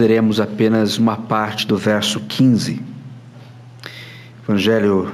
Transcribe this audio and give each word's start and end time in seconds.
leremos 0.00 0.40
apenas 0.40 0.96
uma 0.96 1.14
parte 1.14 1.66
do 1.66 1.76
verso 1.76 2.20
15. 2.20 2.80
Evangelho 4.42 5.12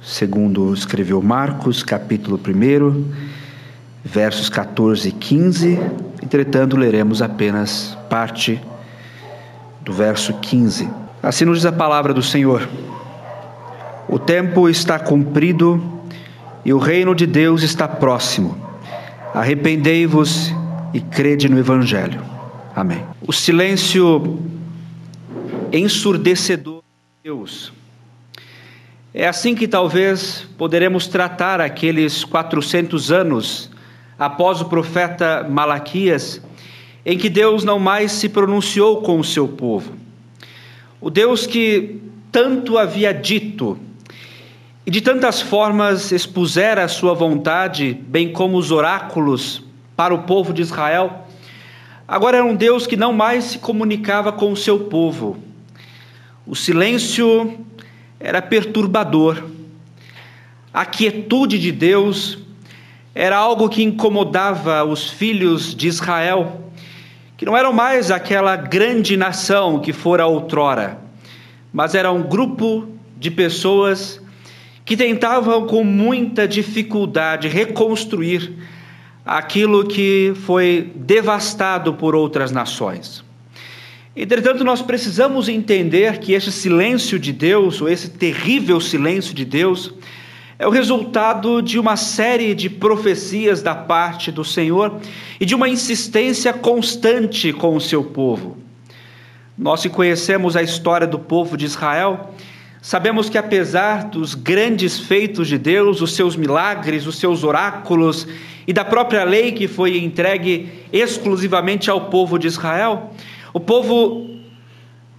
segundo 0.00 0.72
escreveu 0.72 1.20
Marcos, 1.20 1.82
capítulo 1.82 2.38
1, 2.38 3.04
versos 4.04 4.48
14 4.48 5.08
e 5.08 5.12
15. 5.12 5.80
Entretanto, 6.22 6.76
leremos 6.76 7.20
apenas 7.20 7.98
parte 8.08 8.62
do 9.80 9.92
verso 9.92 10.34
15. 10.34 10.88
Assim 11.20 11.44
nos 11.44 11.58
diz 11.58 11.66
a 11.66 11.72
palavra 11.72 12.14
do 12.14 12.22
Senhor: 12.22 12.68
O 14.08 14.20
tempo 14.20 14.68
está 14.68 15.00
cumprido 15.00 15.82
e 16.64 16.72
o 16.72 16.78
reino 16.78 17.12
de 17.12 17.26
Deus 17.26 17.64
está 17.64 17.88
próximo. 17.88 18.56
Arrependei-vos 19.34 20.54
e 20.94 21.00
crede 21.00 21.48
no 21.48 21.58
Evangelho. 21.58 22.32
Amém. 22.74 23.04
O 23.20 23.34
silêncio 23.34 24.38
ensurdecedor 25.70 26.80
de 26.80 27.24
Deus. 27.24 27.70
É 29.12 29.28
assim 29.28 29.54
que 29.54 29.68
talvez 29.68 30.46
poderemos 30.56 31.06
tratar 31.06 31.60
aqueles 31.60 32.24
400 32.24 33.12
anos 33.12 33.70
após 34.18 34.62
o 34.62 34.66
profeta 34.66 35.46
Malaquias, 35.50 36.40
em 37.04 37.18
que 37.18 37.28
Deus 37.28 37.62
não 37.62 37.78
mais 37.78 38.12
se 38.12 38.28
pronunciou 38.28 39.02
com 39.02 39.20
o 39.20 39.24
seu 39.24 39.46
povo. 39.46 39.92
O 40.98 41.10
Deus 41.10 41.46
que 41.46 42.00
tanto 42.30 42.78
havia 42.78 43.12
dito 43.12 43.78
e 44.86 44.90
de 44.90 45.02
tantas 45.02 45.42
formas 45.42 46.10
expusera 46.10 46.84
a 46.84 46.88
sua 46.88 47.12
vontade, 47.12 47.92
bem 47.92 48.32
como 48.32 48.56
os 48.56 48.70
oráculos 48.70 49.62
para 49.94 50.14
o 50.14 50.22
povo 50.22 50.54
de 50.54 50.62
Israel, 50.62 51.26
agora 52.12 52.36
era 52.36 52.44
um 52.44 52.54
Deus 52.54 52.86
que 52.86 52.94
não 52.94 53.10
mais 53.10 53.44
se 53.44 53.58
comunicava 53.58 54.30
com 54.30 54.52
o 54.52 54.56
seu 54.56 54.80
povo. 54.80 55.38
O 56.46 56.54
silêncio 56.54 57.58
era 58.20 58.42
perturbador. 58.42 59.42
A 60.74 60.84
quietude 60.84 61.58
de 61.58 61.72
Deus 61.72 62.36
era 63.14 63.38
algo 63.38 63.66
que 63.66 63.82
incomodava 63.82 64.84
os 64.84 65.08
filhos 65.08 65.74
de 65.74 65.88
Israel, 65.88 66.70
que 67.34 67.46
não 67.46 67.56
eram 67.56 67.72
mais 67.72 68.10
aquela 68.10 68.56
grande 68.56 69.16
nação 69.16 69.80
que 69.80 69.94
fora 69.94 70.26
outrora, 70.26 70.98
mas 71.72 71.94
era 71.94 72.12
um 72.12 72.22
grupo 72.22 72.88
de 73.18 73.30
pessoas 73.30 74.20
que 74.84 74.98
tentavam 74.98 75.66
com 75.66 75.82
muita 75.82 76.46
dificuldade 76.46 77.48
reconstruir 77.48 78.54
aquilo 79.24 79.86
que 79.86 80.32
foi 80.44 80.92
devastado 80.94 81.94
por 81.94 82.14
outras 82.14 82.50
nações. 82.50 83.24
Entretanto, 84.14 84.62
nós 84.62 84.82
precisamos 84.82 85.48
entender 85.48 86.18
que 86.18 86.32
esse 86.32 86.52
silêncio 86.52 87.18
de 87.18 87.32
Deus, 87.32 87.80
ou 87.80 87.88
esse 87.88 88.10
terrível 88.10 88.78
silêncio 88.80 89.32
de 89.32 89.44
Deus, 89.44 89.94
é 90.58 90.66
o 90.66 90.70
resultado 90.70 91.62
de 91.62 91.78
uma 91.78 91.96
série 91.96 92.54
de 92.54 92.68
profecias 92.68 93.62
da 93.62 93.74
parte 93.74 94.30
do 94.30 94.44
Senhor 94.44 95.00
e 95.40 95.46
de 95.46 95.54
uma 95.54 95.68
insistência 95.68 96.52
constante 96.52 97.52
com 97.52 97.74
o 97.74 97.80
seu 97.80 98.04
povo. 98.04 98.58
Nós 99.56 99.82
que 99.82 99.88
conhecemos 99.88 100.56
a 100.56 100.62
história 100.62 101.06
do 101.06 101.18
povo 101.18 101.56
de 101.56 101.64
Israel, 101.64 102.34
Sabemos 102.84 103.30
que 103.30 103.38
apesar 103.38 104.06
dos 104.06 104.34
grandes 104.34 104.98
feitos 104.98 105.46
de 105.46 105.56
Deus, 105.56 106.00
os 106.00 106.16
seus 106.16 106.34
milagres, 106.34 107.06
os 107.06 107.16
seus 107.16 107.44
oráculos 107.44 108.26
e 108.66 108.72
da 108.72 108.84
própria 108.84 109.22
lei 109.22 109.52
que 109.52 109.68
foi 109.68 109.98
entregue 109.98 110.68
exclusivamente 110.92 111.88
ao 111.88 112.10
povo 112.10 112.36
de 112.40 112.48
Israel, 112.48 113.12
o 113.52 113.60
povo 113.60 114.28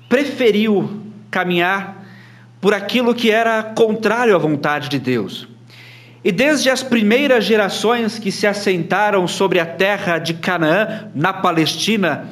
preferiu 0.10 1.04
caminhar 1.32 2.06
por 2.60 2.74
aquilo 2.74 3.16
que 3.16 3.32
era 3.32 3.64
contrário 3.64 4.36
à 4.36 4.38
vontade 4.38 4.90
de 4.90 5.00
Deus. 5.00 5.48
E 6.22 6.34
desde 6.34 6.70
as 6.70 6.84
primeiras 6.84 7.46
gerações 7.46 8.20
que 8.20 8.30
se 8.30 8.46
assentaram 8.46 9.26
sobre 9.26 9.62
a 9.62 9.66
terra 9.66 10.18
de 10.18 10.34
Canaã, 10.34 11.08
na 11.16 11.32
Palestina, 11.32 12.28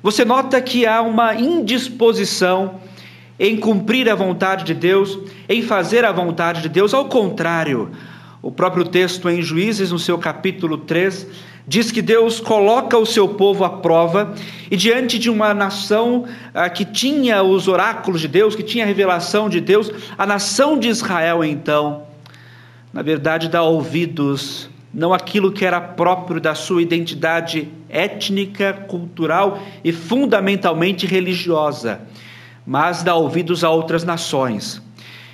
você 0.00 0.24
nota 0.24 0.60
que 0.60 0.86
há 0.86 1.02
uma 1.02 1.34
indisposição 1.34 2.80
em 3.38 3.56
cumprir 3.56 4.08
a 4.08 4.14
vontade 4.14 4.64
de 4.64 4.74
Deus, 4.74 5.18
em 5.48 5.62
fazer 5.62 6.04
a 6.04 6.12
vontade 6.12 6.62
de 6.62 6.68
Deus. 6.68 6.94
Ao 6.94 7.04
contrário, 7.06 7.90
o 8.40 8.50
próprio 8.50 8.84
texto 8.84 9.28
em 9.28 9.42
Juízes, 9.42 9.92
no 9.92 9.98
seu 9.98 10.18
capítulo 10.18 10.78
3, 10.78 11.26
diz 11.66 11.90
que 11.90 12.00
Deus 12.00 12.38
coloca 12.38 12.96
o 12.96 13.04
seu 13.04 13.28
povo 13.28 13.64
à 13.64 13.70
prova 13.70 14.34
e 14.70 14.76
diante 14.76 15.18
de 15.18 15.28
uma 15.28 15.52
nação 15.52 16.24
ah, 16.54 16.70
que 16.70 16.84
tinha 16.84 17.42
os 17.42 17.66
oráculos 17.66 18.20
de 18.20 18.28
Deus, 18.28 18.54
que 18.54 18.62
tinha 18.62 18.84
a 18.84 18.86
revelação 18.86 19.48
de 19.48 19.60
Deus, 19.60 19.90
a 20.16 20.24
nação 20.24 20.78
de 20.78 20.88
Israel 20.88 21.42
então, 21.44 22.04
na 22.92 23.02
verdade, 23.02 23.48
dá 23.48 23.62
ouvidos 23.62 24.70
não 24.94 25.12
aquilo 25.12 25.52
que 25.52 25.64
era 25.64 25.78
próprio 25.78 26.40
da 26.40 26.54
sua 26.54 26.80
identidade 26.80 27.68
étnica, 27.88 28.72
cultural 28.72 29.60
e 29.84 29.92
fundamentalmente 29.92 31.04
religiosa 31.04 32.00
mas 32.66 33.02
dá 33.02 33.14
ouvidos 33.14 33.62
a 33.62 33.70
outras 33.70 34.02
nações. 34.02 34.82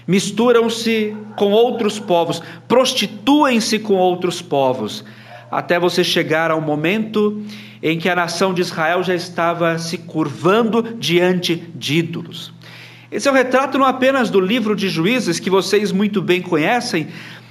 Misturam-se 0.07 1.17
com 1.37 1.53
outros 1.53 1.99
povos, 1.99 2.43
prostituem-se 2.69 3.79
com 3.79 3.95
outros 3.95 4.43
povos, 4.43 5.05
até 5.51 5.79
você 5.79 6.03
chegar 6.03 6.51
ao 6.51 6.61
momento 6.61 7.43
em 7.83 7.99
que 7.99 8.09
a 8.09 8.17
nação 8.17 8.53
de 8.53 8.61
Israel 8.61 9.03
já 9.03 9.15
estava 9.15 9.79
se 9.79 9.99
curvando 9.99 10.83
diante 10.99 11.57
de 11.75 11.99
ídolos. 11.99 12.53
Esse 13.11 13.29
é 13.29 13.31
o 13.31 13.35
retrato 13.35 13.79
não 13.79 13.87
apenas 13.87 14.31
do 14.31 14.41
livro 14.41 14.75
de 14.75 14.89
Juízes, 14.89 15.39
que 15.39 15.51
vocês 15.51 15.93
muito 15.93 16.23
bem 16.23 16.41
conhecem, 16.41 17.09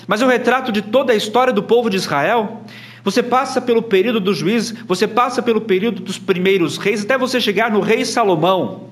mas 0.08 0.22
é 0.22 0.26
o 0.26 0.30
retrato 0.30 0.72
de 0.72 0.82
toda 0.82 1.14
a 1.14 1.16
história 1.16 1.54
do 1.54 1.64
povo 1.64 1.90
de 1.90 1.98
Israel. 1.98 2.62
Você 3.04 3.22
passa 3.24 3.62
pelo 3.62 3.82
período 3.82 4.20
dos 4.20 4.38
juízes, 4.38 4.76
você 4.88 5.08
passa 5.08 5.42
pelo 5.42 5.62
período 5.62 6.02
dos 6.02 6.20
primeiros 6.20 6.78
reis, 6.78 7.04
até 7.04 7.18
você 7.18 7.40
chegar 7.40 7.72
no 7.72 7.80
rei 7.80 8.06
Salomão. 8.06 8.91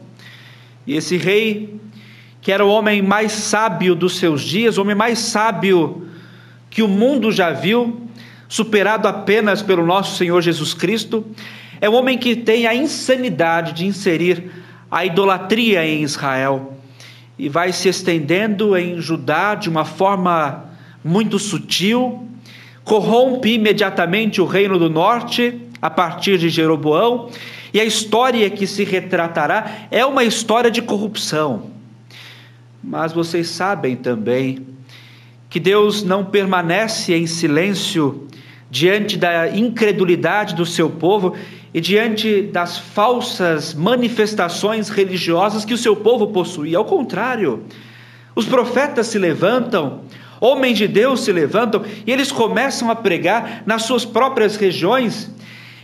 E 0.86 0.96
esse 0.96 1.18
rei, 1.18 1.80
que 2.42 2.52
era 2.52 2.66
o 2.66 2.70
homem 2.70 3.02
mais 3.02 3.32
sábio 3.32 3.96
dos 3.96 4.18
seus 4.18 4.42
dias, 4.42 4.78
o 4.78 4.82
homem 4.82 4.96
mais 4.96 5.20
sábio 5.20 6.08
que 6.70 6.82
o 6.82 6.88
mundo 6.88 7.32
já 7.32 7.52
viu, 7.52 8.02
superado 8.48 9.08
apenas 9.08 9.62
pelo 9.62 9.86
nosso 9.86 10.18
Senhor 10.18 10.42
Jesus 10.42 10.74
Cristo, 10.74 11.26
é 11.82 11.90
o 11.90 11.94
homem 11.94 12.18
que 12.18 12.36
tem 12.36 12.68
a 12.68 12.76
insanidade 12.76 13.74
de 13.74 13.86
inserir 13.86 14.52
a 14.90 15.06
idolatria 15.06 15.86
em 15.86 16.02
Israel 16.02 16.78
e 17.38 17.48
vai 17.48 17.72
se 17.72 17.88
estendendo 17.88 18.76
em 18.76 19.00
Judá 19.00 19.56
de 19.56 19.70
uma 19.70 19.86
forma 19.86 20.66
muito 21.04 21.40
sutil, 21.40 22.28
corrompe 22.84 23.54
imediatamente 23.54 24.42
o 24.42 24.46
reino 24.46 24.78
do 24.78 24.90
norte 24.90 25.58
a 25.82 25.90
partir 25.90 26.38
de 26.38 26.50
Jeroboão 26.50 27.30
e 27.74 27.80
a 27.80 27.86
história 27.86 28.50
que 28.50 28.66
se 28.66 28.84
retratará 28.84 29.88
é 29.92 30.06
uma 30.06 30.24
história 30.24 30.72
de 30.72 30.82
corrupção. 30.82 31.72
Mas 32.84 33.12
vocês 33.12 33.50
sabem 33.50 33.96
também 33.96 34.66
que 35.50 35.60
Deus 35.60 36.04
não 36.04 36.24
permanece 36.24 37.14
em 37.14 37.28
silêncio 37.28 38.28
diante 38.70 39.18
da 39.18 39.50
incredulidade 39.50 40.56
do 40.56 40.66
seu 40.66 40.90
povo 40.90 41.36
e 41.74 41.82
diante 41.82 42.44
das 42.44 42.78
falsas 42.78 43.74
manifestações 43.74 44.90
religiosas 44.90 45.66
que 45.66 45.74
o 45.74 45.78
seu 45.78 45.96
povo 45.96 46.28
possuía. 46.28 46.78
Ao 46.78 46.86
contrário, 46.86 47.64
os 48.36 48.46
profetas 48.46 49.08
se 49.08 49.20
levantam, 49.20 50.02
homens 50.40 50.78
de 50.78 50.88
Deus 50.88 51.22
se 51.22 51.32
levantam 51.32 51.84
e 52.06 52.12
eles 52.12 52.32
começam 52.32 52.90
a 52.90 52.96
pregar 52.96 53.64
nas 53.66 53.84
suas 53.84 54.06
próprias 54.06 54.56
regiões 54.56 55.32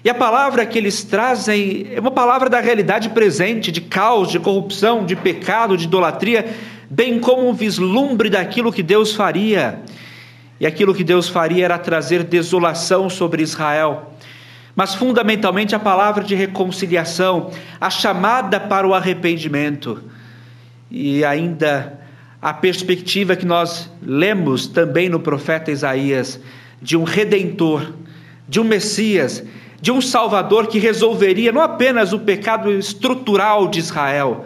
e 0.05 0.09
a 0.09 0.13
palavra 0.13 0.63
que 0.67 0.77
eles 0.77 1.03
trazem 1.03 1.87
é 1.91 1.99
uma 1.99 2.11
palavra 2.11 2.47
da 2.47 2.59
realidade 2.59 3.09
presente, 3.09 3.71
de 3.71 3.81
caos, 3.81 4.29
de 4.29 4.39
corrupção, 4.39 5.03
de 5.03 5.15
pecado, 5.15 5.75
de 5.75 5.85
idolatria, 5.85 6.45
bem 6.87 7.19
como 7.19 7.49
um 7.49 7.55
vislumbre 7.55 8.29
daquilo 8.29 8.71
que 8.71 8.83
Deus 8.83 9.15
faria. 9.15 9.79
E 10.59 10.67
aquilo 10.67 10.93
que 10.93 11.03
Deus 11.03 11.27
faria 11.27 11.65
era 11.65 11.79
trazer 11.79 12.23
desolação 12.23 13.09
sobre 13.09 13.41
Israel. 13.41 14.13
Mas 14.75 14.93
fundamentalmente 14.93 15.73
a 15.73 15.79
palavra 15.79 16.23
de 16.23 16.35
reconciliação, 16.35 17.49
a 17.81 17.89
chamada 17.89 18.59
para 18.59 18.87
o 18.87 18.93
arrependimento. 18.93 20.03
E 20.91 21.25
ainda 21.25 21.99
a 22.39 22.53
perspectiva 22.53 23.35
que 23.35 23.45
nós 23.47 23.89
lemos 24.03 24.67
também 24.67 25.09
no 25.09 25.19
profeta 25.19 25.71
Isaías 25.71 26.39
de 26.79 26.95
um 26.95 27.03
redentor, 27.03 27.91
de 28.47 28.59
um 28.59 28.63
Messias 28.63 29.43
de 29.85 29.91
um 29.91 30.01
Salvador 30.01 30.65
que 30.65 30.79
resolveria 30.79 31.51
não 31.51 31.61
apenas 31.61 32.11
o 32.11 32.17
pecado 32.17 32.71
estrutural 32.71 33.67
de 33.67 33.77
Israel, 33.77 34.43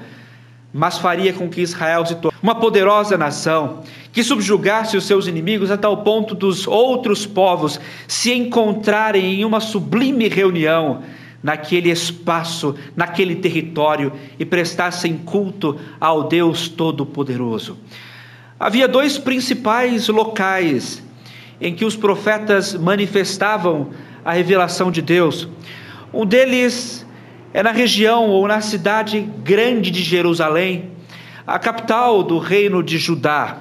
mas 0.74 0.98
faria 0.98 1.32
com 1.32 1.48
que 1.48 1.62
Israel 1.62 2.06
se 2.06 2.16
tornasse 2.16 2.44
uma 2.44 2.56
poderosa 2.56 3.18
nação, 3.18 3.82
que 4.12 4.22
subjugasse 4.22 4.98
os 4.98 5.06
seus 5.06 5.28
inimigos 5.28 5.72
a 5.72 5.78
tal 5.78 6.04
ponto 6.04 6.36
dos 6.36 6.68
outros 6.68 7.26
povos 7.26 7.80
se 8.06 8.34
encontrarem 8.34 9.36
em 9.40 9.46
uma 9.46 9.62
sublime 9.62 10.28
reunião 10.28 11.04
naquele 11.42 11.90
espaço, 11.90 12.76
naquele 12.94 13.38
território 13.38 14.12
e 14.38 14.44
prestassem 14.44 15.16
culto 15.20 15.80
ao 16.02 16.28
Deus 16.28 16.68
Todo-Poderoso. 16.68 17.78
Havia 18.60 18.90
dois 18.90 19.18
principais 19.18 20.10
locais 20.10 21.02
em 21.62 21.74
que 21.74 21.86
os 21.86 21.96
profetas 21.96 22.74
manifestavam 22.74 23.92
a 24.24 24.34
revelação 24.34 24.92
de 24.92 25.02
Deus. 25.02 25.48
Um 26.14 26.26
deles 26.26 27.06
é 27.54 27.64
na 27.64 27.72
região 27.72 28.30
ou 28.30 28.48
na 28.48 28.62
cidade 28.62 29.20
grande 29.20 29.92
de 29.92 30.02
Jerusalém, 30.02 30.92
a 31.46 31.58
capital 31.58 32.24
do 32.24 32.38
reino 32.38 32.84
de 32.84 32.98
Judá. 32.98 33.58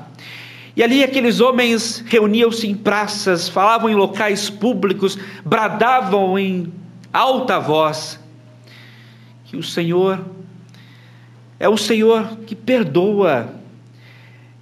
E 0.76 0.82
ali 0.82 1.02
aqueles 1.02 1.40
homens 1.40 2.04
reuniam-se 2.06 2.68
em 2.68 2.74
praças, 2.74 3.48
falavam 3.48 3.90
em 3.90 3.94
locais 3.94 4.48
públicos, 4.48 5.18
bradavam 5.44 6.38
em 6.38 6.72
alta 7.12 7.58
voz 7.58 8.20
que 9.44 9.56
o 9.56 9.62
Senhor 9.62 10.22
é 11.58 11.68
o 11.68 11.76
Senhor 11.76 12.36
que 12.46 12.54
perdoa, 12.54 13.54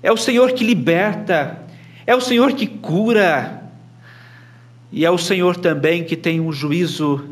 é 0.03 0.11
o 0.11 0.17
Senhor 0.17 0.53
que 0.53 0.65
liberta, 0.65 1.63
é 2.07 2.15
o 2.15 2.21
Senhor 2.21 2.53
que 2.53 2.67
cura, 2.67 3.66
e 4.93 5.05
é 5.05 5.11
o 5.11 5.19
Senhor 5.19 5.57
também 5.57 6.05
que 6.05 6.17
tem 6.17 6.41
um 6.41 6.53
juízo 6.53 7.25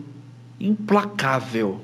implacável. 0.60 1.80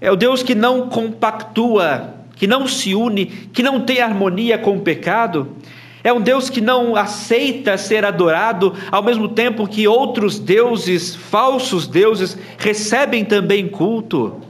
É 0.00 0.10
o 0.10 0.16
Deus 0.16 0.42
que 0.42 0.54
não 0.54 0.88
compactua, 0.88 2.14
que 2.36 2.46
não 2.46 2.68
se 2.68 2.94
une, 2.94 3.26
que 3.26 3.62
não 3.62 3.80
tem 3.80 4.00
harmonia 4.00 4.56
com 4.56 4.76
o 4.76 4.80
pecado. 4.80 5.56
É 6.04 6.12
um 6.12 6.20
Deus 6.20 6.48
que 6.48 6.60
não 6.60 6.94
aceita 6.94 7.76
ser 7.76 8.04
adorado, 8.04 8.72
ao 8.92 9.02
mesmo 9.02 9.28
tempo 9.28 9.66
que 9.66 9.88
outros 9.88 10.38
deuses, 10.38 11.16
falsos 11.16 11.88
deuses, 11.88 12.38
recebem 12.56 13.24
também 13.24 13.66
culto. 13.66 14.40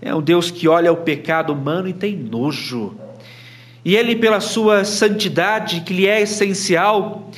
É 0.00 0.14
um 0.14 0.20
Deus 0.20 0.50
que 0.50 0.68
olha 0.68 0.92
o 0.92 0.96
pecado 0.96 1.52
humano 1.52 1.88
e 1.88 1.92
tem 1.92 2.14
nojo. 2.14 2.94
E 3.84 3.96
ele, 3.96 4.14
pela 4.14 4.40
sua 4.40 4.84
santidade, 4.84 5.80
que 5.80 5.94
lhe 5.94 6.06
é 6.06 6.20
essencial, 6.20 7.30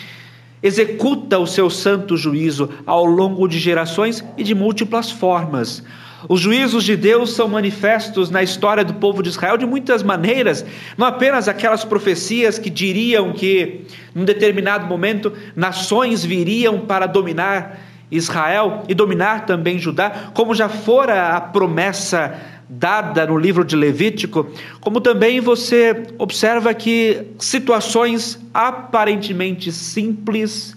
executa 0.65 1.39
o 1.39 1.47
seu 1.47 1.69
santo 1.69 2.17
juízo 2.17 2.71
ao 2.87 3.05
longo 3.05 3.47
de 3.47 3.59
gerações 3.59 4.25
e 4.39 4.43
de 4.43 4.55
múltiplas 4.55 5.11
formas. 5.11 5.85
Os 6.27 6.41
juízos 6.41 6.85
de 6.85 6.97
Deus 6.97 7.35
são 7.35 7.47
manifestos 7.47 8.31
na 8.31 8.43
história 8.43 8.83
do 8.83 8.95
povo 8.95 9.23
de 9.23 9.29
Israel 9.29 9.59
de 9.59 9.67
muitas 9.67 10.03
maneiras, 10.03 10.65
não 10.97 11.07
apenas 11.07 11.49
aquelas 11.49 11.85
profecias 11.85 12.59
que 12.59 12.71
diriam 12.71 13.35
que, 13.35 13.83
num 14.15 14.25
determinado 14.25 14.87
momento, 14.87 15.31
nações 15.55 16.25
viriam 16.25 16.81
para 16.81 17.05
dominar 17.05 17.79
Israel 18.11 18.85
e 18.89 18.95
dominar 18.95 19.45
também 19.45 19.79
Judá, 19.79 20.31
como 20.33 20.55
já 20.55 20.69
fora 20.71 21.37
a 21.37 21.41
promessa 21.43 22.35
dada 22.69 23.27
no 23.27 23.37
livro 23.37 23.65
de 23.65 23.77
Levítico, 23.77 24.47
como 24.81 25.01
também 25.01 25.41
você 25.41 26.07
observa 26.19 26.73
que 26.73 27.27
situações 27.39 28.39
aparentemente 28.53 29.71
simples 29.71 30.77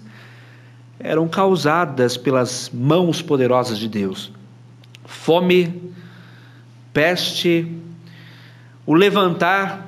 eram 1.00 1.28
causadas 1.28 2.16
pelas 2.16 2.70
mãos 2.72 3.22
poderosas 3.22 3.78
de 3.78 3.88
Deus. 3.88 4.32
Fome, 5.04 5.92
peste, 6.92 7.66
o 8.84 8.94
levantar 8.94 9.86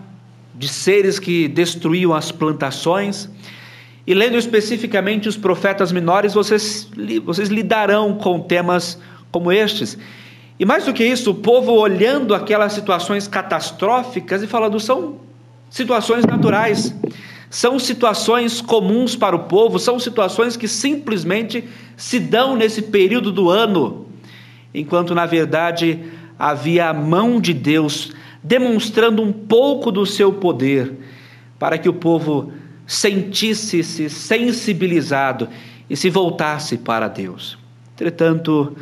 de 0.55 0.69
seres 0.69 1.19
que 1.19 1.49
destruíam 1.49 2.15
as 2.15 2.31
plantações. 2.31 3.29
E 4.07 4.15
lendo 4.15 4.37
especificamente 4.37 5.29
os 5.29 5.37
profetas 5.37 5.93
menores, 5.93 6.35
vocês, 6.35 6.89
vocês 7.25 7.49
lidarão 7.49 8.15
com 8.17 8.41
temas 8.41 8.99
como 9.31 9.51
estes. 9.51 9.99
E 10.61 10.65
mais 10.67 10.85
do 10.85 10.93
que 10.93 11.03
isso, 11.03 11.31
o 11.31 11.35
povo 11.35 11.73
olhando 11.73 12.35
aquelas 12.35 12.75
situações 12.75 13.27
catastróficas 13.27 14.43
e 14.43 14.47
falando: 14.47 14.79
são 14.79 15.17
situações 15.71 16.27
naturais, 16.27 16.95
são 17.49 17.79
situações 17.79 18.61
comuns 18.61 19.17
para 19.17 19.35
o 19.35 19.45
povo, 19.45 19.79
são 19.79 19.99
situações 19.99 20.59
que 20.59 20.69
simplesmente 20.69 21.65
se 21.97 22.21
dão 22.21 22.57
nesse 22.57 22.83
período 22.83 23.33
do 23.33 23.49
ano, 23.49 24.07
enquanto 24.75 25.15
na 25.15 25.25
verdade 25.25 25.99
havia 26.39 26.91
a 26.91 26.95
mão 26.95 27.41
de 27.41 27.55
Deus 27.55 28.13
demonstrando 28.43 29.23
um 29.23 29.33
pouco 29.33 29.91
do 29.91 30.05
seu 30.05 30.31
poder 30.31 30.93
para 31.59 31.79
que 31.79 31.89
o 31.89 31.95
povo 31.95 32.53
sentisse-se 32.87 34.11
sensibilizado 34.11 35.49
e 35.89 35.97
se 35.97 36.11
voltasse 36.11 36.77
para 36.77 37.09
Deus. 37.09 37.57
Entretanto, 37.95 38.77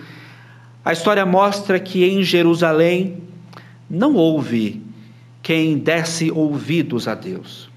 a 0.84 0.92
história 0.92 1.25
mostra 1.26 1.78
que 1.78 2.04
em 2.04 2.22
Jerusalém 2.22 3.22
não 3.88 4.14
houve 4.14 4.82
quem 5.42 5.78
desse 5.78 6.30
ouvidos 6.30 7.08
a 7.08 7.14
Deus. 7.14 7.69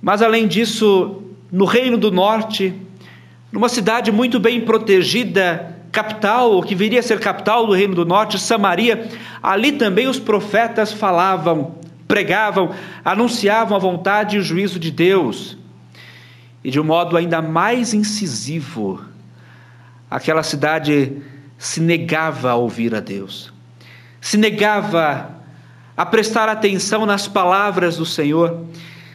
Mas 0.00 0.22
além 0.22 0.46
disso, 0.46 1.22
no 1.50 1.64
Reino 1.64 1.96
do 1.96 2.10
Norte, 2.10 2.74
numa 3.50 3.68
cidade 3.68 4.12
muito 4.12 4.38
bem 4.38 4.60
protegida, 4.60 5.76
capital, 5.90 6.52
ou 6.52 6.62
que 6.62 6.74
viria 6.74 7.00
a 7.00 7.02
ser 7.02 7.18
capital 7.18 7.66
do 7.66 7.72
Reino 7.72 7.94
do 7.94 8.04
Norte, 8.04 8.38
Samaria, 8.38 9.08
ali 9.42 9.72
também 9.72 10.06
os 10.06 10.18
profetas 10.18 10.92
falavam, 10.92 11.74
pregavam, 12.06 12.74
anunciavam 13.04 13.76
a 13.76 13.80
vontade 13.80 14.36
e 14.36 14.38
o 14.38 14.42
juízo 14.42 14.78
de 14.78 14.90
Deus. 14.90 15.56
E 16.62 16.70
de 16.70 16.78
um 16.78 16.84
modo 16.84 17.16
ainda 17.16 17.40
mais 17.40 17.94
incisivo, 17.94 19.02
aquela 20.10 20.42
cidade 20.42 21.16
se 21.58 21.80
negava 21.80 22.50
a 22.50 22.54
ouvir 22.54 22.94
a 22.94 23.00
Deus, 23.00 23.52
se 24.20 24.36
negava 24.36 25.30
a 25.96 26.06
prestar 26.06 26.48
atenção 26.48 27.04
nas 27.04 27.26
palavras 27.26 27.96
do 27.96 28.06
Senhor, 28.06 28.64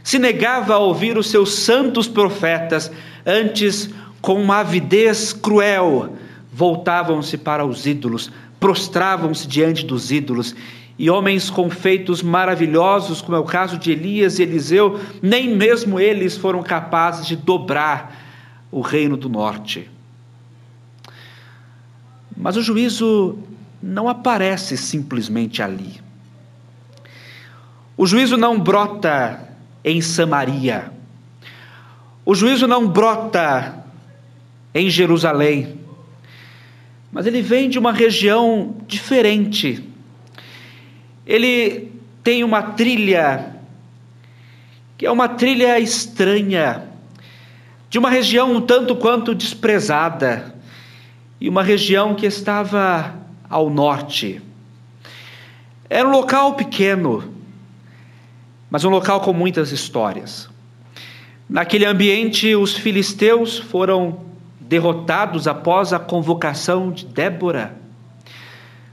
se 0.04 0.19
negava 0.19 0.74
a 0.74 0.78
ouvir 0.78 1.18
os 1.18 1.28
seus 1.28 1.54
santos 1.54 2.10
profetas, 2.10 2.92
antes, 3.25 3.90
com 4.22 4.42
uma 4.42 4.57
avidez 4.57 5.31
cruel, 5.31 6.18
voltavam-se 6.51 7.38
para 7.38 7.66
os 7.66 7.86
ídolos, 7.86 8.30
prostravam-se 8.60 9.48
diante 9.48 9.86
dos 9.86 10.12
ídolos. 10.12 10.54
E 11.00 11.10
homens 11.10 11.50
com 11.50 11.69
feitos 11.69 12.22
maravilhosos, 12.22 13.22
como 13.22 13.36
é 13.36 13.40
o 13.40 13.45
caso 13.45 13.78
de 13.78 13.92
Elias 13.92 14.38
e 14.38 14.44
Eliseu, 14.44 15.00
nem 15.21 15.56
mesmo 15.56 16.00
eles 16.00 16.38
foram 16.38 16.62
capazes 16.62 17.26
de 17.26 17.35
dobrar 17.35 18.21
o 18.69 18.81
reino 18.81 19.18
do 19.18 19.28
norte. 19.28 19.90
Mas 22.35 22.57
o 22.57 22.61
juízo 22.61 23.37
não 23.81 24.07
aparece 24.07 24.78
simplesmente 24.78 25.61
ali. 25.61 26.02
O 27.95 28.06
juízo 28.06 28.37
não 28.37 28.59
brota 28.59 29.49
em 29.83 30.02
Samaria. 30.02 30.92
O 32.25 32.33
juízo 32.33 32.68
não 32.68 32.87
brota 32.87 33.85
em 34.73 34.90
Jerusalém. 34.90 35.80
Mas 37.11 37.28
ele 37.28 37.42
vem 37.42 37.69
de 37.69 37.78
uma 37.78 37.92
região 37.92 38.75
diferente. 38.87 39.87
Ele 41.25 41.92
tem 42.23 42.44
uma 42.44 42.61
trilha 42.61 43.54
que 44.97 45.06
é 45.06 45.11
uma 45.11 45.28
trilha 45.28 45.80
estranha, 45.80 46.87
de 47.90 47.99
uma 47.99 48.09
região 48.09 48.56
um 48.56 48.61
tanto 48.61 48.95
quanto 48.95 49.35
desprezada 49.35 50.53
e 51.44 51.50
uma 51.50 51.62
região 51.62 52.16
que 52.16 52.26
estava 52.26 53.16
ao 53.50 53.69
norte. 53.69 54.42
Era 55.90 56.07
um 56.07 56.12
local 56.12 56.54
pequeno, 56.54 57.21
mas 58.71 58.85
um 58.85 58.90
local 58.90 59.19
com 59.19 59.33
muitas 59.33 59.73
histórias. 59.73 60.50
Naquele 61.50 61.83
ambiente, 61.83 62.56
os 62.56 62.78
filisteus 62.78 63.59
foram 63.59 64.21
derrotados 64.57 65.45
após 65.45 65.92
a 65.92 66.00
convocação 66.00 66.90
de 66.94 67.06
Débora. 67.07 67.76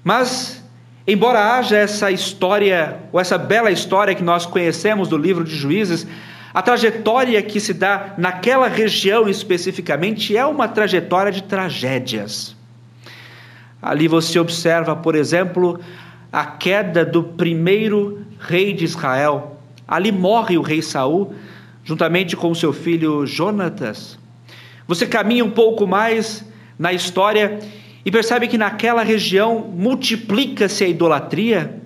Mas, 0.02 0.61
embora 1.07 1.54
haja 1.54 1.76
essa 1.76 2.11
história, 2.11 2.99
ou 3.12 3.21
essa 3.21 3.38
bela 3.38 3.71
história 3.71 4.12
que 4.12 4.25
nós 4.25 4.45
conhecemos 4.45 5.07
do 5.07 5.16
livro 5.16 5.45
de 5.45 5.54
Juízes, 5.54 6.04
a 6.52 6.61
trajetória 6.61 7.40
que 7.42 7.61
se 7.61 7.73
dá 7.73 8.14
naquela 8.19 8.66
região 8.66 9.28
especificamente 9.28 10.37
é 10.37 10.45
uma 10.45 10.66
trajetória 10.66 11.30
de 11.30 11.45
tragédias. 11.45 12.57
Ali 13.80 14.09
você 14.09 14.38
observa, 14.38 14.97
por 14.97 15.14
exemplo, 15.14 15.78
a 16.33 16.45
queda 16.45 17.04
do 17.04 17.23
primeiro 17.23 18.25
rei 18.40 18.73
de 18.73 18.85
Israel. 18.85 19.59
Ali 19.87 20.11
morre 20.11 20.59
o 20.59 20.62
rei 20.62 20.83
Saul, 20.83 21.35
juntamente 21.85 22.37
com 22.37 22.54
seu 22.54 22.73
filho 22.73 23.25
Jonatas. 23.25 24.19
Você 24.88 25.07
caminha 25.07 25.45
um 25.45 25.50
pouco 25.50 25.87
mais 25.87 26.45
na 26.76 26.92
história 26.92 27.61
e 28.04 28.11
percebe 28.11 28.49
que 28.49 28.59
naquela 28.59 29.04
região 29.04 29.61
multiplica-se 29.73 30.83
a 30.83 30.88
idolatria. 30.88 31.80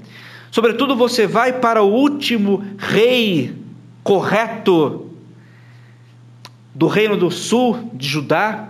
Sobretudo, 0.50 0.97
você 0.97 1.26
vai 1.26 1.52
para 1.52 1.83
o 1.83 1.92
último 1.92 2.64
rei 2.78 3.63
correto 4.04 5.11
do 6.75 6.87
reino 6.87 7.16
do 7.16 7.30
sul 7.30 7.90
de 7.94 8.06
Judá, 8.06 8.68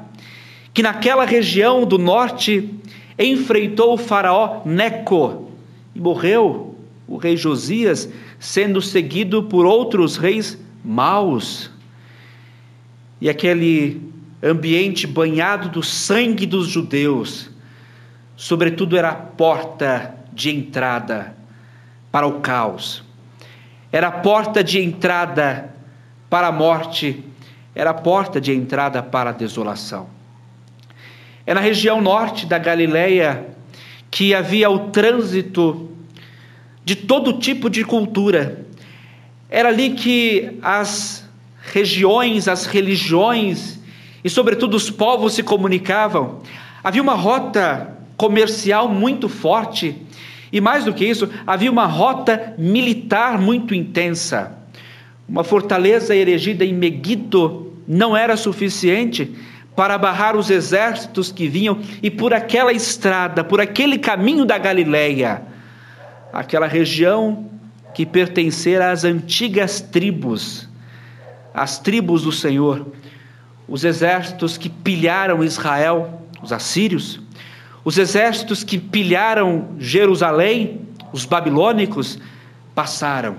que 0.72 0.82
naquela 0.82 1.24
região 1.24 1.84
do 1.84 1.98
norte 1.98 2.70
enfrentou 3.18 3.94
o 3.94 3.98
faraó 3.98 4.62
Neco 4.64 5.50
e 5.94 6.00
morreu, 6.00 6.76
o 7.06 7.16
rei 7.16 7.36
Josias, 7.36 8.08
sendo 8.38 8.80
seguido 8.80 9.42
por 9.44 9.66
outros 9.66 10.16
reis 10.16 10.58
maus. 10.84 11.70
E 13.20 13.28
aquele 13.28 14.00
ambiente 14.42 15.06
banhado 15.06 15.68
do 15.68 15.82
sangue 15.82 16.46
dos 16.46 16.68
judeus, 16.68 17.50
sobretudo 18.36 18.96
era 18.96 19.10
a 19.10 19.14
porta 19.14 20.14
de 20.32 20.50
entrada 20.50 21.36
para 22.10 22.26
o 22.26 22.40
caos, 22.40 23.03
era 23.94 24.08
a 24.08 24.10
porta 24.10 24.64
de 24.64 24.80
entrada 24.82 25.72
para 26.28 26.48
a 26.48 26.52
morte, 26.52 27.22
era 27.76 27.90
a 27.90 27.94
porta 27.94 28.40
de 28.40 28.52
entrada 28.52 29.00
para 29.00 29.30
a 29.30 29.32
desolação. 29.32 30.08
É 31.46 31.54
na 31.54 31.60
região 31.60 32.00
norte 32.00 32.44
da 32.44 32.58
Galileia 32.58 33.54
que 34.10 34.34
havia 34.34 34.68
o 34.68 34.90
trânsito 34.90 35.92
de 36.84 36.96
todo 36.96 37.34
tipo 37.34 37.70
de 37.70 37.84
cultura. 37.84 38.66
Era 39.48 39.68
ali 39.68 39.90
que 39.90 40.58
as 40.60 41.24
regiões, 41.72 42.48
as 42.48 42.66
religiões 42.66 43.78
e, 44.24 44.28
sobretudo, 44.28 44.74
os 44.76 44.90
povos 44.90 45.34
se 45.34 45.42
comunicavam. 45.44 46.40
Havia 46.82 47.00
uma 47.00 47.14
rota 47.14 47.96
comercial 48.16 48.88
muito 48.88 49.28
forte 49.28 50.04
e, 50.52 50.60
mais 50.60 50.84
do 50.84 50.92
que 50.92 51.04
isso, 51.04 51.28
havia 51.46 51.70
uma 51.70 51.86
rota 51.86 52.54
militar 52.58 53.38
muito 53.38 53.74
intensa. 53.74 54.56
Uma 55.28 55.42
fortaleza 55.42 56.14
erigida 56.14 56.64
em 56.64 56.74
Megiddo 56.74 57.72
não 57.86 58.16
era 58.16 58.36
suficiente 58.36 59.34
para 59.74 59.98
barrar 59.98 60.36
os 60.36 60.50
exércitos 60.50 61.32
que 61.32 61.48
vinham 61.48 61.80
e 62.02 62.10
por 62.10 62.32
aquela 62.32 62.72
estrada, 62.72 63.42
por 63.42 63.60
aquele 63.60 63.98
caminho 63.98 64.44
da 64.44 64.56
Galileia, 64.56 65.42
aquela 66.32 66.66
região 66.66 67.50
que 67.92 68.04
pertencera 68.04 68.90
às 68.90 69.04
antigas 69.04 69.80
tribos, 69.80 70.68
as 71.52 71.78
tribos 71.78 72.22
do 72.22 72.32
Senhor, 72.32 72.86
os 73.68 73.84
exércitos 73.84 74.58
que 74.58 74.68
pilharam 74.68 75.42
Israel, 75.42 76.22
os 76.42 76.52
assírios, 76.52 77.20
os 77.84 77.98
exércitos 77.98 78.64
que 78.64 78.78
pilharam 78.78 79.68
Jerusalém, 79.78 80.80
os 81.12 81.24
babilônicos, 81.26 82.18
passaram. 82.74 83.36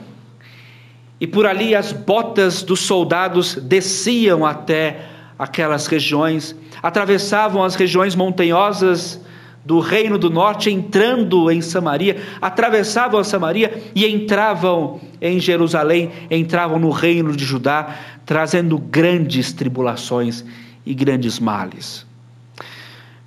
E 1.20 1.26
por 1.26 1.46
ali 1.46 1.74
as 1.74 1.92
botas 1.92 2.62
dos 2.62 2.82
soldados 2.82 3.56
desciam 3.56 4.46
até 4.46 5.06
aquelas 5.38 5.88
regiões, 5.88 6.56
atravessavam 6.82 7.64
as 7.64 7.76
regiões 7.76 8.16
montanhosas 8.16 9.20
do 9.66 9.80
reino 9.80 10.18
do 10.20 10.30
norte, 10.30 10.70
entrando 10.70 11.50
em 11.50 11.60
Samaria, 11.60 12.22
atravessavam 12.40 13.20
a 13.20 13.24
Samaria 13.24 13.82
e 13.96 14.06
entravam 14.06 15.02
em 15.20 15.40
Jerusalém, 15.40 16.12
entravam 16.30 16.78
no 16.78 16.92
reino 16.92 17.36
de 17.36 17.44
Judá, 17.44 17.96
trazendo 18.26 18.78
grandes 18.78 19.52
tribulações 19.52 20.46
e 20.86 20.94
grandes 20.94 21.40
males. 21.40 22.06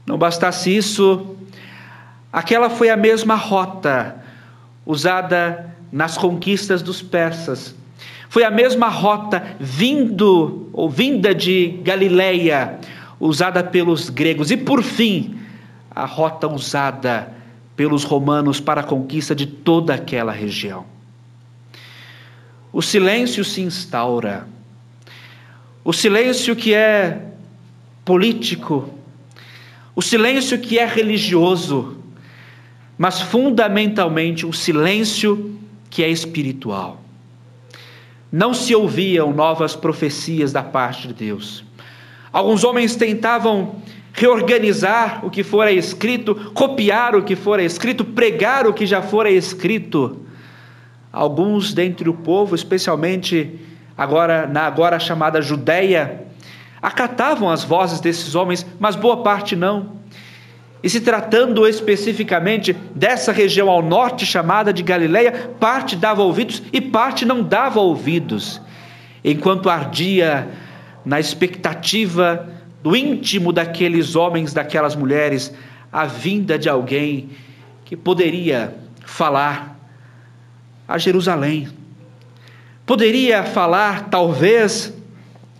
Não 0.08 0.18
bastasse 0.18 0.74
isso, 0.74 1.36
aquela 2.32 2.68
foi 2.68 2.90
a 2.90 2.96
mesma 2.96 3.36
rota 3.36 4.16
usada 4.84 5.76
nas 5.92 6.18
conquistas 6.18 6.82
dos 6.82 7.00
persas 7.00 7.76
foi 8.28 8.44
a 8.44 8.50
mesma 8.50 8.88
rota 8.88 9.56
vindo 9.58 10.68
ou 10.72 10.88
vinda 10.88 11.34
de 11.34 11.78
Galileia, 11.82 12.78
usada 13.18 13.64
pelos 13.64 14.10
gregos. 14.10 14.50
E 14.50 14.56
por 14.56 14.82
fim, 14.82 15.38
a 15.90 16.04
rota 16.04 16.46
usada 16.46 17.32
pelos 17.74 18.04
romanos 18.04 18.60
para 18.60 18.82
a 18.82 18.84
conquista 18.84 19.34
de 19.34 19.46
toda 19.46 19.94
aquela 19.94 20.32
região. 20.32 20.84
O 22.70 22.82
silêncio 22.82 23.44
se 23.44 23.62
instaura. 23.62 24.46
O 25.82 25.92
silêncio 25.92 26.54
que 26.54 26.74
é 26.74 27.22
político, 28.04 28.90
o 29.98 30.00
silêncio 30.00 30.60
que 30.60 30.78
é 30.78 30.86
religioso, 30.86 31.96
mas 32.96 33.20
fundamentalmente 33.20 34.46
o 34.46 34.52
silêncio 34.52 35.58
que 35.90 36.04
é 36.04 36.08
espiritual 36.08 37.00
não 38.30 38.54
se 38.54 38.72
ouviam 38.76 39.32
novas 39.32 39.74
profecias 39.74 40.52
da 40.52 40.62
parte 40.62 41.08
de 41.08 41.14
Deus. 41.14 41.64
Alguns 42.32 42.62
homens 42.62 42.94
tentavam 42.94 43.82
reorganizar 44.12 45.26
o 45.26 45.30
que 45.30 45.42
fora 45.42 45.72
escrito, 45.72 46.52
copiar 46.54 47.16
o 47.16 47.24
que 47.24 47.34
fora 47.34 47.64
escrito, 47.64 48.04
pregar 48.04 48.68
o 48.68 48.72
que 48.72 48.86
já 48.86 49.02
fora 49.02 49.28
escrito. 49.28 50.24
Alguns 51.12 51.74
dentre 51.74 52.08
o 52.08 52.14
povo, 52.14 52.54
especialmente 52.54 53.58
agora 53.96 54.46
na 54.46 54.62
agora 54.62 55.00
chamada 55.00 55.42
Judéia, 55.42 56.27
acatavam 56.80 57.50
as 57.50 57.64
vozes 57.64 58.00
desses 58.00 58.34
homens, 58.34 58.66
mas 58.78 58.96
boa 58.96 59.22
parte 59.22 59.56
não. 59.56 59.98
E 60.82 60.88
se 60.88 61.00
tratando 61.00 61.66
especificamente 61.66 62.72
dessa 62.94 63.32
região 63.32 63.68
ao 63.68 63.82
norte 63.82 64.24
chamada 64.24 64.72
de 64.72 64.82
Galileia, 64.82 65.50
parte 65.58 65.96
dava 65.96 66.22
ouvidos 66.22 66.62
e 66.72 66.80
parte 66.80 67.24
não 67.24 67.42
dava 67.42 67.80
ouvidos, 67.80 68.60
enquanto 69.24 69.68
ardia 69.68 70.48
na 71.04 71.18
expectativa 71.18 72.48
do 72.82 72.94
íntimo 72.94 73.52
daqueles 73.52 74.14
homens, 74.14 74.52
daquelas 74.52 74.94
mulheres, 74.94 75.52
a 75.92 76.04
vinda 76.04 76.58
de 76.58 76.68
alguém 76.68 77.30
que 77.84 77.96
poderia 77.96 78.74
falar 79.04 79.76
a 80.86 80.96
Jerusalém, 80.96 81.68
poderia 82.86 83.42
falar 83.42 84.08
talvez 84.10 84.92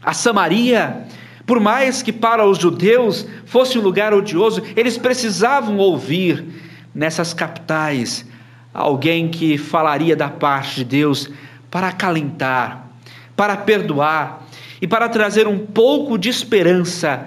a 0.02 0.12
Samaria, 0.12 1.07
por 1.48 1.58
mais 1.58 2.02
que 2.02 2.12
para 2.12 2.44
os 2.44 2.58
judeus 2.58 3.26
fosse 3.46 3.78
um 3.78 3.80
lugar 3.80 4.12
odioso, 4.12 4.62
eles 4.76 4.98
precisavam 4.98 5.78
ouvir 5.78 6.44
nessas 6.94 7.32
capitais 7.32 8.26
alguém 8.74 9.30
que 9.30 9.56
falaria 9.56 10.14
da 10.14 10.28
parte 10.28 10.74
de 10.76 10.84
Deus 10.84 11.30
para 11.70 11.88
acalentar, 11.88 12.84
para 13.34 13.56
perdoar 13.56 14.46
e 14.82 14.86
para 14.86 15.08
trazer 15.08 15.48
um 15.48 15.58
pouco 15.58 16.18
de 16.18 16.28
esperança 16.28 17.26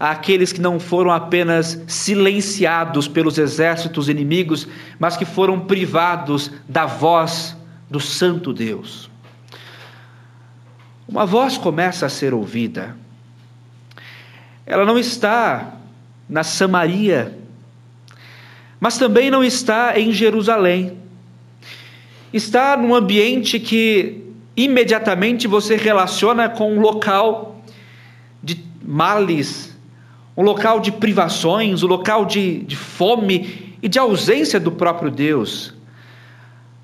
àqueles 0.00 0.52
que 0.52 0.60
não 0.60 0.80
foram 0.80 1.12
apenas 1.12 1.80
silenciados 1.86 3.06
pelos 3.06 3.38
exércitos 3.38 4.08
inimigos, 4.08 4.66
mas 4.98 5.16
que 5.16 5.24
foram 5.24 5.60
privados 5.60 6.50
da 6.68 6.86
voz 6.86 7.56
do 7.88 8.00
Santo 8.00 8.52
Deus. 8.52 9.08
Uma 11.06 11.24
voz 11.24 11.56
começa 11.56 12.06
a 12.06 12.08
ser 12.08 12.34
ouvida 12.34 12.96
ela 14.70 14.84
não 14.84 14.96
está 14.96 15.78
na 16.28 16.44
Samaria, 16.44 17.36
mas 18.78 18.96
também 18.96 19.28
não 19.28 19.42
está 19.42 19.98
em 19.98 20.12
Jerusalém. 20.12 20.96
Está 22.32 22.76
num 22.76 22.94
ambiente 22.94 23.58
que 23.58 24.22
imediatamente 24.56 25.48
você 25.48 25.74
relaciona 25.74 26.48
com 26.48 26.72
um 26.72 26.80
local 26.80 27.64
de 28.40 28.64
males, 28.80 29.76
um 30.36 30.42
local 30.42 30.78
de 30.78 30.92
privações, 30.92 31.82
um 31.82 31.88
local 31.88 32.24
de, 32.24 32.60
de 32.60 32.76
fome 32.76 33.74
e 33.82 33.88
de 33.88 33.98
ausência 33.98 34.60
do 34.60 34.70
próprio 34.70 35.10
Deus. 35.10 35.74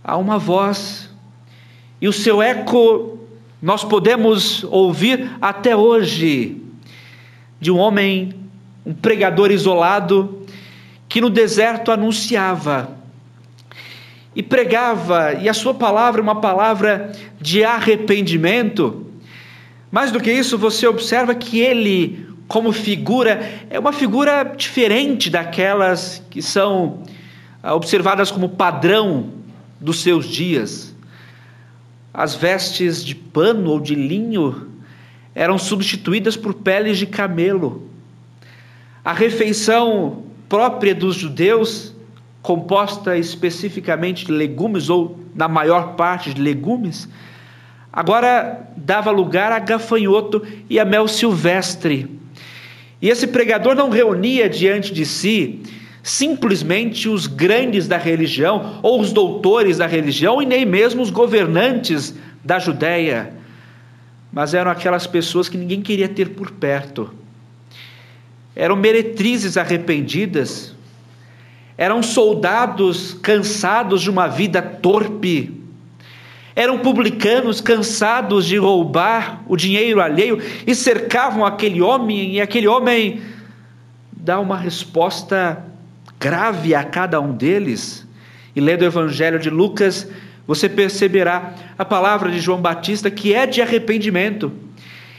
Há 0.02 0.16
uma 0.16 0.40
voz, 0.40 1.08
e 2.00 2.08
o 2.08 2.12
seu 2.12 2.42
eco 2.42 3.16
nós 3.62 3.84
podemos 3.84 4.64
ouvir 4.64 5.30
até 5.40 5.76
hoje 5.76 6.65
de 7.60 7.70
um 7.70 7.78
homem, 7.78 8.34
um 8.84 8.92
pregador 8.94 9.50
isolado, 9.50 10.46
que 11.08 11.20
no 11.20 11.30
deserto 11.30 11.90
anunciava 11.90 12.96
e 14.36 14.42
pregava, 14.42 15.32
e 15.32 15.48
a 15.48 15.54
sua 15.54 15.72
palavra 15.72 16.20
é 16.20 16.22
uma 16.22 16.42
palavra 16.42 17.10
de 17.40 17.64
arrependimento. 17.64 19.06
Mais 19.90 20.12
do 20.12 20.20
que 20.20 20.30
isso, 20.30 20.58
você 20.58 20.86
observa 20.86 21.34
que 21.34 21.58
ele, 21.58 22.28
como 22.46 22.70
figura, 22.70 23.40
é 23.70 23.78
uma 23.78 23.94
figura 23.94 24.44
diferente 24.44 25.30
daquelas 25.30 26.22
que 26.28 26.42
são 26.42 27.02
ah, 27.62 27.74
observadas 27.74 28.30
como 28.30 28.50
padrão 28.50 29.30
dos 29.80 30.02
seus 30.02 30.26
dias. 30.26 30.94
As 32.12 32.34
vestes 32.34 33.02
de 33.02 33.14
pano 33.14 33.70
ou 33.70 33.80
de 33.80 33.94
linho 33.94 34.65
eram 35.36 35.58
substituídas 35.58 36.34
por 36.34 36.54
peles 36.54 36.96
de 36.96 37.06
camelo. 37.06 37.90
A 39.04 39.12
refeição 39.12 40.22
própria 40.48 40.94
dos 40.94 41.14
judeus, 41.14 41.94
composta 42.40 43.18
especificamente 43.18 44.24
de 44.24 44.32
legumes, 44.32 44.88
ou 44.88 45.20
na 45.34 45.46
maior 45.46 45.94
parte 45.94 46.32
de 46.32 46.40
legumes, 46.40 47.06
agora 47.92 48.66
dava 48.78 49.10
lugar 49.10 49.52
a 49.52 49.58
gafanhoto 49.58 50.42
e 50.70 50.80
a 50.80 50.86
mel 50.86 51.06
silvestre. 51.06 52.18
E 53.02 53.10
esse 53.10 53.26
pregador 53.26 53.74
não 53.74 53.90
reunia 53.90 54.48
diante 54.48 54.90
de 54.90 55.04
si 55.04 55.60
simplesmente 56.02 57.08
os 57.10 57.26
grandes 57.26 57.86
da 57.86 57.98
religião, 57.98 58.78
ou 58.80 59.00
os 59.00 59.12
doutores 59.12 59.76
da 59.76 59.86
religião, 59.86 60.40
e 60.40 60.46
nem 60.46 60.64
mesmo 60.64 61.02
os 61.02 61.10
governantes 61.10 62.14
da 62.44 62.60
Judéia, 62.60 63.34
mas 64.36 64.52
eram 64.52 64.70
aquelas 64.70 65.06
pessoas 65.06 65.48
que 65.48 65.56
ninguém 65.56 65.80
queria 65.80 66.10
ter 66.10 66.28
por 66.28 66.50
perto. 66.50 67.10
Eram 68.54 68.76
meretrizes 68.76 69.56
arrependidas, 69.56 70.74
eram 71.78 72.02
soldados 72.02 73.14
cansados 73.14 74.02
de 74.02 74.10
uma 74.10 74.26
vida 74.26 74.60
torpe, 74.60 75.58
eram 76.54 76.80
publicanos 76.80 77.62
cansados 77.62 78.44
de 78.44 78.58
roubar 78.58 79.42
o 79.48 79.56
dinheiro 79.56 80.02
alheio 80.02 80.38
e 80.66 80.74
cercavam 80.74 81.42
aquele 81.42 81.80
homem, 81.80 82.34
e 82.34 82.40
aquele 82.42 82.68
homem 82.68 83.22
dá 84.12 84.38
uma 84.38 84.58
resposta 84.58 85.64
grave 86.20 86.74
a 86.74 86.84
cada 86.84 87.18
um 87.22 87.32
deles. 87.32 88.06
E 88.54 88.60
lendo 88.60 88.82
o 88.82 88.86
Evangelho 88.86 89.38
de 89.38 89.48
Lucas, 89.48 90.06
você 90.46 90.68
perceberá 90.68 91.54
a 91.78 91.84
palavra 91.84 92.30
de 92.30 92.38
João 92.38 92.60
Batista 92.60 93.10
que 93.10 93.34
é 93.34 93.46
de 93.46 93.60
arrependimento. 93.60 94.52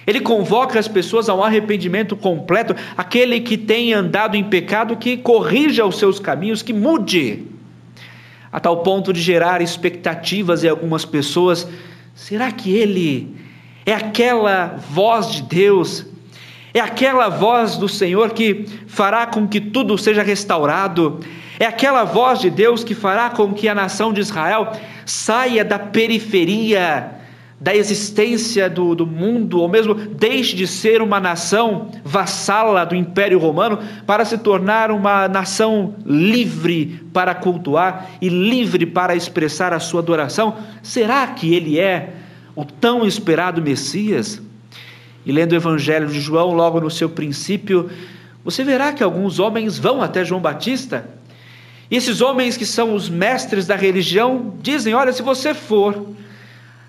Ele 0.06 0.22
convoca 0.22 0.80
as 0.80 0.88
pessoas 0.88 1.28
a 1.28 1.36
um 1.36 1.44
arrependimento 1.44 2.16
completo, 2.16 2.76
aquele 2.98 3.42
que 3.42 3.58
tem 3.58 3.94
andado 3.94 4.38
em 4.38 4.44
pecado, 4.44 4.96
que 4.96 5.18
corrija 5.18 5.86
os 5.86 5.98
seus 5.98 6.18
caminhos, 6.18 6.62
que 6.62 6.72
mude, 6.72 7.46
a 8.52 8.60
tal 8.60 8.84
ponto 8.84 9.12
de 9.12 9.22
gerar 9.22 9.62
expectativas 9.62 10.64
em 10.64 10.70
algumas 10.70 11.04
pessoas. 11.04 11.68
Será 12.16 12.52
que 12.52 12.74
ele 12.74 13.36
é 13.86 13.94
aquela 13.94 14.78
voz 14.90 15.32
de 15.32 15.42
Deus 15.44 16.06
é 16.78 16.80
aquela 16.80 17.28
voz 17.28 17.76
do 17.76 17.90
Senhor 17.90 18.32
que 18.34 18.66
fará 18.88 19.26
com 19.26 19.48
que 19.48 19.60
tudo 19.60 19.98
seja 19.98 20.22
restaurado. 20.22 21.20
É 21.60 21.66
aquela 21.66 22.04
voz 22.04 22.40
de 22.40 22.52
Deus 22.52 22.84
que 22.84 22.94
fará 22.94 23.32
com 23.32 23.52
que 23.52 23.68
a 23.68 23.74
nação 23.74 24.14
de 24.14 24.22
Israel 24.22 24.72
saia 25.08 25.66
da 25.66 25.80
periferia 25.80 27.18
da 27.60 27.76
existência 27.76 28.70
do, 28.70 28.94
do 28.94 29.08
mundo, 29.08 29.60
ou 29.60 29.68
mesmo 29.68 29.96
deixe 29.96 30.56
de 30.56 30.68
ser 30.68 31.02
uma 31.02 31.20
nação 31.20 31.90
vassala 32.04 32.86
do 32.86 32.96
Império 32.96 33.40
Romano, 33.40 33.80
para 34.06 34.24
se 34.26 34.38
tornar 34.38 34.92
uma 34.92 35.28
nação 35.28 35.96
livre 36.06 37.04
para 37.12 37.34
cultuar 37.34 38.12
e 38.22 38.30
livre 38.30 38.86
para 38.86 39.16
expressar 39.16 39.74
a 39.74 39.80
sua 39.80 40.02
adoração? 40.02 40.56
Será 40.84 41.26
que 41.28 41.54
ele 41.56 41.80
é 41.80 42.14
o 42.56 42.64
tão 42.64 43.06
esperado 43.08 43.62
Messias? 43.62 44.40
E 45.26 45.32
lendo 45.32 45.54
o 45.54 45.56
Evangelho 45.56 46.08
de 46.08 46.20
João, 46.22 46.54
logo 46.54 46.80
no 46.80 46.92
seu 46.92 47.10
princípio, 47.10 47.90
você 48.46 48.64
verá 48.64 48.94
que 48.94 49.04
alguns 49.04 49.40
homens 49.40 49.80
vão 49.80 50.02
até 50.02 50.24
João 50.24 50.40
Batista. 50.40 51.10
E 51.90 51.96
esses 51.96 52.22
homens 52.22 52.58
que 52.58 52.66
são 52.66 52.94
os 52.94 53.10
mestres 53.10 53.66
da 53.66 53.76
religião 53.76 54.54
dizem: 54.62 54.94
Olha, 54.94 55.14
se 55.14 55.22
você 55.22 55.54
for 55.54 56.08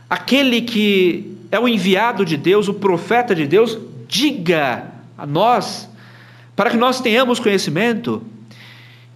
aquele 0.08 0.62
que 0.62 1.36
é 1.50 1.58
o 1.58 1.68
enviado 1.68 2.24
de 2.24 2.36
Deus, 2.36 2.68
o 2.68 2.74
profeta 2.74 3.34
de 3.34 3.46
Deus, 3.46 3.78
diga 4.06 4.84
a 5.16 5.26
nós, 5.26 5.88
para 6.56 6.70
que 6.70 6.76
nós 6.76 7.00
tenhamos 7.00 7.38
conhecimento. 7.38 8.22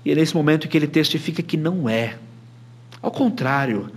E 0.05 0.11
é 0.11 0.15
nesse 0.15 0.35
momento 0.35 0.69
que 0.69 0.77
ele 0.77 0.89
testifica 0.89 1.43
que 1.43 1.57
não 1.57 1.89
é. 1.89 2.17
Ao 3.01 3.11
contrário, 3.11 3.91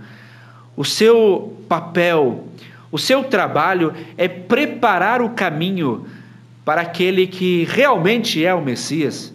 o 0.76 0.84
seu 0.84 1.56
papel, 1.68 2.46
o 2.90 2.98
seu 2.98 3.24
trabalho 3.24 3.94
é 4.16 4.28
preparar 4.28 5.22
o 5.22 5.30
caminho 5.30 6.06
para 6.64 6.80
aquele 6.80 7.26
que 7.26 7.64
realmente 7.64 8.44
é 8.44 8.52
o 8.52 8.60
Messias, 8.60 9.32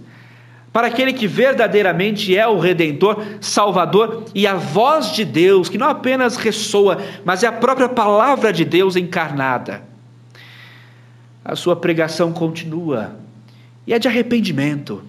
para 0.74 0.88
aquele 0.88 1.12
que 1.12 1.28
verdadeiramente 1.28 2.36
é 2.36 2.48
o 2.48 2.60
Redentor, 2.60 3.22
Salvador 3.42 4.26
e 4.34 4.48
a 4.48 4.56
voz 4.56 5.12
de 5.12 5.26
Deus, 5.26 5.68
que 5.68 5.78
não 5.78 5.90
apenas 5.90 6.38
ressoa, 6.38 6.98
mas 7.26 7.44
é 7.44 7.48
a 7.48 7.52
própria 7.52 7.90
palavra 7.90 8.54
de 8.54 8.64
Deus 8.64 8.96
encarnada. 8.96 9.84
A 11.44 11.56
sua 11.56 11.76
pregação 11.76 12.32
continua 12.32 13.16
e 13.86 13.94
é 13.94 14.00
de 14.00 14.08
arrependimento. 14.08 15.04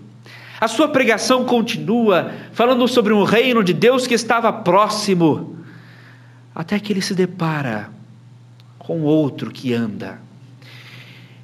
A 0.61 0.67
sua 0.67 0.89
pregação 0.89 1.45
continua 1.45 2.33
falando 2.53 2.87
sobre 2.89 3.13
um 3.13 3.23
reino 3.23 3.63
de 3.63 3.73
Deus 3.73 4.07
que 4.07 4.15
estava 4.15 4.53
próximo, 4.53 5.57
até 6.55 6.79
que 6.79 6.93
ele 6.93 7.03
se 7.03 7.15
depara 7.15 7.91
com 8.79 9.03
outro 9.03 9.51
que 9.51 9.73
anda. 9.73 10.21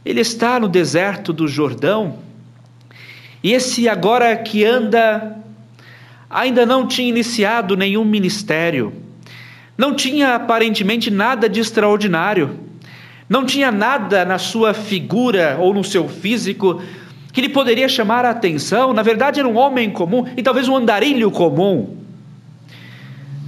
Ele 0.04 0.20
está 0.20 0.58
no 0.58 0.68
deserto 0.68 1.32
do 1.32 1.46
Jordão, 1.46 2.18
e 3.42 3.52
esse 3.52 3.88
agora 3.88 4.36
que 4.36 4.64
anda 4.64 5.36
ainda 6.28 6.66
não 6.66 6.86
tinha 6.86 7.08
iniciado 7.08 7.76
nenhum 7.76 8.04
ministério, 8.04 8.92
não 9.76 9.94
tinha 9.94 10.34
aparentemente 10.34 11.10
nada 11.10 11.48
de 11.48 11.60
extraordinário, 11.60 12.58
não 13.28 13.44
tinha 13.44 13.70
nada 13.70 14.24
na 14.24 14.38
sua 14.38 14.74
figura 14.74 15.56
ou 15.60 15.72
no 15.72 15.84
seu 15.84 16.08
físico 16.08 16.82
que 17.32 17.40
lhe 17.40 17.48
poderia 17.48 17.88
chamar 17.88 18.24
a 18.24 18.30
atenção. 18.30 18.92
Na 18.92 19.02
verdade, 19.02 19.38
era 19.38 19.48
um 19.48 19.56
homem 19.56 19.90
comum 19.90 20.26
e 20.36 20.42
talvez 20.42 20.66
um 20.66 20.76
andarilho 20.76 21.30
comum. 21.30 21.96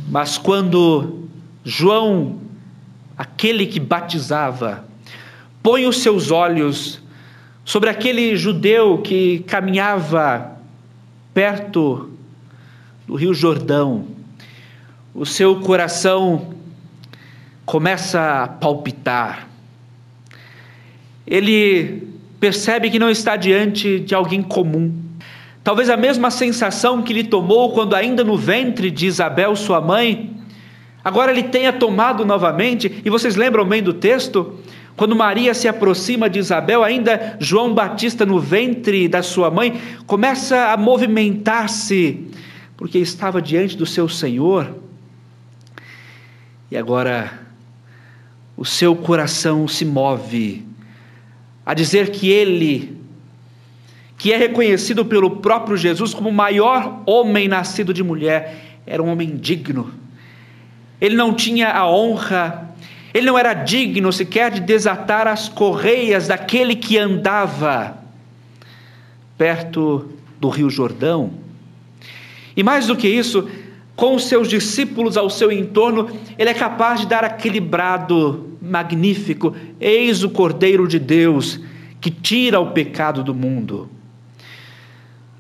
Mas 0.08 0.38
quando 0.38 1.28
João 1.64 2.38
aquele 3.20 3.66
que 3.66 3.78
batizava, 3.78 4.84
põe 5.62 5.86
os 5.86 5.98
seus 5.98 6.30
olhos 6.30 7.00
sobre 7.70 7.88
aquele 7.88 8.34
judeu 8.34 8.98
que 8.98 9.44
caminhava 9.46 10.56
perto 11.32 12.10
do 13.06 13.14
Rio 13.14 13.32
Jordão, 13.32 14.08
o 15.14 15.24
seu 15.24 15.60
coração 15.60 16.52
começa 17.64 18.42
a 18.42 18.48
palpitar. 18.48 19.46
Ele 21.24 22.08
percebe 22.40 22.90
que 22.90 22.98
não 22.98 23.08
está 23.08 23.36
diante 23.36 24.00
de 24.00 24.16
alguém 24.16 24.42
comum. 24.42 24.92
Talvez 25.62 25.88
a 25.88 25.96
mesma 25.96 26.28
sensação 26.28 27.02
que 27.02 27.12
lhe 27.12 27.22
tomou 27.22 27.72
quando, 27.72 27.94
ainda 27.94 28.24
no 28.24 28.36
ventre 28.36 28.90
de 28.90 29.06
Isabel, 29.06 29.54
sua 29.54 29.80
mãe, 29.80 30.40
Agora 31.02 31.32
ele 31.32 31.44
tenha 31.44 31.72
tomado 31.72 32.26
novamente, 32.26 33.00
e 33.02 33.08
vocês 33.08 33.34
lembram 33.34 33.64
bem 33.64 33.82
do 33.82 33.94
texto? 33.94 34.58
Quando 35.00 35.16
Maria 35.16 35.54
se 35.54 35.66
aproxima 35.66 36.28
de 36.28 36.38
Isabel, 36.38 36.84
ainda 36.84 37.38
João 37.40 37.72
Batista 37.72 38.26
no 38.26 38.38
ventre 38.38 39.08
da 39.08 39.22
sua 39.22 39.50
mãe 39.50 39.80
começa 40.06 40.72
a 40.72 40.76
movimentar-se, 40.76 42.28
porque 42.76 42.98
estava 42.98 43.40
diante 43.40 43.78
do 43.78 43.86
seu 43.86 44.10
Senhor. 44.10 44.76
E 46.70 46.76
agora 46.76 47.32
o 48.58 48.64
seu 48.66 48.94
coração 48.94 49.66
se 49.66 49.86
move 49.86 50.66
a 51.64 51.72
dizer 51.72 52.10
que 52.10 52.28
ele, 52.28 52.94
que 54.18 54.34
é 54.34 54.36
reconhecido 54.36 55.02
pelo 55.02 55.36
próprio 55.36 55.78
Jesus 55.78 56.12
como 56.12 56.28
o 56.28 56.34
maior 56.34 57.00
homem 57.06 57.48
nascido 57.48 57.94
de 57.94 58.02
mulher, 58.02 58.78
era 58.86 59.02
um 59.02 59.08
homem 59.08 59.34
digno 59.34 59.94
ele 61.00 61.16
não 61.16 61.32
tinha 61.32 61.70
a 61.70 61.88
honra, 61.90 62.69
ele 63.12 63.26
não 63.26 63.38
era 63.38 63.54
digno 63.54 64.12
sequer 64.12 64.50
de 64.50 64.60
desatar 64.60 65.26
as 65.26 65.48
correias 65.48 66.28
daquele 66.28 66.76
que 66.76 66.96
andava 66.96 67.98
perto 69.36 70.10
do 70.40 70.48
Rio 70.48 70.70
Jordão. 70.70 71.32
E 72.56 72.62
mais 72.62 72.86
do 72.86 72.96
que 72.96 73.08
isso, 73.08 73.48
com 73.96 74.14
os 74.14 74.24
seus 74.24 74.48
discípulos 74.48 75.16
ao 75.16 75.28
seu 75.28 75.50
entorno, 75.50 76.10
ele 76.38 76.50
é 76.50 76.54
capaz 76.54 77.00
de 77.00 77.06
dar 77.06 77.24
aquele 77.24 77.60
brado 77.60 78.56
magnífico: 78.62 79.54
Eis 79.80 80.22
o 80.22 80.30
Cordeiro 80.30 80.86
de 80.86 80.98
Deus 80.98 81.60
que 82.00 82.10
tira 82.10 82.60
o 82.60 82.70
pecado 82.70 83.24
do 83.24 83.34
mundo. 83.34 83.90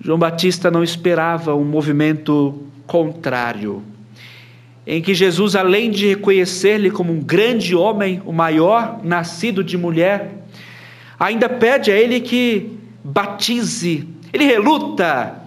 João 0.00 0.18
Batista 0.18 0.70
não 0.70 0.82
esperava 0.82 1.54
um 1.54 1.64
movimento 1.64 2.62
contrário 2.86 3.82
em 4.86 5.02
que 5.02 5.14
Jesus, 5.14 5.54
além 5.54 5.90
de 5.90 6.08
reconhecer-lhe 6.08 6.90
como 6.90 7.12
um 7.12 7.20
grande 7.20 7.74
homem, 7.74 8.22
o 8.24 8.32
maior 8.32 9.00
nascido 9.04 9.62
de 9.62 9.76
mulher, 9.76 10.44
ainda 11.18 11.48
pede 11.48 11.90
a 11.90 11.96
ele 11.96 12.20
que 12.20 12.78
batize. 13.04 14.08
Ele 14.32 14.44
reluta, 14.44 15.42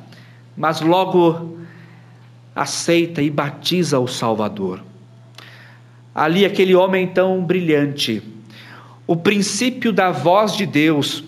mas 0.56 0.82
logo 0.82 1.58
aceita 2.56 3.22
e 3.22 3.30
batiza 3.30 4.00
o 4.00 4.08
Salvador. 4.08 4.84
Ali, 6.14 6.46
aquele 6.46 6.76
homem 6.76 7.08
tão 7.08 7.44
brilhante, 7.44 8.22
o 9.08 9.16
princípio 9.16 9.92
da 9.92 10.12
voz 10.12 10.56
de 10.56 10.66
Deus, 10.66 11.24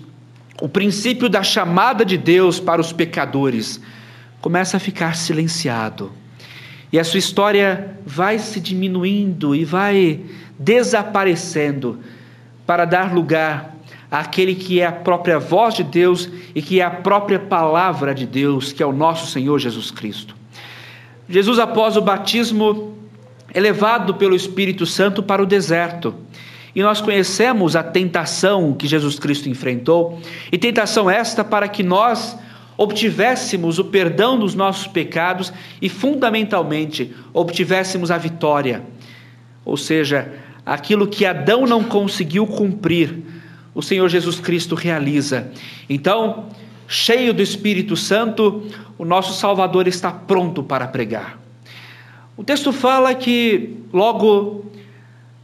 o 0.62 0.70
princípio 0.70 1.28
da 1.28 1.42
chamada 1.42 2.06
de 2.06 2.18
Deus 2.18 2.60
para 2.60 2.80
os 2.80 2.94
pecadores, 2.94 3.82
começa 4.40 4.78
a 4.78 4.80
ficar 4.80 5.16
silenciado 5.16 6.12
e 6.92 7.00
a 7.00 7.04
sua 7.04 7.20
história 7.20 7.98
vai 8.06 8.40
se 8.40 8.60
diminuindo 8.60 9.56
e 9.56 9.66
vai 9.66 10.22
desaparecendo 10.58 12.00
para 12.66 12.86
dar 12.86 13.14
lugar 13.14 13.76
aquele 14.10 14.56
que 14.56 14.80
é 14.80 14.86
a 14.86 14.92
própria 14.92 15.38
voz 15.38 15.74
de 15.74 15.84
Deus 15.84 16.30
e 16.54 16.62
que 16.62 16.80
é 16.80 16.84
a 16.84 16.90
própria 16.90 17.40
palavra 17.40 18.14
de 18.14 18.26
Deus, 18.26 18.72
que 18.72 18.82
é 18.82 18.86
o 18.86 18.94
nosso 18.94 19.32
Senhor 19.32 19.60
Jesus 19.60 19.92
Cristo. 19.92 20.36
Jesus, 21.28 21.60
após 21.60 21.98
o 21.98 22.02
batismo, 22.02 22.96
é 23.54 23.60
levado 23.60 24.14
pelo 24.16 24.36
Espírito 24.36 24.86
Santo 24.86 25.24
para 25.24 25.42
o 25.42 25.46
deserto. 25.46 26.14
E 26.76 26.82
nós 26.82 27.02
conhecemos 27.02 27.76
a 27.76 27.82
tentação 27.82 28.74
que 28.74 28.88
Jesus 28.88 29.18
Cristo 29.18 29.50
enfrentou, 29.50 30.20
e 30.52 30.58
tentação 30.58 31.10
esta 31.10 31.44
para 31.44 31.68
que 31.68 31.82
nós 31.82 32.38
obtivéssemos 32.78 33.80
o 33.80 33.86
perdão 33.86 34.38
dos 34.38 34.56
nossos 34.56 34.88
pecados 34.88 35.52
e, 35.82 35.90
fundamentalmente, 35.90 37.14
obtivéssemos 37.34 38.12
a 38.12 38.18
vitória. 38.18 38.84
Ou 39.64 39.78
seja, 39.78 40.32
aquilo 40.66 41.08
que 41.08 41.26
Adão 41.26 41.66
não 41.66 41.84
conseguiu 41.84 42.46
cumprir, 42.46 43.18
o 43.74 43.82
Senhor 43.82 44.08
Jesus 44.10 44.40
Cristo 44.40 44.76
realiza. 44.76 45.52
Então, 45.90 46.46
cheio 46.88 47.34
do 47.34 47.42
Espírito 47.42 47.96
Santo, 47.96 48.64
o 48.98 49.06
nosso 49.06 49.34
Salvador 49.40 49.88
está 49.88 50.12
pronto 50.12 50.64
para 50.64 50.88
pregar. 50.88 51.40
O 52.38 52.44
texto 52.44 52.72
fala 52.74 53.14
que 53.14 53.78
logo 53.94 54.66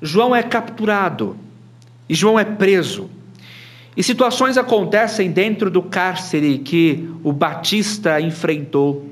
João 0.01 0.35
é 0.35 0.43
capturado 0.43 1.37
e 2.07 2.13
João 2.13 2.39
é 2.39 2.43
preso. 2.43 3.09
E 3.95 4.01
situações 4.01 4.57
acontecem 4.57 5.31
dentro 5.31 5.69
do 5.69 5.81
cárcere 5.81 6.59
que 6.59 7.09
o 7.23 7.33
Batista 7.33 8.21
enfrentou. 8.21 9.09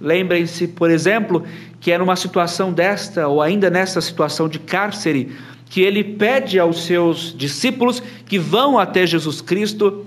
Lembrem-se, 0.00 0.68
por 0.68 0.90
exemplo, 0.90 1.44
que 1.78 1.92
era 1.92 2.02
uma 2.02 2.16
situação 2.16 2.72
desta, 2.72 3.28
ou 3.28 3.42
ainda 3.42 3.68
nessa 3.68 4.00
situação 4.00 4.48
de 4.48 4.58
cárcere, 4.58 5.32
que 5.66 5.82
ele 5.82 6.02
pede 6.02 6.58
aos 6.58 6.84
seus 6.84 7.34
discípulos 7.36 8.02
que 8.26 8.38
vão 8.38 8.78
até 8.78 9.06
Jesus 9.06 9.40
Cristo 9.40 10.04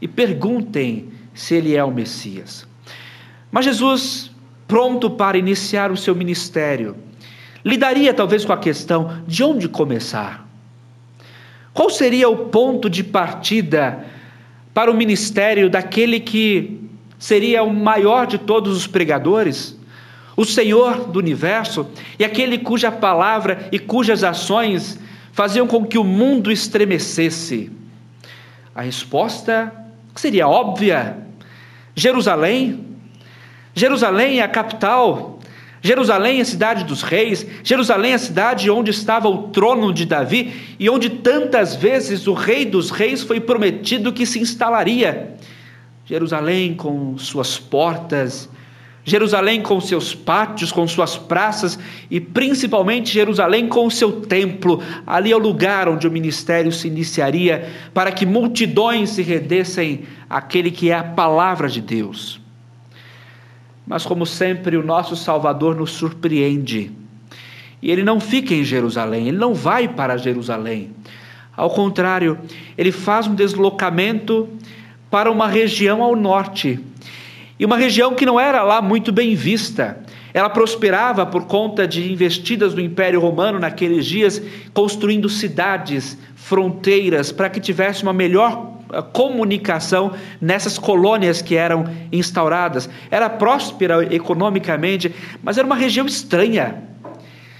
e 0.00 0.06
perguntem 0.06 1.08
se 1.32 1.54
ele 1.54 1.74
é 1.74 1.82
o 1.82 1.90
Messias. 1.90 2.66
Mas 3.50 3.64
Jesus, 3.64 4.30
pronto 4.66 5.10
para 5.10 5.38
iniciar 5.38 5.90
o 5.90 5.96
seu 5.96 6.14
ministério, 6.14 6.96
lidaria 7.64 8.12
talvez 8.12 8.44
com 8.44 8.52
a 8.52 8.58
questão 8.58 9.22
de 9.26 9.42
onde 9.42 9.68
começar. 9.68 10.43
Qual 11.74 11.90
seria 11.90 12.28
o 12.28 12.36
ponto 12.46 12.88
de 12.88 13.02
partida 13.02 14.04
para 14.72 14.90
o 14.90 14.94
ministério 14.94 15.68
daquele 15.68 16.20
que 16.20 16.80
seria 17.18 17.64
o 17.64 17.74
maior 17.74 18.28
de 18.28 18.38
todos 18.38 18.76
os 18.76 18.86
pregadores? 18.86 19.76
O 20.36 20.44
Senhor 20.44 21.08
do 21.08 21.18
universo 21.18 21.88
e 22.16 22.24
aquele 22.24 22.58
cuja 22.58 22.92
palavra 22.92 23.68
e 23.72 23.78
cujas 23.80 24.22
ações 24.22 25.00
faziam 25.32 25.66
com 25.66 25.84
que 25.84 25.98
o 25.98 26.04
mundo 26.04 26.52
estremecesse? 26.52 27.72
A 28.72 28.82
resposta 28.82 29.72
seria 30.14 30.46
óbvia: 30.46 31.18
Jerusalém. 31.94 32.84
Jerusalém 33.74 34.38
é 34.38 34.42
a 34.42 34.48
capital 34.48 35.40
Jerusalém 35.86 36.38
é 36.38 36.40
a 36.40 36.46
cidade 36.46 36.82
dos 36.82 37.02
reis, 37.02 37.46
Jerusalém 37.62 38.12
é 38.12 38.14
a 38.14 38.18
cidade 38.18 38.70
onde 38.70 38.90
estava 38.90 39.28
o 39.28 39.48
trono 39.48 39.92
de 39.92 40.06
Davi 40.06 40.76
e 40.80 40.88
onde 40.88 41.10
tantas 41.10 41.76
vezes 41.76 42.26
o 42.26 42.32
rei 42.32 42.64
dos 42.64 42.90
reis 42.90 43.22
foi 43.22 43.38
prometido 43.38 44.10
que 44.10 44.24
se 44.24 44.38
instalaria. 44.38 45.34
Jerusalém 46.06 46.72
com 46.72 47.18
suas 47.18 47.58
portas, 47.58 48.48
Jerusalém 49.04 49.60
com 49.60 49.78
seus 49.78 50.14
pátios, 50.14 50.72
com 50.72 50.88
suas 50.88 51.18
praças 51.18 51.78
e 52.10 52.18
principalmente 52.18 53.12
Jerusalém 53.12 53.68
com 53.68 53.86
o 53.86 53.90
seu 53.90 54.22
templo. 54.22 54.82
Ali 55.06 55.32
é 55.32 55.36
o 55.36 55.38
lugar 55.38 55.86
onde 55.86 56.08
o 56.08 56.10
ministério 56.10 56.72
se 56.72 56.88
iniciaria 56.88 57.70
para 57.92 58.10
que 58.10 58.24
multidões 58.24 59.10
se 59.10 59.20
rendessem 59.20 60.04
àquele 60.30 60.70
que 60.70 60.90
é 60.90 60.94
a 60.94 61.04
palavra 61.04 61.68
de 61.68 61.82
Deus. 61.82 62.42
Mas, 63.86 64.04
como 64.04 64.24
sempre, 64.24 64.76
o 64.76 64.84
nosso 64.84 65.14
Salvador 65.14 65.76
nos 65.76 65.92
surpreende. 65.92 66.90
E 67.82 67.90
ele 67.90 68.02
não 68.02 68.18
fica 68.18 68.54
em 68.54 68.64
Jerusalém, 68.64 69.28
ele 69.28 69.36
não 69.36 69.52
vai 69.52 69.86
para 69.86 70.16
Jerusalém. 70.16 70.90
Ao 71.56 71.70
contrário, 71.70 72.38
ele 72.78 72.90
faz 72.90 73.26
um 73.26 73.34
deslocamento 73.34 74.48
para 75.10 75.30
uma 75.30 75.46
região 75.46 76.02
ao 76.02 76.16
norte. 76.16 76.80
E 77.58 77.64
uma 77.64 77.76
região 77.76 78.14
que 78.14 78.26
não 78.26 78.40
era 78.40 78.62
lá 78.62 78.82
muito 78.82 79.12
bem 79.12 79.34
vista. 79.34 79.98
Ela 80.32 80.50
prosperava 80.50 81.24
por 81.24 81.44
conta 81.44 81.86
de 81.86 82.10
investidas 82.10 82.74
do 82.74 82.80
Império 82.80 83.20
Romano 83.20 83.60
naqueles 83.60 84.04
dias, 84.06 84.42
construindo 84.72 85.28
cidades, 85.28 86.18
fronteiras, 86.34 87.30
para 87.30 87.48
que 87.48 87.60
tivesse 87.60 88.02
uma 88.02 88.12
melhor 88.12 88.73
comunicação 89.02 90.12
nessas 90.40 90.78
colônias 90.78 91.42
que 91.42 91.56
eram 91.56 91.84
instauradas. 92.12 92.88
Era 93.10 93.28
próspera 93.28 94.14
economicamente, 94.14 95.14
mas 95.42 95.58
era 95.58 95.66
uma 95.66 95.76
região 95.76 96.06
estranha. 96.06 96.82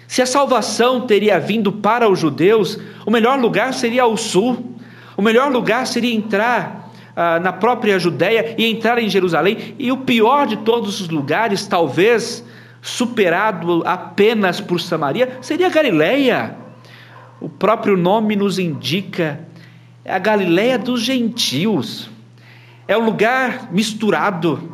Se 0.06 0.22
a 0.22 0.26
salvação 0.26 1.06
teria 1.06 1.40
vindo 1.40 1.72
para 1.72 2.08
os 2.08 2.18
judeus, 2.18 2.78
o 3.06 3.10
melhor 3.10 3.38
lugar 3.38 3.72
seria 3.72 4.06
o 4.06 4.16
sul, 4.16 4.76
o 5.16 5.22
melhor 5.22 5.50
lugar 5.50 5.86
seria 5.86 6.14
entrar 6.14 6.90
ah, 7.16 7.38
na 7.40 7.52
própria 7.52 7.98
Judéia 7.98 8.54
e 8.58 8.66
entrar 8.66 8.98
em 8.98 9.08
Jerusalém, 9.08 9.74
e 9.78 9.90
o 9.90 9.98
pior 9.98 10.46
de 10.46 10.56
todos 10.58 11.00
os 11.00 11.08
lugares, 11.08 11.66
talvez 11.66 12.44
superado 12.82 13.82
apenas 13.86 14.60
por 14.60 14.80
Samaria, 14.80 15.38
seria 15.40 15.70
Galileia. 15.70 16.56
O 17.40 17.48
próprio 17.48 17.96
nome 17.96 18.36
nos 18.36 18.58
indica 18.58 19.40
é 20.04 20.14
a 20.14 20.18
Galiléia 20.18 20.78
dos 20.78 21.00
gentios. 21.00 22.10
É 22.86 22.96
um 22.96 23.04
lugar 23.04 23.72
misturado. 23.72 24.70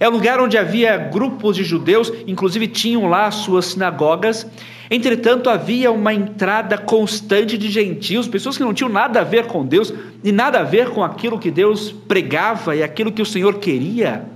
É 0.00 0.08
um 0.08 0.12
lugar 0.12 0.40
onde 0.40 0.58
havia 0.58 0.96
grupos 0.96 1.54
de 1.54 1.62
judeus, 1.62 2.12
inclusive 2.26 2.66
tinham 2.66 3.08
lá 3.08 3.30
suas 3.30 3.66
sinagogas. 3.66 4.44
Entretanto, 4.90 5.48
havia 5.48 5.92
uma 5.92 6.12
entrada 6.12 6.76
constante 6.76 7.56
de 7.56 7.70
gentios, 7.70 8.26
pessoas 8.26 8.56
que 8.56 8.64
não 8.64 8.74
tinham 8.74 8.90
nada 8.90 9.20
a 9.20 9.24
ver 9.24 9.46
com 9.46 9.64
Deus 9.64 9.94
e 10.24 10.32
nada 10.32 10.58
a 10.58 10.64
ver 10.64 10.90
com 10.90 11.04
aquilo 11.04 11.38
que 11.38 11.52
Deus 11.52 11.92
pregava 11.92 12.74
e 12.74 12.82
aquilo 12.82 13.12
que 13.12 13.22
o 13.22 13.26
Senhor 13.26 13.60
queria. 13.60 14.26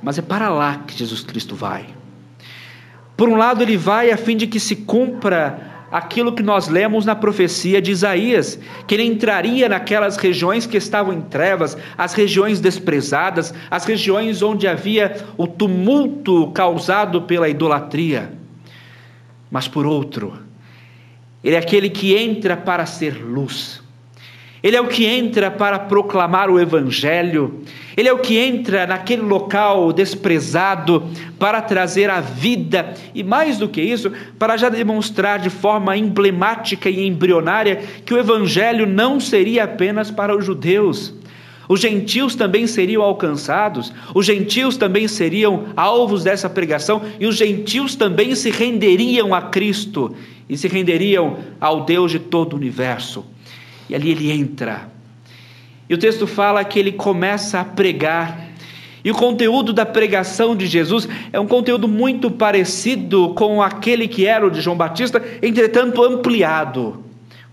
Mas 0.00 0.18
é 0.18 0.22
para 0.22 0.48
lá 0.48 0.84
que 0.86 0.96
Jesus 0.96 1.22
Cristo 1.22 1.56
vai. 1.56 1.86
Por 3.16 3.28
um 3.28 3.36
lado, 3.36 3.64
ele 3.64 3.76
vai 3.76 4.12
a 4.12 4.16
fim 4.16 4.36
de 4.36 4.46
que 4.46 4.60
se 4.60 4.76
cumpra 4.76 5.67
aquilo 5.90 6.32
que 6.32 6.42
nós 6.42 6.68
lemos 6.68 7.04
na 7.04 7.14
profecia 7.14 7.80
de 7.80 7.90
Isaías, 7.90 8.58
que 8.86 8.94
ele 8.94 9.04
entraria 9.04 9.68
naquelas 9.68 10.16
regiões 10.16 10.66
que 10.66 10.76
estavam 10.76 11.12
em 11.12 11.20
trevas, 11.20 11.76
as 11.96 12.14
regiões 12.14 12.60
desprezadas, 12.60 13.54
as 13.70 13.84
regiões 13.84 14.42
onde 14.42 14.68
havia 14.68 15.16
o 15.36 15.46
tumulto 15.46 16.50
causado 16.52 17.22
pela 17.22 17.48
idolatria. 17.48 18.32
Mas 19.50 19.66
por 19.66 19.86
outro, 19.86 20.38
ele 21.42 21.56
é 21.56 21.58
aquele 21.58 21.88
que 21.88 22.14
entra 22.14 22.56
para 22.56 22.84
ser 22.84 23.14
luz. 23.24 23.82
Ele 24.62 24.76
é 24.76 24.80
o 24.80 24.88
que 24.88 25.04
entra 25.06 25.50
para 25.50 25.78
proclamar 25.78 26.50
o 26.50 26.58
Evangelho, 26.58 27.60
ele 27.96 28.08
é 28.08 28.12
o 28.12 28.18
que 28.18 28.36
entra 28.36 28.86
naquele 28.86 29.22
local 29.22 29.92
desprezado 29.92 31.08
para 31.38 31.60
trazer 31.60 32.10
a 32.10 32.20
vida. 32.20 32.94
E, 33.14 33.22
mais 33.22 33.58
do 33.58 33.68
que 33.68 33.80
isso, 33.80 34.12
para 34.38 34.56
já 34.56 34.68
demonstrar 34.68 35.38
de 35.38 35.50
forma 35.50 35.96
emblemática 35.96 36.88
e 36.88 37.06
embrionária 37.06 37.82
que 38.04 38.14
o 38.14 38.18
Evangelho 38.18 38.86
não 38.86 39.18
seria 39.18 39.64
apenas 39.64 40.10
para 40.10 40.36
os 40.36 40.44
judeus. 40.44 41.14
Os 41.68 41.80
gentios 41.80 42.34
também 42.34 42.66
seriam 42.66 43.02
alcançados, 43.02 43.92
os 44.14 44.24
gentios 44.24 44.76
também 44.76 45.06
seriam 45.06 45.66
alvos 45.76 46.24
dessa 46.24 46.48
pregação. 46.48 47.02
E 47.20 47.26
os 47.26 47.36
gentios 47.36 47.94
também 47.94 48.34
se 48.34 48.50
renderiam 48.50 49.34
a 49.34 49.42
Cristo. 49.42 50.14
E 50.48 50.56
se 50.56 50.66
renderiam 50.66 51.36
ao 51.60 51.84
Deus 51.84 52.10
de 52.10 52.18
todo 52.18 52.54
o 52.54 52.56
universo. 52.56 53.24
E 53.88 53.94
ali 53.94 54.10
ele 54.10 54.30
entra. 54.30 54.88
E 55.88 55.94
o 55.94 55.98
texto 55.98 56.26
fala 56.26 56.62
que 56.64 56.78
ele 56.78 56.92
começa 56.92 57.60
a 57.60 57.64
pregar. 57.64 58.48
E 59.02 59.10
o 59.10 59.14
conteúdo 59.14 59.72
da 59.72 59.86
pregação 59.86 60.54
de 60.54 60.66
Jesus 60.66 61.08
é 61.32 61.40
um 61.40 61.46
conteúdo 61.46 61.88
muito 61.88 62.30
parecido 62.30 63.30
com 63.30 63.62
aquele 63.62 64.06
que 64.06 64.26
era 64.26 64.46
o 64.46 64.50
de 64.50 64.60
João 64.60 64.76
Batista, 64.76 65.22
entretanto 65.40 66.02
ampliado. 66.02 67.02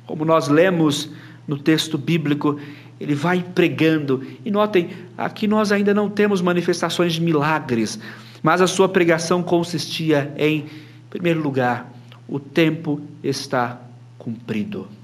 Como 0.06 0.26
nós 0.26 0.50
lemos 0.50 1.10
no 1.48 1.58
texto 1.58 1.98
bíblico, 1.98 2.60
ele 3.00 3.16
vai 3.16 3.44
pregando. 3.54 4.26
E 4.44 4.52
notem, 4.52 4.90
aqui 5.18 5.48
nós 5.48 5.72
ainda 5.72 5.94
não 5.94 6.10
temos 6.10 6.42
manifestações 6.42 7.14
de 7.14 7.22
milagres, 7.22 8.00
mas 8.44 8.62
a 8.62 8.68
sua 8.68 8.90
pregação 8.90 9.42
consistia 9.42 10.34
em, 10.38 10.58
em 10.58 10.66
primeiro 11.10 11.42
lugar, 11.42 11.92
o 12.28 12.40
tempo 12.40 13.00
está 13.24 13.80
cumprido 14.18 14.95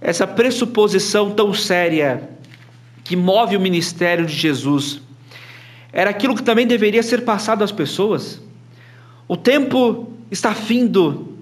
essa 0.00 0.26
pressuposição 0.26 1.30
tão 1.30 1.52
séria 1.52 2.30
que 3.04 3.14
move 3.14 3.56
o 3.56 3.60
ministério 3.60 4.24
de 4.24 4.34
Jesus 4.34 5.00
era 5.92 6.10
aquilo 6.10 6.36
que 6.36 6.42
também 6.42 6.66
deveria 6.66 7.02
ser 7.02 7.24
passado 7.24 7.64
às 7.64 7.72
pessoas. 7.72 8.40
O 9.26 9.36
tempo 9.36 10.12
está 10.30 10.54
findo, 10.54 11.34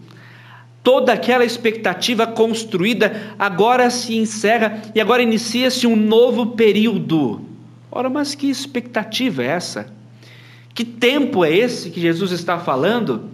toda 0.83 1.13
aquela 1.13 1.45
expectativa 1.45 2.27
construída 2.27 3.35
agora 3.39 3.91
se 3.91 4.17
encerra 4.17 4.83
e 4.95 5.01
agora 5.01 5.23
inicia-se 5.23 5.87
um 5.87 5.95
novo 5.95 6.47
período. 6.49 7.43
Ora, 7.91 8.09
mas 8.09 8.35
que 8.35 8.49
expectativa 8.49 9.43
é 9.43 9.47
essa? 9.47 9.93
Que 10.75 10.85
tempo 10.85 11.45
é 11.45 11.55
esse 11.55 11.91
que 11.91 12.01
Jesus 12.01 12.33
está 12.33 12.59
falando? 12.59 13.31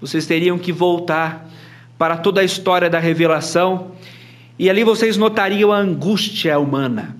Vocês 0.00 0.26
teriam 0.26 0.58
que 0.58 0.72
voltar 0.72 1.48
para 1.98 2.16
toda 2.16 2.40
a 2.40 2.44
história 2.44 2.88
da 2.88 2.98
revelação 2.98 3.92
e 4.60 4.68
ali 4.68 4.84
vocês 4.84 5.16
notariam 5.16 5.72
a 5.72 5.78
angústia 5.78 6.58
humana. 6.58 7.16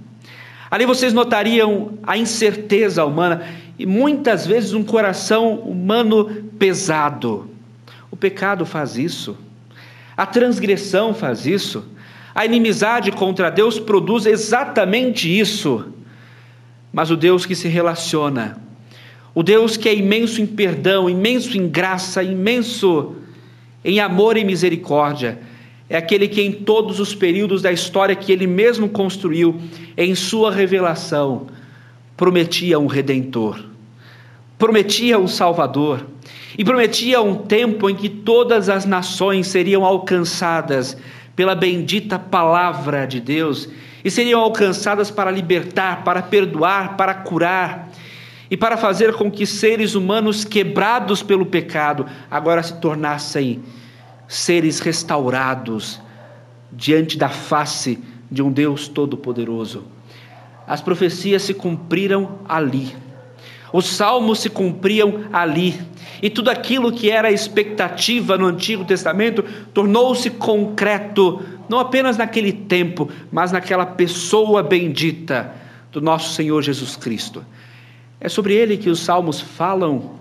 Ali 0.71 0.85
vocês 0.85 1.15
notariam 1.15 1.99
a 2.03 2.19
incerteza 2.19 3.03
humana 3.03 3.47
e 3.79 3.87
muitas 3.87 4.47
vezes 4.47 4.75
um 4.75 4.85
coração 4.85 5.55
humano 5.55 6.27
pesado. 6.59 7.49
O 8.11 8.17
pecado 8.17 8.67
faz 8.67 8.99
isso. 8.99 9.39
A 10.15 10.27
transgressão 10.27 11.15
faz 11.15 11.47
isso. 11.47 11.83
A 12.35 12.45
inimizade 12.45 13.11
contra 13.11 13.49
Deus 13.49 13.79
produz 13.79 14.27
exatamente 14.27 15.27
isso. 15.27 15.87
Mas 16.93 17.11
o 17.11 17.17
Deus 17.17 17.47
que 17.47 17.55
se 17.55 17.69
relaciona, 17.69 18.61
o 19.35 19.43
Deus 19.43 19.79
que 19.79 19.89
é 19.89 19.95
imenso 19.95 20.43
em 20.43 20.47
perdão, 20.47 21.09
imenso 21.09 21.57
em 21.57 21.67
graça, 21.67 22.23
imenso 22.23 23.17
em 23.83 23.99
amor 23.99 24.37
e 24.37 24.45
misericórdia, 24.45 25.39
é 25.91 25.97
aquele 25.97 26.29
que 26.29 26.41
em 26.41 26.53
todos 26.53 27.01
os 27.01 27.17
períodos 27.17 27.63
da 27.63 27.73
história 27.73 28.15
que 28.15 28.31
ele 28.31 28.47
mesmo 28.47 28.89
construiu, 28.89 29.61
em 29.97 30.15
sua 30.15 30.53
revelação, 30.53 31.49
prometia 32.17 32.79
um 32.79 32.87
redentor, 32.87 33.59
prometia 34.57 35.19
um 35.19 35.27
salvador 35.27 36.07
e 36.57 36.65
prometia 36.65 37.21
um 37.21 37.35
tempo 37.35 37.91
em 37.91 37.97
que 37.97 38.09
todas 38.09 38.69
as 38.69 38.85
nações 38.85 39.49
seriam 39.49 39.85
alcançadas 39.85 40.97
pela 41.35 41.57
bendita 41.57 42.21
palavra 42.21 43.05
de 43.05 43.19
Deus 43.19 43.69
e 44.05 44.11
seriam 44.13 44.41
alcançadas 44.41 45.11
para 45.11 45.31
libertar, 45.31 46.05
para 46.05 46.23
perdoar, 46.23 46.97
para 46.97 47.15
curar 47.15 47.91
e 48.49 48.57
para 48.57 48.77
fazer 48.77 49.15
com 49.15 49.29
que 49.29 49.45
seres 49.45 49.97
humanos 49.97 50.45
quebrados 50.45 51.21
pelo 51.21 51.47
pecado 51.47 52.07
agora 52.31 52.63
se 52.63 52.81
tornassem 52.81 53.61
seres 54.31 54.79
restaurados 54.79 56.01
diante 56.71 57.19
da 57.19 57.29
face 57.29 57.99
de 58.31 58.41
um 58.41 58.53
Deus 58.53 58.87
todo-poderoso. 58.87 59.83
As 60.69 60.81
profecias 60.81 61.43
se 61.43 61.53
cumpriram 61.53 62.39
ali. 62.49 62.95
Os 63.73 63.87
salmos 63.87 64.39
se 64.39 64.49
cumpriam 64.49 65.25
ali. 65.33 65.81
E 66.23 66.31
tudo 66.31 66.49
aquilo 66.49 66.93
que 66.93 67.11
era 67.11 67.33
expectativa 67.33 68.39
no 68.39 68.47
Antigo 68.47 68.85
Testamento 68.85 69.45
tornou-se 69.75 70.31
concreto, 70.31 71.43
não 71.69 71.81
apenas 71.81 72.17
naquele 72.17 72.53
tempo, 72.53 73.11
mas 73.33 73.51
naquela 73.51 73.85
pessoa 73.85 74.63
bendita 74.63 75.53
do 75.91 76.01
nosso 76.01 76.35
Senhor 76.35 76.63
Jesus 76.63 76.95
Cristo. 76.95 77.45
É 78.21 78.29
sobre 78.29 78.55
ele 78.55 78.77
que 78.77 78.91
os 78.91 79.01
salmos 79.01 79.41
falam, 79.41 80.21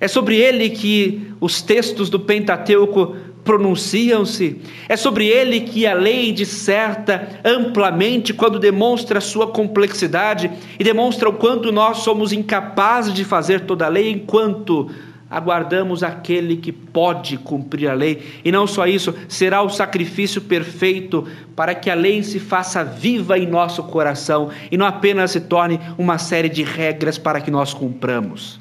é 0.00 0.08
sobre 0.08 0.38
ele 0.38 0.70
que 0.70 1.30
os 1.42 1.60
textos 1.60 2.08
do 2.08 2.18
Pentateuco 2.18 3.14
pronunciam-se. 3.44 4.60
É 4.88 4.96
sobre 4.96 5.26
ele 5.26 5.60
que 5.60 5.86
a 5.86 5.94
lei 5.94 6.32
disserta 6.32 7.28
amplamente 7.44 8.32
quando 8.32 8.58
demonstra 8.58 9.20
sua 9.20 9.46
complexidade 9.46 10.50
e 10.78 10.82
demonstra 10.82 11.28
o 11.28 11.34
quanto 11.34 11.70
nós 11.70 11.98
somos 11.98 12.32
incapazes 12.32 13.12
de 13.12 13.24
fazer 13.24 13.60
toda 13.60 13.84
a 13.86 13.88
lei 13.88 14.10
enquanto 14.10 14.90
aguardamos 15.30 16.02
aquele 16.02 16.56
que 16.56 16.70
pode 16.70 17.36
cumprir 17.36 17.88
a 17.88 17.94
lei. 17.94 18.40
E 18.44 18.52
não 18.52 18.66
só 18.66 18.86
isso, 18.86 19.12
será 19.28 19.62
o 19.62 19.68
sacrifício 19.68 20.40
perfeito 20.40 21.26
para 21.56 21.74
que 21.74 21.90
a 21.90 21.94
lei 21.94 22.22
se 22.22 22.38
faça 22.38 22.84
viva 22.84 23.36
em 23.38 23.46
nosso 23.46 23.82
coração 23.82 24.50
e 24.70 24.76
não 24.76 24.86
apenas 24.86 25.32
se 25.32 25.40
torne 25.40 25.80
uma 25.98 26.18
série 26.18 26.48
de 26.48 26.62
regras 26.62 27.18
para 27.18 27.40
que 27.40 27.50
nós 27.50 27.74
cumpramos. 27.74 28.60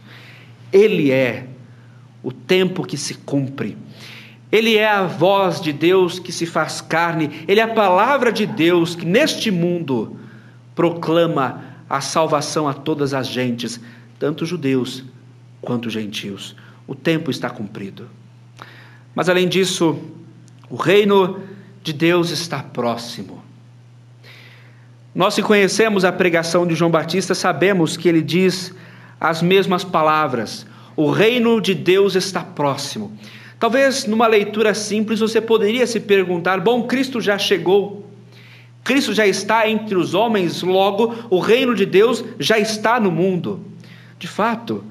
Ele 0.71 1.11
é 1.11 1.45
o 2.23 2.31
tempo 2.31 2.83
que 2.83 2.97
se 2.97 3.15
cumpre. 3.15 3.77
Ele 4.53 4.77
é 4.77 4.87
a 4.87 5.01
voz 5.01 5.59
de 5.59 5.73
Deus 5.73 6.19
que 6.19 6.31
se 6.31 6.45
faz 6.45 6.79
carne, 6.79 7.43
ele 7.47 7.59
é 7.59 7.63
a 7.63 7.73
palavra 7.73 8.31
de 8.31 8.45
Deus 8.45 8.93
que 8.93 9.03
neste 9.03 9.49
mundo 9.49 10.15
proclama 10.75 11.63
a 11.89 11.99
salvação 11.99 12.67
a 12.67 12.73
todas 12.73 13.15
as 13.15 13.25
gentes, 13.25 13.81
tanto 14.19 14.45
judeus 14.45 15.03
quanto 15.59 15.89
gentios. 15.89 16.55
O 16.85 16.93
tempo 16.93 17.31
está 17.31 17.49
cumprido. 17.49 18.07
Mas 19.15 19.27
além 19.27 19.49
disso, 19.49 19.99
o 20.69 20.75
reino 20.75 21.39
de 21.81 21.91
Deus 21.91 22.29
está 22.29 22.61
próximo. 22.61 23.43
Nós, 25.15 25.33
que 25.33 25.41
conhecemos 25.41 26.05
a 26.05 26.11
pregação 26.11 26.67
de 26.67 26.75
João 26.75 26.91
Batista, 26.91 27.33
sabemos 27.33 27.97
que 27.97 28.07
ele 28.07 28.21
diz 28.21 28.71
as 29.19 29.41
mesmas 29.41 29.83
palavras: 29.83 30.63
o 30.95 31.09
reino 31.09 31.59
de 31.59 31.73
Deus 31.73 32.13
está 32.13 32.41
próximo. 32.41 33.17
Talvez 33.63 34.06
numa 34.08 34.28
leitura 34.28 34.73
simples 34.73 35.21
você 35.21 35.39
poderia 35.39 35.88
se 35.88 35.97
perguntar: 35.97 36.60
bom, 36.60 36.84
Cristo 36.84 37.21
já 37.21 37.38
chegou, 37.38 38.06
Cristo 38.84 39.13
já 39.13 39.26
está 39.26 39.69
entre 39.69 39.95
os 39.95 40.13
homens, 40.13 40.62
logo 40.62 41.15
o 41.30 41.39
reino 41.39 41.73
de 41.73 41.86
Deus 41.86 42.26
já 42.38 42.60
está 42.60 42.99
no 42.99 43.10
mundo. 43.10 43.65
De 44.19 44.28
fato, 44.28 44.84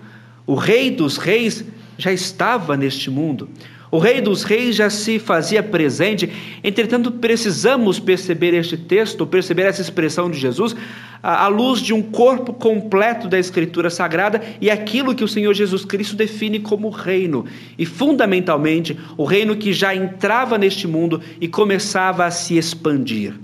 o 0.47 0.55
Rei 0.55 0.91
dos 0.91 1.19
Reis 1.19 1.63
já 1.99 2.15
estava 2.15 2.75
neste 2.75 3.11
mundo. 3.11 3.47
O 3.92 3.98
Rei 3.98 4.22
dos 4.22 4.42
Reis 4.42 4.74
já 4.74 4.88
se 4.88 5.18
fazia 5.18 5.62
presente, 5.62 6.33
entretanto, 6.64 7.12
precisamos 7.12 8.00
perceber 8.00 8.55
este 8.55 8.74
texto, 8.74 9.26
perceber 9.26 9.64
essa 9.64 9.83
expressão 9.83 10.31
de 10.31 10.38
Jesus, 10.38 10.74
à 11.22 11.46
luz 11.46 11.78
de 11.78 11.92
um 11.92 12.00
corpo 12.00 12.55
completo 12.55 13.28
da 13.28 13.38
Escritura 13.38 13.90
Sagrada 13.90 14.40
e 14.62 14.70
aquilo 14.70 15.14
que 15.14 15.22
o 15.22 15.28
Senhor 15.28 15.52
Jesus 15.52 15.85
Cristo 15.85 16.16
define 16.16 16.59
como 16.59 16.88
reino. 16.88 17.44
E, 17.76 17.85
fundamentalmente, 17.85 18.98
o 19.14 19.26
reino 19.26 19.55
que 19.57 19.74
já 19.74 19.94
entrava 19.94 20.57
neste 20.57 20.88
mundo 20.88 21.20
e 21.38 21.46
começava 21.46 22.24
a 22.24 22.31
se 22.31 22.57
expandir. 22.57 23.35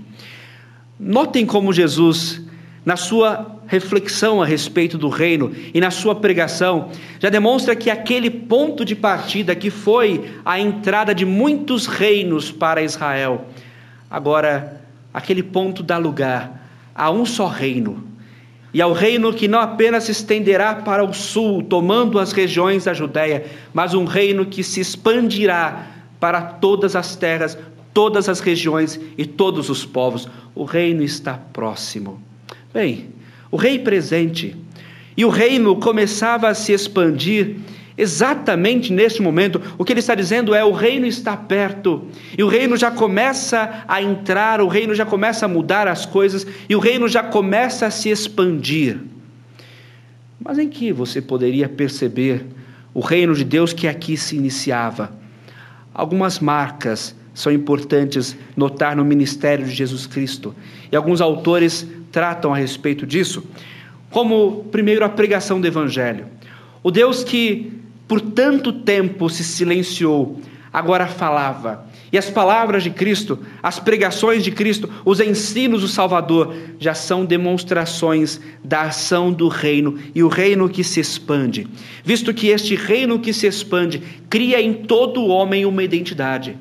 Notem 0.99 1.45
como 1.45 1.71
Jesus, 1.71 2.41
na 2.85 2.95
sua 2.95 3.59
reflexão 3.67 4.41
a 4.41 4.45
respeito 4.45 4.97
do 4.97 5.09
reino 5.09 5.53
e 5.73 5.79
na 5.79 5.91
sua 5.91 6.15
pregação, 6.15 6.89
já 7.19 7.29
demonstra 7.29 7.75
que 7.75 7.89
aquele 7.89 8.29
ponto 8.29 8.83
de 8.83 8.95
partida 8.95 9.55
que 9.55 9.69
foi 9.69 10.31
a 10.43 10.59
entrada 10.59 11.13
de 11.13 11.25
muitos 11.25 11.85
reinos 11.85 12.51
para 12.51 12.81
Israel, 12.81 13.45
agora 14.09 14.81
aquele 15.13 15.43
ponto 15.43 15.83
dá 15.83 15.97
lugar 15.97 16.67
a 16.95 17.11
um 17.11 17.25
só 17.25 17.47
reino. 17.47 18.07
E 18.73 18.81
ao 18.81 18.93
reino 18.93 19.33
que 19.33 19.47
não 19.47 19.59
apenas 19.59 20.03
se 20.03 20.11
estenderá 20.11 20.75
para 20.75 21.03
o 21.03 21.11
sul, 21.11 21.63
tomando 21.63 22.19
as 22.19 22.31
regiões 22.31 22.85
da 22.85 22.93
Judéia, 22.93 23.45
mas 23.73 23.95
um 23.95 24.05
reino 24.05 24.45
que 24.45 24.63
se 24.63 24.79
expandirá 24.79 25.87
para 26.19 26.41
todas 26.41 26.95
as 26.95 27.15
terras, 27.15 27.57
todas 27.93 28.29
as 28.29 28.39
regiões 28.39 28.99
e 29.17 29.25
todos 29.25 29.69
os 29.69 29.85
povos. 29.85 30.29
O 30.53 30.65
reino 30.65 31.01
está 31.01 31.33
próximo. 31.33 32.28
Bem, 32.73 33.09
o 33.51 33.57
rei 33.57 33.79
presente. 33.79 34.55
E 35.17 35.25
o 35.25 35.29
reino 35.29 35.75
começava 35.77 36.47
a 36.47 36.53
se 36.53 36.71
expandir 36.71 37.55
exatamente 37.97 38.93
neste 38.93 39.21
momento. 39.21 39.61
O 39.77 39.83
que 39.83 39.91
ele 39.91 39.99
está 39.99 40.15
dizendo 40.15 40.55
é: 40.55 40.63
o 40.63 40.71
reino 40.71 41.05
está 41.05 41.35
perto, 41.35 42.07
e 42.37 42.43
o 42.43 42.47
reino 42.47 42.77
já 42.77 42.89
começa 42.89 43.83
a 43.87 44.01
entrar, 44.01 44.61
o 44.61 44.67
reino 44.67 44.95
já 44.95 45.05
começa 45.05 45.45
a 45.45 45.49
mudar 45.49 45.87
as 45.87 46.05
coisas, 46.05 46.47
e 46.69 46.75
o 46.75 46.79
reino 46.79 47.07
já 47.09 47.21
começa 47.21 47.87
a 47.87 47.91
se 47.91 48.09
expandir. 48.09 48.97
Mas 50.39 50.57
em 50.57 50.69
que 50.69 50.93
você 50.93 51.21
poderia 51.21 51.67
perceber 51.67 52.45
o 52.93 53.01
reino 53.01 53.35
de 53.35 53.43
Deus 53.43 53.73
que 53.73 53.87
aqui 53.87 54.15
se 54.15 54.37
iniciava? 54.37 55.11
Algumas 55.93 56.39
marcas 56.39 57.13
são 57.39 57.53
importantes 57.53 58.35
notar 58.53 58.97
no 58.97 59.05
ministério 59.05 59.65
de 59.65 59.71
Jesus 59.71 60.05
Cristo. 60.05 60.53
E 60.91 60.95
alguns 60.95 61.21
autores 61.21 61.87
tratam 62.11 62.53
a 62.53 62.57
respeito 62.57 63.07
disso, 63.07 63.45
como, 64.09 64.65
primeiro, 64.65 65.05
a 65.05 65.09
pregação 65.09 65.61
do 65.61 65.65
Evangelho. 65.65 66.25
O 66.83 66.91
Deus 66.91 67.23
que 67.23 67.71
por 68.09 68.19
tanto 68.19 68.73
tempo 68.73 69.29
se 69.29 69.45
silenciou, 69.45 70.41
agora 70.73 71.07
falava. 71.07 71.87
E 72.11 72.17
as 72.17 72.29
palavras 72.29 72.83
de 72.83 72.89
Cristo, 72.89 73.39
as 73.63 73.79
pregações 73.79 74.43
de 74.43 74.51
Cristo, 74.51 74.89
os 75.05 75.21
ensinos 75.21 75.79
do 75.79 75.87
Salvador 75.87 76.53
já 76.77 76.93
são 76.93 77.23
demonstrações 77.23 78.41
da 78.61 78.81
ação 78.81 79.31
do 79.31 79.47
reino 79.47 79.97
e 80.13 80.21
o 80.23 80.27
reino 80.27 80.67
que 80.67 80.83
se 80.83 80.99
expande. 80.99 81.65
Visto 82.03 82.33
que 82.33 82.47
este 82.47 82.75
reino 82.75 83.17
que 83.17 83.31
se 83.31 83.47
expande 83.47 84.01
cria 84.29 84.61
em 84.61 84.73
todo 84.73 85.27
homem 85.27 85.65
uma 85.65 85.83
identidade 85.83 86.57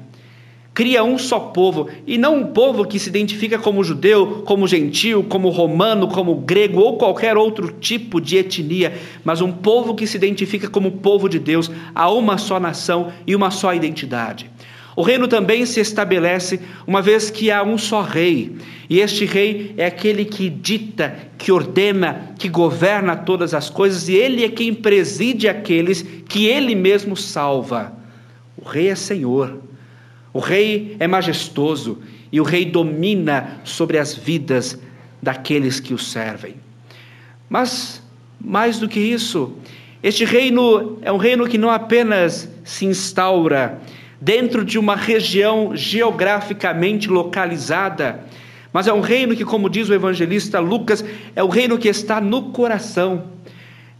cria 0.78 1.02
um 1.02 1.18
só 1.18 1.40
povo, 1.40 1.88
e 2.06 2.16
não 2.16 2.36
um 2.36 2.46
povo 2.52 2.84
que 2.84 3.00
se 3.00 3.08
identifica 3.08 3.58
como 3.58 3.82
judeu, 3.82 4.44
como 4.46 4.68
gentil, 4.68 5.24
como 5.24 5.48
romano, 5.48 6.06
como 6.06 6.36
grego 6.36 6.78
ou 6.78 6.96
qualquer 6.96 7.36
outro 7.36 7.72
tipo 7.80 8.20
de 8.20 8.36
etnia, 8.36 8.96
mas 9.24 9.40
um 9.40 9.50
povo 9.50 9.96
que 9.96 10.06
se 10.06 10.16
identifica 10.16 10.68
como 10.68 10.92
povo 10.92 11.28
de 11.28 11.40
Deus, 11.40 11.68
a 11.92 12.08
uma 12.08 12.38
só 12.38 12.60
nação 12.60 13.12
e 13.26 13.34
uma 13.34 13.50
só 13.50 13.74
identidade. 13.74 14.48
O 14.94 15.02
reino 15.02 15.26
também 15.26 15.66
se 15.66 15.80
estabelece 15.80 16.60
uma 16.86 17.02
vez 17.02 17.28
que 17.28 17.50
há 17.50 17.60
um 17.64 17.76
só 17.76 18.00
rei, 18.00 18.54
e 18.88 19.00
este 19.00 19.24
rei 19.24 19.74
é 19.76 19.86
aquele 19.86 20.24
que 20.24 20.48
dita, 20.48 21.12
que 21.36 21.50
ordena, 21.50 22.34
que 22.38 22.48
governa 22.48 23.16
todas 23.16 23.52
as 23.52 23.68
coisas, 23.68 24.08
e 24.08 24.14
ele 24.14 24.44
é 24.44 24.48
quem 24.48 24.72
preside 24.72 25.48
aqueles 25.48 26.02
que 26.28 26.46
ele 26.46 26.76
mesmo 26.76 27.16
salva. 27.16 27.92
O 28.56 28.64
rei 28.64 28.90
é 28.90 28.94
Senhor, 28.94 29.58
o 30.38 30.40
rei 30.40 30.94
é 31.00 31.08
majestoso, 31.08 31.98
e 32.30 32.40
o 32.40 32.44
rei 32.44 32.64
domina 32.64 33.60
sobre 33.64 33.98
as 33.98 34.14
vidas 34.14 34.78
daqueles 35.20 35.80
que 35.80 35.92
o 35.92 35.98
servem. 35.98 36.54
Mas, 37.50 38.00
mais 38.40 38.78
do 38.78 38.88
que 38.88 39.00
isso, 39.00 39.52
este 40.00 40.24
reino 40.24 40.96
é 41.02 41.10
um 41.10 41.16
reino 41.16 41.48
que 41.48 41.58
não 41.58 41.68
apenas 41.68 42.48
se 42.62 42.86
instaura 42.86 43.80
dentro 44.20 44.64
de 44.64 44.78
uma 44.78 44.94
região 44.94 45.74
geograficamente 45.74 47.08
localizada, 47.08 48.24
mas 48.72 48.86
é 48.86 48.92
um 48.92 49.00
reino 49.00 49.34
que, 49.34 49.44
como 49.44 49.68
diz 49.68 49.88
o 49.88 49.94
evangelista 49.94 50.60
Lucas, 50.60 51.04
é 51.34 51.42
o 51.42 51.48
reino 51.48 51.76
que 51.76 51.88
está 51.88 52.20
no 52.20 52.52
coração. 52.52 53.24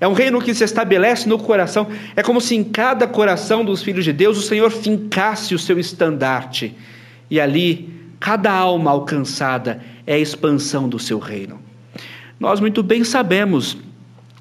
É 0.01 0.07
um 0.07 0.13
reino 0.13 0.41
que 0.41 0.55
se 0.55 0.63
estabelece 0.63 1.29
no 1.29 1.39
coração. 1.39 1.89
É 2.15 2.23
como 2.23 2.41
se 2.41 2.55
em 2.55 2.63
cada 2.63 3.07
coração 3.07 3.65
dos 3.65 3.83
filhos 3.83 4.05
de 4.05 4.13
Deus 4.13 4.39
o 4.39 4.43
Senhor 4.43 4.71
fincasse 4.71 5.55
o 5.55 5.59
seu 5.59 5.79
estandarte. 5.79 6.75
E 7.31 7.41
ali, 7.41 7.93
cada 8.21 8.53
alma 8.53 8.91
alcançada 8.91 9.83
é 10.07 10.15
a 10.15 10.19
expansão 10.19 10.89
do 10.89 10.99
seu 10.99 11.19
reino. 11.19 11.61
Nós 12.39 12.61
muito 12.61 12.83
bem 12.83 13.03
sabemos 13.03 13.77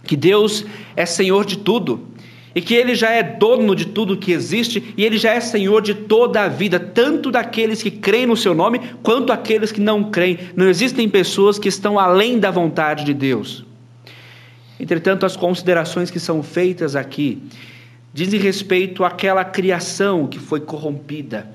que 0.03 0.15
Deus 0.15 0.63
é 0.95 1.05
Senhor 1.05 1.43
de 1.43 1.57
tudo 1.57 2.07
e 2.53 2.61
que 2.61 2.75
Ele 2.75 2.93
já 2.93 3.09
é 3.09 3.23
dono 3.23 3.75
de 3.75 3.85
tudo 3.85 4.15
que 4.15 4.31
existe 4.31 4.93
e 4.95 5.03
Ele 5.03 5.17
já 5.17 5.33
é 5.33 5.39
Senhor 5.39 5.81
de 5.81 5.95
toda 5.95 6.43
a 6.43 6.47
vida, 6.47 6.79
tanto 6.79 7.31
daqueles 7.31 7.81
que 7.81 7.89
creem 7.89 8.27
no 8.27 8.37
Seu 8.37 8.53
nome 8.53 8.79
quanto 9.01 9.33
aqueles 9.33 9.71
que 9.71 9.81
não 9.81 10.05
creem. 10.05 10.37
Não 10.55 10.69
existem 10.69 11.09
pessoas 11.09 11.57
que 11.57 11.67
estão 11.67 11.99
além 11.99 12.39
da 12.39 12.51
vontade 12.51 13.03
de 13.03 13.13
Deus. 13.13 13.66
Entretanto, 14.79 15.25
as 15.25 15.35
considerações 15.35 16.11
que 16.11 16.19
são 16.19 16.43
feitas 16.43 16.95
aqui 16.95 17.41
dizem 18.13 18.39
respeito 18.39 19.03
àquela 19.03 19.43
criação 19.43 20.27
que 20.27 20.39
foi 20.39 20.59
corrompida 20.59 21.47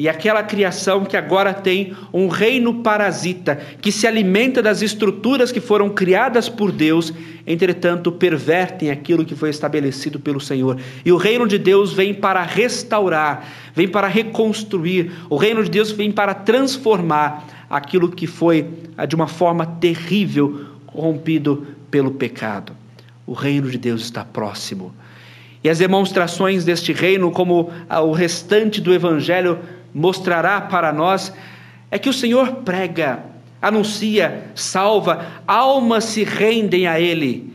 e 0.00 0.08
aquela 0.08 0.42
criação 0.42 1.04
que 1.04 1.14
agora 1.14 1.52
tem 1.52 1.94
um 2.10 2.26
reino 2.28 2.76
parasita, 2.76 3.56
que 3.82 3.92
se 3.92 4.06
alimenta 4.06 4.62
das 4.62 4.80
estruturas 4.80 5.52
que 5.52 5.60
foram 5.60 5.90
criadas 5.90 6.48
por 6.48 6.72
Deus, 6.72 7.12
entretanto 7.46 8.10
pervertem 8.10 8.90
aquilo 8.90 9.26
que 9.26 9.34
foi 9.34 9.50
estabelecido 9.50 10.18
pelo 10.18 10.40
Senhor. 10.40 10.78
E 11.04 11.12
o 11.12 11.18
reino 11.18 11.46
de 11.46 11.58
Deus 11.58 11.92
vem 11.92 12.14
para 12.14 12.42
restaurar, 12.42 13.46
vem 13.74 13.86
para 13.86 14.08
reconstruir, 14.08 15.12
o 15.28 15.36
reino 15.36 15.62
de 15.62 15.68
Deus 15.68 15.90
vem 15.92 16.10
para 16.10 16.32
transformar 16.32 17.66
aquilo 17.68 18.10
que 18.10 18.26
foi 18.26 18.66
de 19.06 19.14
uma 19.14 19.26
forma 19.26 19.66
terrível 19.66 20.64
corrompido 20.86 21.66
pelo 21.90 22.12
pecado. 22.12 22.74
O 23.26 23.32
reino 23.32 23.70
de 23.70 23.78
Deus 23.78 24.02
está 24.02 24.24
próximo. 24.24 24.94
E 25.62 25.68
as 25.68 25.78
demonstrações 25.78 26.64
deste 26.64 26.92
reino, 26.92 27.30
como 27.30 27.70
ah, 27.88 28.00
o 28.00 28.12
restante 28.12 28.80
do 28.80 28.94
evangelho, 28.94 29.58
mostrará 29.92 30.60
para 30.60 30.92
nós 30.92 31.32
é 31.90 31.98
que 31.98 32.08
o 32.08 32.12
Senhor 32.12 32.56
prega, 32.56 33.24
anuncia, 33.60 34.44
salva, 34.54 35.26
almas 35.46 36.04
se 36.04 36.24
rendem 36.24 36.86
a 36.86 37.00
Ele. 37.00 37.52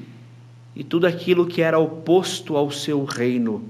E 0.76 0.84
tudo 0.84 1.08
aquilo 1.08 1.45
que 1.45 1.62
era 1.62 1.80
oposto 1.80 2.58
ao 2.58 2.69
seu 2.69 3.06
reino, 3.06 3.63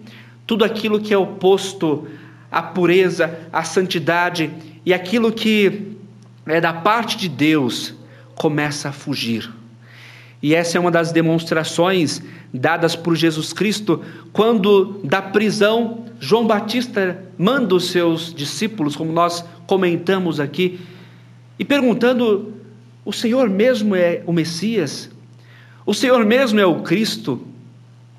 tudo 0.48 0.66
aquilo 0.66 1.00
que 1.00 1.14
é 1.14 1.18
oposto 1.18 2.08
à 2.52 2.64
pureza, 2.64 3.48
à 3.54 3.64
santidade 3.64 4.52
e 4.86 4.94
aquilo 4.94 5.32
que 5.32 5.96
é 6.48 6.60
da 6.60 6.74
parte 6.74 7.16
de 7.18 7.30
Deus, 7.30 7.94
começa 8.36 8.90
a 8.90 8.92
fugir. 8.92 9.52
E 10.46 10.54
essa 10.54 10.78
é 10.78 10.80
uma 10.80 10.92
das 10.92 11.12
demonstrações 11.12 12.22
dadas 12.54 12.96
por 12.96 13.16
Jesus 13.16 13.52
Cristo 13.52 14.04
quando 14.32 15.02
da 15.04 15.20
prisão 15.20 16.06
João 16.20 16.46
Batista 16.46 17.20
manda 17.36 17.74
os 17.74 17.90
seus 17.90 18.32
discípulos, 18.32 18.96
como 18.96 19.12
nós 19.12 19.44
comentamos 19.66 20.40
aqui, 20.40 20.80
e 21.58 21.66
perguntando: 21.66 22.54
o 23.04 23.12
Senhor 23.12 23.50
mesmo 23.50 23.96
é 23.96 24.22
o 24.28 24.32
Messias? 24.32 25.10
O 25.84 25.96
Senhor 25.96 26.24
mesmo 26.24 26.60
é 26.60 26.66
o 26.68 26.84
Cristo? 26.84 27.42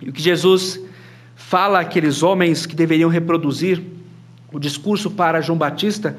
E 0.03 0.09
o 0.09 0.13
que 0.13 0.21
Jesus 0.21 0.81
fala 1.37 1.79
àqueles 1.79 2.25
homens 2.25 2.67
que 2.67 2.75
deveriam 2.75 3.09
reproduzir 3.09 3.81
o 4.53 4.59
discurso 4.59 5.13
para 5.13 5.41
João 5.41 5.57
Batista 5.57 6.17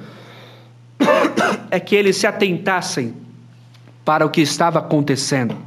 é 1.70 1.82
que 1.82 1.98
eles 1.98 2.16
se 2.16 2.26
atentassem 2.26 3.14
para 4.06 4.26
o 4.26 4.30
que 4.30 4.40
estava 4.40 4.80
acontecendo. 4.80 5.67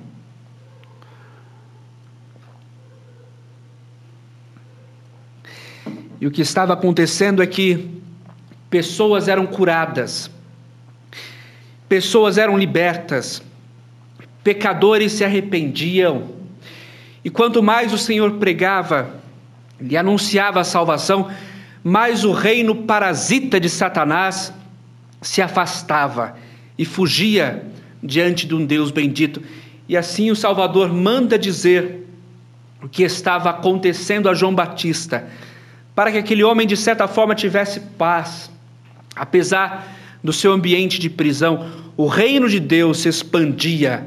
E 6.20 6.26
o 6.26 6.30
que 6.30 6.42
estava 6.42 6.74
acontecendo 6.74 7.42
é 7.42 7.46
que 7.46 7.88
pessoas 8.68 9.26
eram 9.26 9.46
curadas, 9.46 10.30
pessoas 11.88 12.36
eram 12.36 12.58
libertas, 12.58 13.42
pecadores 14.44 15.12
se 15.12 15.24
arrependiam. 15.24 16.28
E 17.24 17.30
quanto 17.30 17.62
mais 17.62 17.92
o 17.92 17.98
Senhor 17.98 18.32
pregava 18.32 19.14
e 19.80 19.96
anunciava 19.96 20.60
a 20.60 20.64
salvação, 20.64 21.30
mais 21.82 22.22
o 22.22 22.32
reino 22.32 22.74
parasita 22.74 23.58
de 23.58 23.70
Satanás 23.70 24.52
se 25.22 25.40
afastava 25.40 26.36
e 26.76 26.84
fugia 26.84 27.64
diante 28.02 28.46
de 28.46 28.54
um 28.54 28.64
Deus 28.66 28.90
bendito. 28.90 29.42
E 29.88 29.96
assim 29.96 30.30
o 30.30 30.36
Salvador 30.36 30.92
manda 30.92 31.38
dizer 31.38 32.06
o 32.82 32.88
que 32.88 33.02
estava 33.02 33.50
acontecendo 33.50 34.28
a 34.28 34.34
João 34.34 34.54
Batista 34.54 35.26
para 35.94 36.12
que 36.12 36.18
aquele 36.18 36.44
homem, 36.44 36.66
de 36.66 36.76
certa 36.76 37.06
forma, 37.08 37.34
tivesse 37.34 37.80
paz. 37.80 38.50
Apesar 39.14 39.88
do 40.22 40.32
seu 40.32 40.52
ambiente 40.52 40.98
de 40.98 41.10
prisão, 41.10 41.70
o 41.96 42.06
reino 42.06 42.48
de 42.48 42.60
Deus 42.60 43.00
se 43.00 43.08
expandia 43.08 44.06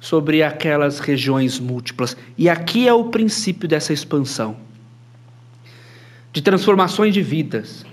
sobre 0.00 0.42
aquelas 0.42 0.98
regiões 0.98 1.58
múltiplas. 1.58 2.16
E 2.36 2.48
aqui 2.48 2.86
é 2.86 2.92
o 2.92 3.04
princípio 3.04 3.66
dessa 3.66 3.92
expansão 3.92 4.56
de 6.34 6.42
transformações 6.42 7.14
de 7.14 7.22
vidas, 7.22 7.86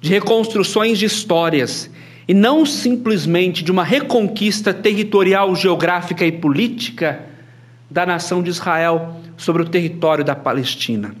de 0.00 0.08
reconstruções 0.08 0.98
de 0.98 1.04
histórias, 1.04 1.90
e 2.26 2.32
não 2.32 2.64
simplesmente 2.64 3.62
de 3.62 3.70
uma 3.70 3.84
reconquista 3.84 4.72
territorial, 4.72 5.54
geográfica 5.54 6.24
e 6.24 6.32
política 6.32 7.26
da 7.90 8.06
nação 8.06 8.42
de 8.42 8.48
Israel 8.50 9.16
sobre 9.36 9.62
o 9.62 9.68
território 9.68 10.24
da 10.24 10.34
Palestina. 10.34 11.14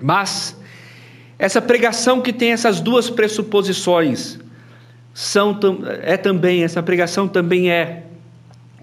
Mas 0.00 0.56
essa 1.40 1.62
pregação 1.62 2.20
que 2.20 2.34
tem 2.34 2.52
essas 2.52 2.80
duas 2.80 3.08
pressuposições 3.08 4.38
são, 5.14 5.58
é 6.02 6.18
também, 6.18 6.62
essa 6.62 6.82
pregação 6.82 7.26
também 7.26 7.70
é 7.70 8.04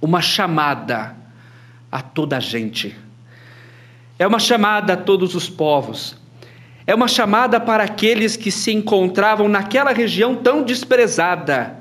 uma 0.02 0.22
chamada 0.22 1.16
a 1.92 2.02
toda 2.02 2.38
a 2.38 2.40
gente. 2.40 2.98
É 4.18 4.26
uma 4.26 4.40
chamada 4.40 4.94
a 4.94 4.98
todos 4.98 5.36
os 5.36 5.48
povos. 5.48 6.18
É 6.88 6.96
uma 6.96 7.08
chamada 7.08 7.60
para 7.60 7.84
aqueles 7.84 8.36
que 8.36 8.50
se 8.50 8.72
encontravam 8.72 9.48
naquela 9.48 9.94
região 9.94 10.36
tão 10.36 10.64
desprezada, 10.64 11.78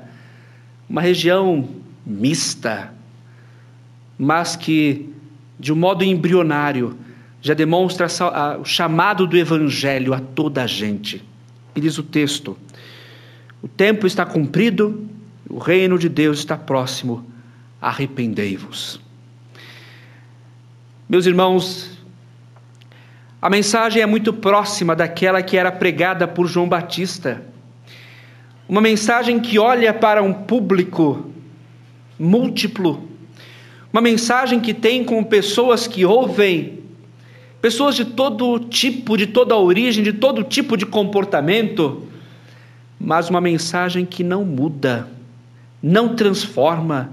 uma 0.87 1.01
região 1.01 1.67
mista, 2.05 2.93
mas 4.15 4.55
que, 4.55 5.09
de 5.59 5.73
um 5.73 5.75
modo 5.75 6.03
embrionário, 6.03 6.95
já 7.47 7.53
demonstra 7.53 8.07
o 8.59 8.65
chamado 8.65 9.25
do 9.25 9.37
Evangelho 9.37 10.13
a 10.13 10.19
toda 10.19 10.63
a 10.63 10.67
gente. 10.67 11.23
E 11.73 11.79
diz 11.79 11.97
o 11.97 12.03
texto: 12.03 12.57
o 13.61 13.69
tempo 13.69 14.05
está 14.05 14.25
cumprido, 14.25 15.07
o 15.49 15.57
reino 15.57 15.97
de 15.97 16.09
Deus 16.09 16.39
está 16.39 16.57
próximo, 16.57 17.25
arrependei-vos. 17.81 18.99
Meus 21.07 21.25
irmãos, 21.25 21.97
a 23.41 23.49
mensagem 23.49 24.01
é 24.01 24.05
muito 24.05 24.33
próxima 24.33 24.93
daquela 24.93 25.41
que 25.41 25.55
era 25.55 25.71
pregada 25.71 26.27
por 26.27 26.47
João 26.47 26.67
Batista. 26.67 27.41
Uma 28.67 28.81
mensagem 28.81 29.39
que 29.39 29.57
olha 29.57 29.93
para 29.93 30.21
um 30.21 30.33
público 30.33 31.31
múltiplo, 32.19 33.07
uma 33.93 34.01
mensagem 34.01 34.59
que 34.59 34.73
tem 34.73 35.05
com 35.05 35.23
pessoas 35.23 35.87
que 35.87 36.03
ouvem 36.03 36.86
pessoas 37.67 37.95
de 37.95 38.05
todo 38.05 38.59
tipo, 38.59 39.17
de 39.17 39.27
toda 39.27 39.53
origem, 39.57 40.01
de 40.01 40.13
todo 40.13 40.41
tipo 40.41 40.77
de 40.77 40.85
comportamento, 40.85 42.07
mas 42.97 43.29
uma 43.29 43.41
mensagem 43.41 44.05
que 44.05 44.23
não 44.23 44.45
muda, 44.45 45.05
não 45.83 46.15
transforma, 46.15 47.11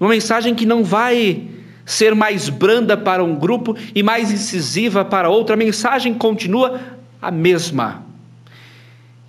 uma 0.00 0.10
mensagem 0.10 0.52
que 0.52 0.66
não 0.66 0.82
vai 0.82 1.44
ser 1.86 2.12
mais 2.12 2.48
branda 2.48 2.96
para 2.96 3.22
um 3.22 3.36
grupo 3.36 3.76
e 3.94 4.02
mais 4.02 4.32
incisiva 4.32 5.04
para 5.04 5.30
outro, 5.30 5.54
a 5.54 5.56
mensagem 5.56 6.12
continua 6.12 6.80
a 7.22 7.30
mesma. 7.30 8.04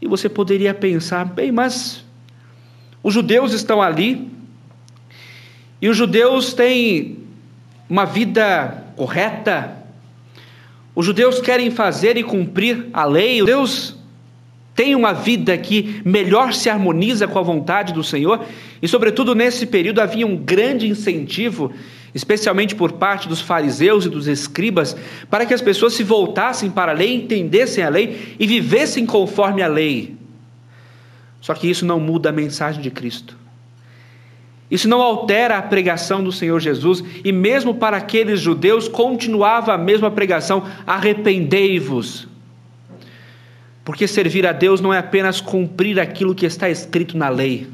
E 0.02 0.08
você 0.08 0.28
poderia 0.28 0.74
pensar, 0.74 1.26
bem, 1.26 1.52
mas 1.52 2.04
os 3.04 3.14
judeus 3.14 3.54
estão 3.54 3.84
ali, 3.84 4.32
e 5.80 5.88
os 5.88 5.96
judeus 5.96 6.56
têm 6.56 7.20
uma 7.88 8.04
vida 8.04 8.84
correta, 8.96 9.85
os 10.96 11.06
judeus 11.06 11.42
querem 11.42 11.70
fazer 11.70 12.18
e 12.18 12.24
cumprir 12.24 12.88
a 12.94 13.06
lei, 13.06 13.36
os 13.36 13.40
judeus 13.40 13.96
têm 14.74 14.96
uma 14.96 15.14
vida 15.14 15.58
que 15.58 16.02
melhor 16.06 16.54
se 16.54 16.70
harmoniza 16.70 17.28
com 17.28 17.38
a 17.38 17.44
vontade 17.44 17.94
do 17.94 18.04
Senhor, 18.04 18.46
e 18.82 18.88
sobretudo 18.88 19.36
nesse 19.36 19.66
período 19.66 20.00
havia 20.00 20.26
um 20.26 20.38
grande 20.38 20.88
incentivo 20.88 21.72
especialmente 22.16 22.74
por 22.74 22.94
parte 22.94 23.28
dos 23.28 23.42
fariseus 23.42 24.06
e 24.06 24.10
dos 24.10 24.26
escribas, 24.26 24.96
para 25.30 25.46
que 25.46 25.54
as 25.54 25.62
pessoas 25.62 25.94
se 25.94 26.02
voltassem 26.02 26.72
para 26.72 26.94
a 26.94 26.96
lei, 26.96 27.14
entendessem 27.14 27.84
a 27.84 27.90
lei 27.90 28.36
e 28.40 28.48
vivessem 28.48 29.06
conforme 29.06 29.62
a 29.62 29.68
lei. 29.68 30.16
Só 31.42 31.54
que 31.54 31.70
isso 31.70 31.86
não 31.86 32.00
muda 32.00 32.30
a 32.30 32.32
mensagem 32.32 32.82
de 32.82 32.90
Cristo. 32.90 33.38
Isso 34.70 34.90
não 34.90 35.02
altera 35.02 35.58
a 35.58 35.62
pregação 35.62 36.24
do 36.24 36.32
Senhor 36.32 36.60
Jesus, 36.60 37.04
e 37.24 37.32
mesmo 37.32 37.76
para 37.76 37.98
aqueles 37.98 38.40
judeus 38.40 38.88
continuava 38.88 39.74
a 39.74 39.78
mesma 39.78 40.10
pregação: 40.10 40.64
arrependei-vos. 40.88 42.28
Porque 43.84 44.08
servir 44.08 44.48
a 44.48 44.52
Deus 44.52 44.82
não 44.82 44.92
é 44.92 44.98
apenas 44.98 45.40
cumprir 45.40 46.00
aquilo 46.00 46.34
que 46.34 46.46
está 46.46 46.68
escrito 46.68 47.16
na 47.16 47.30
lei. 47.30 47.68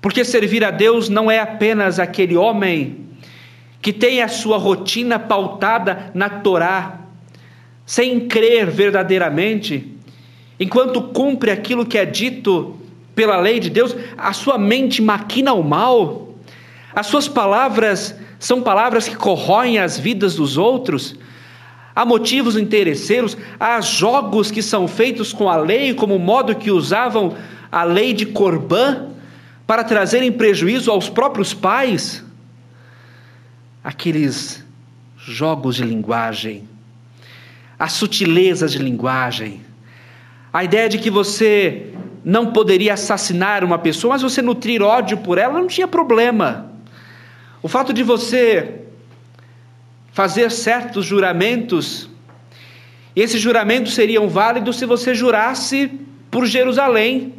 Porque 0.00 0.24
servir 0.24 0.64
a 0.64 0.70
Deus 0.70 1.10
não 1.10 1.30
é 1.30 1.38
apenas 1.38 1.98
aquele 1.98 2.36
homem 2.36 3.04
que 3.82 3.92
tem 3.92 4.22
a 4.22 4.28
sua 4.28 4.56
rotina 4.56 5.18
pautada 5.18 6.10
na 6.14 6.30
Torá, 6.30 7.00
sem 7.84 8.26
crer 8.26 8.70
verdadeiramente, 8.70 9.94
enquanto 10.58 11.02
cumpre 11.02 11.50
aquilo 11.50 11.84
que 11.84 11.98
é 11.98 12.06
dito 12.06 12.78
pela 13.14 13.38
lei 13.38 13.60
de 13.60 13.70
Deus, 13.70 13.96
a 14.16 14.32
sua 14.32 14.58
mente 14.58 15.00
maquina 15.00 15.52
o 15.52 15.62
mal, 15.62 16.34
as 16.94 17.06
suas 17.06 17.28
palavras 17.28 18.14
são 18.38 18.60
palavras 18.60 19.08
que 19.08 19.16
corroem 19.16 19.78
as 19.78 19.98
vidas 19.98 20.36
dos 20.36 20.58
outros, 20.58 21.16
há 21.94 22.04
motivos 22.04 22.56
interesseiros, 22.56 23.36
há 23.58 23.80
jogos 23.80 24.50
que 24.50 24.60
são 24.60 24.86
feitos 24.86 25.32
com 25.32 25.48
a 25.48 25.56
lei, 25.56 25.94
como 25.94 26.16
o 26.16 26.18
modo 26.18 26.54
que 26.54 26.70
usavam 26.70 27.34
a 27.72 27.84
lei 27.84 28.12
de 28.12 28.26
Corbã, 28.26 29.08
para 29.66 29.82
trazerem 29.82 30.30
prejuízo 30.30 30.90
aos 30.90 31.08
próprios 31.08 31.54
pais, 31.54 32.22
aqueles 33.82 34.62
jogos 35.16 35.76
de 35.76 35.84
linguagem, 35.84 36.68
as 37.78 37.92
sutilezas 37.92 38.72
de 38.72 38.78
linguagem, 38.78 39.62
a 40.52 40.62
ideia 40.62 40.88
de 40.88 40.98
que 40.98 41.10
você 41.10 41.93
não 42.24 42.52
poderia 42.52 42.94
assassinar 42.94 43.62
uma 43.62 43.78
pessoa, 43.78 44.14
mas 44.14 44.22
você 44.22 44.40
nutrir 44.40 44.80
ódio 44.80 45.18
por 45.18 45.36
ela 45.36 45.52
não 45.52 45.66
tinha 45.66 45.86
problema. 45.86 46.72
O 47.62 47.68
fato 47.68 47.92
de 47.92 48.02
você 48.02 48.80
fazer 50.12 50.50
certos 50.50 51.04
juramentos, 51.04 52.08
e 53.14 53.20
esses 53.20 53.40
juramentos 53.40 53.94
seriam 53.94 54.28
válidos 54.28 54.76
se 54.76 54.86
você 54.86 55.14
jurasse 55.14 55.90
por 56.30 56.46
Jerusalém, 56.46 57.34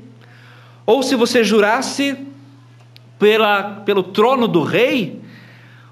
ou 0.86 1.02
se 1.02 1.16
você 1.16 1.44
jurasse 1.44 2.16
pela, 3.18 3.82
pelo 3.86 4.04
trono 4.04 4.48
do 4.48 4.62
rei, 4.62 5.20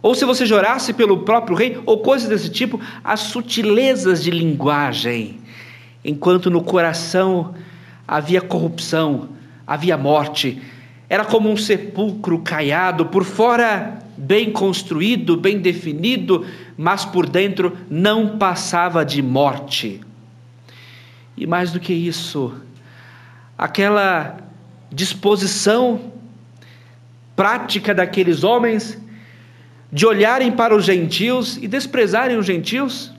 ou 0.03 0.13
se 0.13 0.25
você 0.25 0.45
jurasse 0.45 0.93
pelo 0.93 1.19
próprio 1.19 1.55
rei, 1.55 1.81
ou 1.85 1.99
coisas 1.99 2.29
desse 2.29 2.49
tipo, 2.49 2.79
as 3.03 3.21
sutilezas 3.21 4.21
de 4.21 4.29
linguagem, 4.29 5.39
enquanto 6.03 6.51
no 6.51 6.61
coração 6.61 7.55
havia 8.07 8.41
corrupção, 8.41 9.29
havia 9.65 9.97
morte, 9.97 10.61
era 11.09 11.23
como 11.23 11.49
um 11.49 11.57
sepulcro 11.57 12.39
caiado, 12.39 13.05
por 13.05 13.23
fora 13.23 13.99
bem 14.17 14.51
construído, 14.51 15.37
bem 15.37 15.59
definido, 15.59 16.45
mas 16.77 17.05
por 17.05 17.27
dentro 17.29 17.77
não 17.89 18.37
passava 18.37 19.05
de 19.05 19.21
morte. 19.21 20.01
E 21.37 21.45
mais 21.45 21.71
do 21.71 21.79
que 21.79 21.93
isso, 21.93 22.53
aquela 23.57 24.37
disposição 24.91 26.11
prática 27.35 27.93
daqueles 27.93 28.43
homens 28.43 28.99
de 29.91 30.07
olharem 30.07 30.51
para 30.51 30.75
os 30.75 30.85
gentios 30.85 31.57
e 31.57 31.67
desprezarem 31.67 32.37
os 32.37 32.45
gentios, 32.47 33.12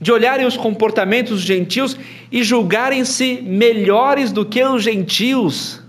de 0.00 0.12
olharem 0.12 0.46
os 0.46 0.56
comportamentos 0.56 1.32
dos 1.32 1.42
gentios 1.42 1.96
e 2.30 2.42
julgarem-se 2.42 3.40
melhores 3.42 4.30
do 4.30 4.44
que 4.44 4.62
os 4.62 4.82
gentios, 4.82 5.80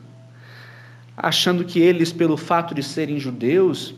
achando 1.16 1.64
que 1.66 1.80
eles, 1.80 2.12
pelo 2.12 2.38
fato 2.38 2.74
de 2.74 2.84
serem 2.84 3.20
judeus, 3.20 3.94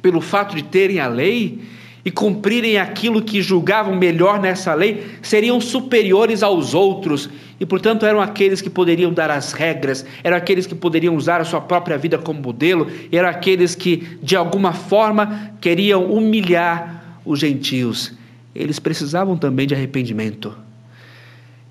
pelo 0.00 0.20
fato 0.20 0.54
de 0.54 0.62
terem 0.62 1.00
a 1.00 1.08
lei, 1.08 1.60
e 2.06 2.10
cumprirem 2.10 2.78
aquilo 2.78 3.20
que 3.20 3.42
julgavam 3.42 3.96
melhor 3.96 4.40
nessa 4.40 4.72
lei, 4.74 5.04
seriam 5.20 5.60
superiores 5.60 6.40
aos 6.40 6.72
outros 6.72 7.28
e, 7.58 7.66
portanto, 7.66 8.06
eram 8.06 8.20
aqueles 8.20 8.60
que 8.60 8.70
poderiam 8.70 9.12
dar 9.12 9.28
as 9.28 9.52
regras, 9.52 10.06
eram 10.22 10.36
aqueles 10.36 10.68
que 10.68 10.74
poderiam 10.74 11.16
usar 11.16 11.40
a 11.40 11.44
sua 11.44 11.60
própria 11.60 11.98
vida 11.98 12.16
como 12.16 12.40
modelo, 12.40 12.86
eram 13.10 13.28
aqueles 13.28 13.74
que, 13.74 14.18
de 14.22 14.36
alguma 14.36 14.72
forma, 14.72 15.50
queriam 15.60 16.04
humilhar 16.04 17.18
os 17.24 17.40
gentios. 17.40 18.15
Eles 18.56 18.78
precisavam 18.78 19.36
também 19.36 19.66
de 19.66 19.74
arrependimento. 19.74 20.56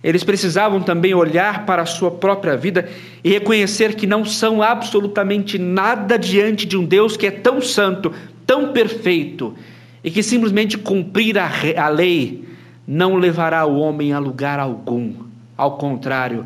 Eles 0.03 0.23
precisavam 0.23 0.83
também 0.83 1.15
olhar 1.15 1.65
para 1.65 1.81
a 1.81 1.85
sua 1.85 2.11
própria 2.11 2.55
vida 2.55 2.87
e 3.23 3.31
reconhecer 3.31 3.95
que 3.95 4.05
não 4.05 4.23
são 4.23 4.61
absolutamente 4.61 5.57
nada 5.57 6.17
diante 6.17 6.67
de 6.67 6.77
um 6.77 6.85
Deus 6.85 7.17
que 7.17 7.25
é 7.25 7.31
tão 7.31 7.59
santo, 7.59 8.13
tão 8.45 8.71
perfeito 8.71 9.55
e 10.03 10.11
que 10.11 10.21
simplesmente 10.21 10.77
cumprir 10.77 11.39
a, 11.39 11.49
a 11.77 11.89
lei 11.89 12.47
não 12.87 13.15
levará 13.15 13.65
o 13.65 13.79
homem 13.79 14.13
a 14.13 14.19
lugar 14.19 14.59
algum. 14.59 15.11
Ao 15.57 15.77
contrário, 15.77 16.45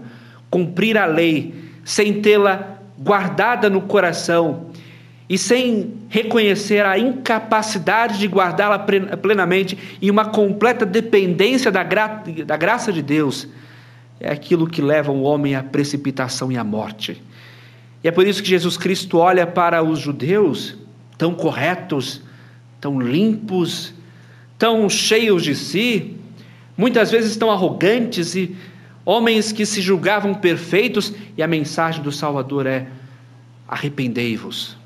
cumprir 0.49 0.97
a 0.97 1.05
lei 1.05 1.53
sem 1.83 2.21
tê-la 2.21 2.77
guardada 2.97 3.69
no 3.69 3.81
coração 3.81 4.68
e 5.29 5.37
sem 5.37 5.93
reconhecer 6.09 6.83
a 6.83 6.97
incapacidade 6.97 8.17
de 8.17 8.25
guardá-la 8.25 8.79
plenamente 8.79 9.77
e 10.01 10.09
uma 10.09 10.25
completa 10.25 10.87
dependência 10.87 11.71
da, 11.71 11.83
gra 11.83 12.23
da 12.47 12.57
graça 12.57 12.91
de 12.91 13.03
Deus, 13.03 13.47
é 14.19 14.31
aquilo 14.31 14.67
que 14.67 14.81
leva 14.81 15.11
o 15.11 15.21
homem 15.21 15.53
à 15.53 15.61
precipitação 15.61 16.51
e 16.51 16.57
à 16.57 16.63
morte. 16.63 17.21
E 18.03 18.07
é 18.07 18.11
por 18.11 18.25
isso 18.25 18.41
que 18.41 18.49
Jesus 18.49 18.75
Cristo 18.75 19.19
olha 19.19 19.45
para 19.45 19.83
os 19.83 19.99
judeus, 19.99 20.75
tão 21.15 21.35
corretos, 21.35 22.23
tão 22.81 22.99
limpos, 22.99 23.93
tão 24.57 24.89
cheios 24.89 25.43
de 25.43 25.53
si, 25.53 26.17
muitas 26.75 27.11
vezes 27.11 27.37
tão 27.37 27.51
arrogantes 27.51 28.35
e 28.35 28.55
homens 29.05 29.51
que 29.51 29.65
se 29.65 29.79
julgavam 29.79 30.33
perfeitos, 30.33 31.13
e 31.37 31.43
a 31.43 31.47
mensagem 31.47 32.01
do 32.01 32.11
Salvador 32.11 32.65
é: 32.65 32.87
arrependei-vos. 33.67 34.78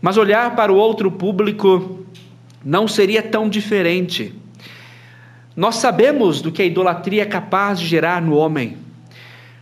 Mas 0.00 0.16
olhar 0.16 0.56
para 0.56 0.72
o 0.72 0.76
outro 0.76 1.10
público 1.10 2.04
não 2.64 2.88
seria 2.88 3.22
tão 3.22 3.48
diferente. 3.48 4.34
Nós 5.56 5.76
sabemos 5.76 6.40
do 6.40 6.50
que 6.50 6.62
a 6.62 6.64
idolatria 6.64 7.22
é 7.22 7.26
capaz 7.26 7.78
de 7.78 7.86
gerar 7.86 8.22
no 8.22 8.34
homem. 8.34 8.78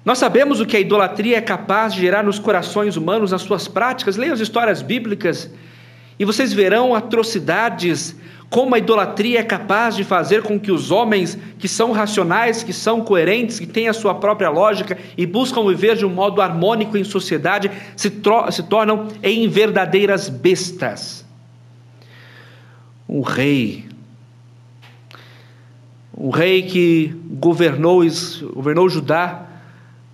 Nós 0.05 0.19
sabemos 0.19 0.61
o 0.61 0.67
que 0.67 0.77
a 0.77 0.81
idolatria 0.81 1.39
é 1.39 1.41
capaz 1.41 1.93
de 1.93 2.01
gerar 2.01 2.23
nos 2.23 2.39
corações 2.39 2.97
humanos, 2.97 3.33
nas 3.33 3.43
suas 3.43 3.67
práticas. 3.67 4.17
Leia 4.17 4.33
as 4.33 4.41
histórias 4.41 4.81
bíblicas 4.81 5.51
e 6.19 6.25
vocês 6.25 6.53
verão 6.53 6.95
atrocidades, 6.95 8.17
como 8.51 8.75
a 8.75 8.79
idolatria 8.79 9.41
é 9.41 9.43
capaz 9.43 9.95
de 9.95 10.03
fazer 10.03 10.43
com 10.43 10.59
que 10.59 10.73
os 10.73 10.91
homens 10.91 11.39
que 11.59 11.69
são 11.69 11.93
racionais, 11.93 12.63
que 12.63 12.73
são 12.73 13.03
coerentes, 13.03 13.59
que 13.59 13.67
têm 13.67 13.89
a 13.89 13.93
sua 13.93 14.15
própria 14.15 14.49
lógica 14.49 14.97
e 15.17 15.27
buscam 15.27 15.67
viver 15.67 15.97
de 15.97 16.07
um 16.07 16.11
modo 16.11 16.41
harmônico 16.41 16.97
em 16.97 17.05
sociedade, 17.05 17.71
se, 17.95 18.11
se 18.51 18.63
tornam 18.63 19.09
em 19.23 19.47
verdadeiras 19.49 20.29
bestas. 20.29 21.27
Um 23.09 23.21
rei, 23.21 23.87
um 26.17 26.31
rei 26.31 26.63
que 26.63 27.15
governou, 27.31 28.03
governou 28.55 28.89
Judá 28.89 29.47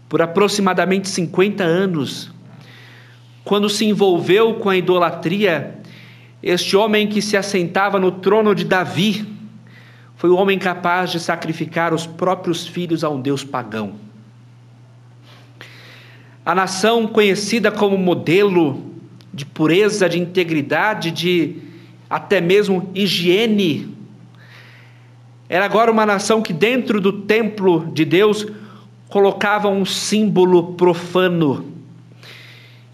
por 0.09 0.21
aproximadamente 0.21 1.09
50 1.09 1.65
anos, 1.65 2.31
quando 3.45 3.69
se 3.69 3.85
envolveu 3.85 4.55
com 4.55 4.71
a 4.71 4.77
idolatria, 4.77 5.81
este 6.47 6.77
homem 6.77 7.07
que 7.07 7.23
se 7.23 7.39
assentava 7.39 7.99
no 7.99 8.13
trono 8.13 8.55
de 8.55 8.67
Davi 8.67 9.27
foi 10.15 10.29
o 10.29 10.37
homem 10.37 10.59
capaz 10.59 11.11
de 11.11 11.19
sacrificar 11.19 11.95
os 11.95 12.07
próprios 12.07 12.67
filhos 12.67 13.03
a 13.03 13.09
um 13.09 13.19
Deus 13.19 13.43
pagão. 13.43 13.95
A 16.45 16.55
nação 16.55 17.07
conhecida 17.07 17.73
como 17.73 17.97
modelo 17.97 18.93
de 19.33 19.47
pureza, 19.47 20.07
de 20.07 20.21
integridade, 20.21 21.11
de 21.11 21.57
até 22.11 22.43
mesmo 22.43 22.91
higiene, 22.95 23.97
era 25.49 25.65
agora 25.65 25.91
uma 25.91 26.05
nação 26.05 26.43
que, 26.43 26.53
dentro 26.53 27.01
do 27.01 27.23
templo 27.23 27.91
de 27.95 28.05
Deus, 28.05 28.47
colocavam 29.09 29.81
um 29.81 29.87
símbolo 29.87 30.75
profano 30.75 31.74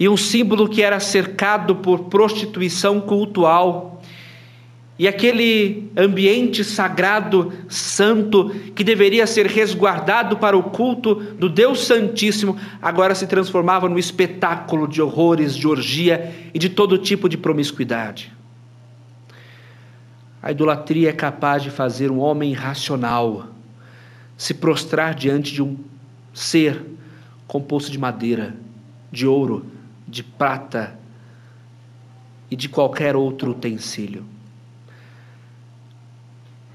e 0.01 0.09
um 0.09 0.17
símbolo 0.17 0.67
que 0.67 0.83
era 0.83 0.99
cercado 0.99 1.77
por 1.77 2.05
prostituição 2.05 3.03
cultual. 3.03 4.03
E 4.99 5.07
aquele 5.07 5.91
ambiente 5.95 6.65
sagrado, 6.65 7.53
santo, 7.69 8.49
que 8.75 8.83
deveria 8.83 9.27
ser 9.27 9.45
resguardado 9.47 10.39
para 10.39 10.57
o 10.57 10.63
culto 10.63 11.15
do 11.15 11.51
Deus 11.51 11.85
Santíssimo, 11.87 12.57
agora 12.81 13.15
se 13.15 13.27
transformava 13.27 13.91
num 13.91 13.99
espetáculo 13.99 14.89
de 14.89 15.03
horrores, 15.03 15.55
de 15.55 15.69
orgia 15.69 16.35
e 16.55 16.59
de 16.59 16.71
todo 16.71 16.97
tipo 16.97 17.29
de 17.29 17.37
promiscuidade. 17.37 18.33
A 20.43 20.51
idolatria 20.51 21.11
é 21.11 21.13
capaz 21.13 21.63
de 21.63 21.71
fazer 21.71 22.11
um 22.11 22.21
homem 22.21 22.55
racional 22.55 23.49
se 24.35 24.55
prostrar 24.55 25.15
diante 25.15 25.53
de 25.53 25.63
um 25.63 25.77
ser 26.33 26.83
composto 27.47 27.91
de 27.91 27.99
madeira, 27.99 28.57
de 29.13 29.27
ouro, 29.27 29.67
de 30.11 30.23
prata 30.23 30.99
e 32.51 32.57
de 32.57 32.69
qualquer 32.69 33.15
outro 33.15 33.53
utensílio. 33.53 34.25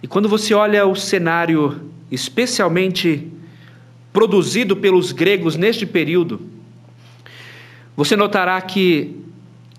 E 0.01 0.07
quando 0.07 0.29
você 0.29 0.53
olha 0.53 0.85
o 0.85 0.95
cenário, 0.95 1.91
especialmente 2.09 3.31
produzido 4.13 4.77
pelos 4.77 5.11
gregos 5.11 5.55
neste 5.55 5.85
período, 5.85 6.41
você 7.95 8.15
notará 8.15 8.59
que 8.61 9.19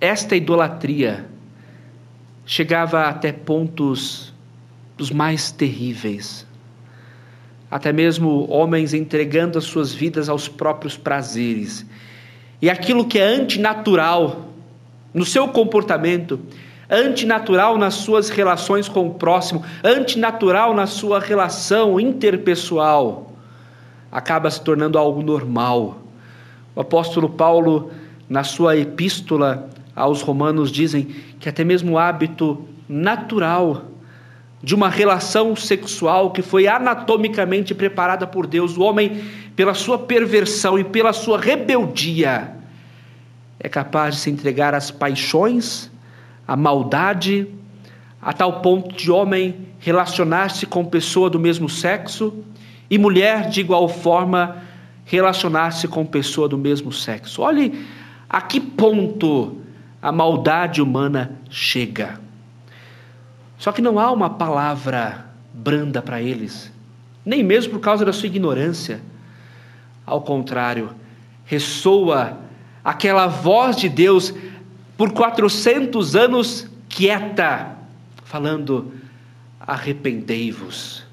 esta 0.01 0.37
idolatria 0.37 1.27
chegava 2.45 3.09
até 3.09 3.33
pontos 3.33 4.35
dos 4.97 5.11
mais 5.11 5.51
terríveis 5.51 6.47
até 7.71 7.93
mesmo 7.93 8.49
homens 8.51 8.95
entregando 8.95 9.59
as 9.59 9.65
suas 9.65 9.93
vidas 9.93 10.29
aos 10.29 10.49
próprios 10.49 10.97
prazeres. 10.97 11.85
E 12.61 12.71
aquilo 12.71 13.07
que 13.07 13.19
é 13.19 13.27
antinatural 13.27 14.47
no 15.13 15.25
seu 15.25 15.49
comportamento, 15.49 16.41
antinatural 16.91 17.77
nas 17.77 17.95
suas 17.95 18.29
relações 18.29 18.89
com 18.89 19.09
o 19.09 19.15
próximo, 19.15 19.63
antinatural 19.83 20.75
na 20.75 20.87
sua 20.87 21.21
relação 21.21 21.99
interpessoal, 21.99 23.33
acaba 24.11 24.51
se 24.51 24.61
tornando 24.61 24.99
algo 24.99 25.23
normal. 25.23 25.99
O 26.75 26.81
apóstolo 26.81 27.29
Paulo, 27.29 27.91
na 28.29 28.45
sua 28.45 28.77
epístola 28.77 29.69
aos 29.95 30.23
Romanos, 30.23 30.71
dizem 30.71 31.05
que 31.41 31.49
até 31.49 31.65
mesmo 31.65 31.93
o 31.93 31.99
hábito 31.99 32.67
natural 32.89 33.83
de 34.67 34.75
uma 34.75 34.89
relação 34.89 35.55
sexual 35.55 36.33
que 36.33 36.43
foi 36.43 36.67
anatomicamente 36.67 37.73
preparada 37.73 38.27
por 38.27 38.49
Deus. 38.49 38.77
O 38.77 38.83
homem, 38.83 39.23
pela 39.55 39.75
sua 39.75 39.97
perversão 39.97 40.77
e 40.77 40.83
pela 40.83 41.13
sua 41.13 41.39
rebeldia, 41.39 42.53
é 43.61 43.69
capaz 43.69 44.17
de 44.17 44.21
se 44.23 44.31
entregar 44.31 44.75
às 44.75 44.91
paixões, 44.91 45.89
à 46.49 46.57
maldade, 46.57 47.47
a 48.21 48.33
tal 48.33 48.61
ponto 48.61 48.93
de 48.97 49.09
homem 49.09 49.69
relacionar-se 49.79 50.67
com 50.67 50.85
pessoa 50.85 51.31
do 51.31 51.39
mesmo 51.39 51.69
sexo 51.69 52.35
e 52.91 52.99
mulher, 52.99 53.49
de 53.49 53.61
igual 53.61 53.89
forma, 53.89 54.65
relacionar-se 55.05 55.87
com 55.87 56.05
pessoa 56.05 56.49
do 56.49 56.59
mesmo 56.59 56.91
sexo. 56.91 57.41
Olhe 57.41 57.87
a 58.29 58.41
que 58.41 58.59
ponto 58.59 59.59
a 60.03 60.11
maldade 60.11 60.83
humana 60.83 61.39
chega. 61.49 62.26
Só 63.59 63.73
que 63.73 63.83
não 63.83 63.99
há 63.99 64.11
uma 64.11 64.31
palavra 64.31 65.27
branda 65.53 66.03
para 66.03 66.21
eles, 66.21 66.73
nem 67.25 67.43
mesmo 67.43 67.73
por 67.73 67.81
causa 67.81 68.05
da 68.05 68.13
sua 68.13 68.27
ignorância. 68.27 69.01
Ao 70.05 70.21
contrário, 70.21 70.91
ressoa 71.45 72.39
aquela 72.85 73.27
voz 73.27 73.77
de 73.77 73.89
Deus 73.89 74.33
por 74.97 75.13
400 75.13 76.15
anos 76.15 76.69
quieta, 76.89 77.77
falando: 78.25 78.93
arrependei-vos. 79.61 81.05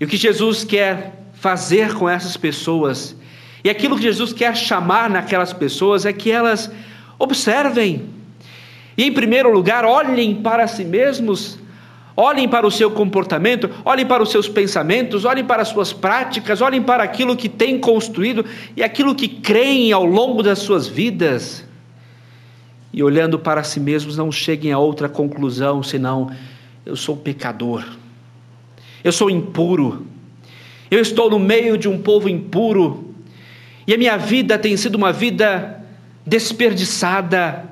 E 0.00 0.04
o 0.04 0.08
que 0.08 0.16
Jesus 0.16 0.64
quer 0.64 1.24
fazer 1.34 1.94
com 1.94 2.08
essas 2.08 2.36
pessoas, 2.36 3.16
e 3.64 3.70
aquilo 3.70 3.96
que 3.96 4.02
Jesus 4.02 4.32
quer 4.32 4.56
chamar 4.56 5.10
naquelas 5.10 5.52
pessoas, 5.52 6.06
é 6.06 6.12
que 6.12 6.30
elas 6.30 6.70
observem 7.18 8.08
e 8.96 9.04
em 9.04 9.12
primeiro 9.12 9.50
lugar, 9.50 9.84
olhem 9.84 10.34
para 10.34 10.66
si 10.66 10.84
mesmos, 10.84 11.58
olhem 12.16 12.48
para 12.48 12.66
o 12.66 12.70
seu 12.70 12.90
comportamento, 12.90 13.70
olhem 13.84 14.06
para 14.06 14.22
os 14.22 14.30
seus 14.30 14.48
pensamentos, 14.48 15.24
olhem 15.24 15.44
para 15.44 15.62
as 15.62 15.68
suas 15.68 15.92
práticas, 15.92 16.60
olhem 16.60 16.82
para 16.82 17.02
aquilo 17.02 17.36
que 17.36 17.48
têm 17.48 17.78
construído 17.78 18.44
e 18.76 18.82
aquilo 18.82 19.14
que 19.14 19.28
creem 19.28 19.92
ao 19.92 20.04
longo 20.04 20.42
das 20.42 20.58
suas 20.58 20.86
vidas. 20.86 21.64
E 22.92 23.02
olhando 23.02 23.38
para 23.38 23.64
si 23.64 23.80
mesmos, 23.80 24.18
não 24.18 24.30
cheguem 24.30 24.72
a 24.72 24.78
outra 24.78 25.08
conclusão 25.08 25.82
senão: 25.82 26.30
eu 26.84 26.94
sou 26.94 27.16
pecador, 27.16 27.84
eu 29.02 29.10
sou 29.10 29.30
impuro, 29.30 30.06
eu 30.90 31.00
estou 31.00 31.30
no 31.30 31.38
meio 31.38 31.78
de 31.78 31.88
um 31.88 31.98
povo 31.98 32.28
impuro, 32.28 33.14
e 33.86 33.94
a 33.94 33.96
minha 33.96 34.18
vida 34.18 34.58
tem 34.58 34.76
sido 34.76 34.96
uma 34.96 35.10
vida 35.10 35.82
desperdiçada 36.26 37.71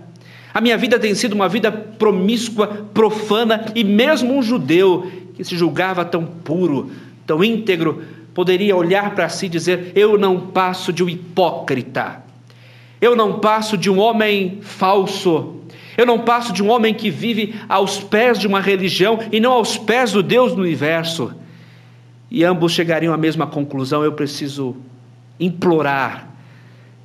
a 0.52 0.60
minha 0.60 0.76
vida 0.76 0.98
tem 0.98 1.14
sido 1.14 1.34
uma 1.34 1.48
vida 1.48 1.70
promíscua, 1.70 2.66
profana, 2.92 3.66
e 3.74 3.84
mesmo 3.84 4.36
um 4.36 4.42
judeu 4.42 5.10
que 5.34 5.44
se 5.44 5.56
julgava 5.56 6.04
tão 6.04 6.24
puro, 6.24 6.90
tão 7.24 7.42
íntegro, 7.42 8.02
poderia 8.34 8.74
olhar 8.74 9.14
para 9.14 9.28
si 9.28 9.46
e 9.46 9.48
dizer: 9.48 9.92
Eu 9.94 10.18
não 10.18 10.48
passo 10.48 10.92
de 10.92 11.04
um 11.04 11.08
hipócrita, 11.08 12.22
eu 13.00 13.14
não 13.14 13.38
passo 13.38 13.78
de 13.78 13.88
um 13.88 14.00
homem 14.00 14.58
falso, 14.60 15.60
eu 15.96 16.04
não 16.04 16.18
passo 16.18 16.52
de 16.52 16.62
um 16.62 16.68
homem 16.68 16.92
que 16.92 17.10
vive 17.10 17.54
aos 17.68 18.00
pés 18.00 18.38
de 18.38 18.48
uma 18.48 18.60
religião 18.60 19.20
e 19.30 19.38
não 19.38 19.52
aos 19.52 19.78
pés 19.78 20.12
do 20.12 20.22
Deus 20.22 20.52
do 20.52 20.62
universo. 20.62 21.32
E 22.28 22.44
ambos 22.44 22.72
chegariam 22.72 23.14
à 23.14 23.16
mesma 23.16 23.46
conclusão: 23.46 24.02
eu 24.02 24.12
preciso 24.12 24.74
implorar 25.38 26.28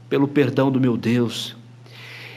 pelo 0.09 0.27
perdão 0.27 0.71
do 0.71 0.79
meu 0.79 0.97
Deus 0.97 1.54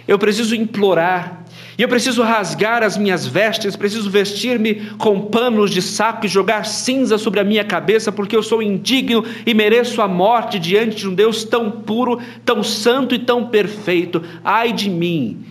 eu 0.09 0.19
preciso 0.19 0.57
implorar, 0.57 1.45
e 1.77 1.83
eu 1.83 1.89
preciso 1.89 2.23
rasgar 2.23 2.83
as 2.83 2.97
minhas 2.97 3.25
vestes, 3.25 3.77
preciso 3.77 4.11
vestir-me 4.11 4.87
com 4.97 5.21
panos 5.21 5.71
de 5.71 5.81
saco 5.81 6.27
e 6.27 6.29
jogar 6.29 6.65
cinza 6.65 7.17
sobre 7.17 7.39
a 7.39 7.45
minha 7.45 7.63
cabeça, 7.63 8.11
porque 8.11 8.35
eu 8.35 8.43
sou 8.43 8.61
indigno 8.61 9.25
e 9.47 9.55
mereço 9.55 10.03
a 10.03 10.09
morte 10.09 10.59
diante 10.59 10.97
de 10.97 11.09
um 11.09 11.15
Deus 11.15 11.45
tão 11.45 11.71
puro, 11.71 12.19
tão 12.45 12.65
santo 12.65 13.15
e 13.15 13.19
tão 13.19 13.47
perfeito. 13.47 14.21
Ai 14.43 14.73
de 14.73 14.91
mim, 14.91 15.45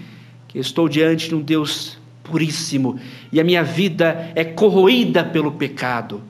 que 0.47 0.59
estou 0.59 0.89
diante 0.89 1.29
de 1.29 1.35
um 1.35 1.41
Deus 1.41 1.97
puríssimo 2.23 2.99
e 3.31 3.39
a 3.39 3.43
minha 3.43 3.63
vida 3.63 4.31
é 4.35 4.43
corroída 4.43 5.23
pelo 5.23 5.53
pecado. 5.53 6.21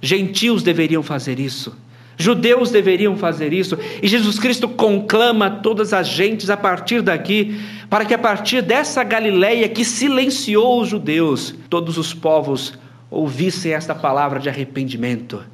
Gentios 0.00 0.62
deveriam 0.62 1.02
fazer 1.02 1.40
isso. 1.40 1.76
Judeus 2.16 2.70
deveriam 2.70 3.16
fazer 3.16 3.52
isso, 3.52 3.78
e 4.02 4.08
Jesus 4.08 4.38
Cristo 4.38 4.68
conclama 4.68 5.50
todas 5.50 5.92
as 5.92 6.08
gentes 6.08 6.48
a 6.48 6.56
partir 6.56 7.02
daqui, 7.02 7.60
para 7.90 8.04
que 8.04 8.14
a 8.14 8.18
partir 8.18 8.62
dessa 8.62 9.04
Galileia 9.04 9.68
que 9.68 9.84
silenciou 9.84 10.80
os 10.80 10.88
judeus, 10.88 11.54
todos 11.68 11.98
os 11.98 12.14
povos 12.14 12.78
ouvissem 13.10 13.72
esta 13.72 13.94
palavra 13.94 14.40
de 14.40 14.48
arrependimento, 14.48 15.44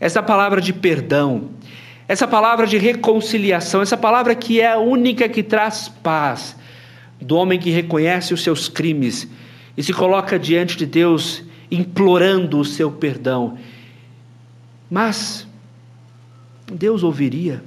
essa 0.00 0.22
palavra 0.22 0.60
de 0.60 0.72
perdão, 0.72 1.50
essa 2.08 2.26
palavra 2.26 2.66
de 2.66 2.78
reconciliação, 2.78 3.80
essa 3.80 3.96
palavra 3.96 4.34
que 4.34 4.60
é 4.60 4.72
a 4.72 4.78
única 4.78 5.28
que 5.28 5.42
traz 5.42 5.88
paz 5.88 6.56
do 7.20 7.36
homem 7.36 7.58
que 7.58 7.70
reconhece 7.70 8.34
os 8.34 8.42
seus 8.42 8.68
crimes 8.68 9.28
e 9.76 9.82
se 9.82 9.92
coloca 9.92 10.38
diante 10.38 10.76
de 10.76 10.84
Deus 10.84 11.44
implorando 11.70 12.58
o 12.58 12.64
seu 12.64 12.90
perdão. 12.90 13.56
Mas 14.90 15.46
Deus 16.66 17.02
ouviria. 17.02 17.62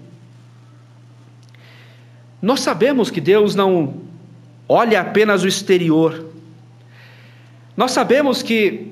Nós 2.42 2.60
sabemos 2.60 3.10
que 3.10 3.20
Deus 3.20 3.56
não 3.56 3.96
olha 4.70 5.02
apenas 5.02 5.44
o 5.44 5.48
exterior. 5.48 6.26
Nós 7.76 7.92
sabemos 7.92 8.44
que 8.44 8.92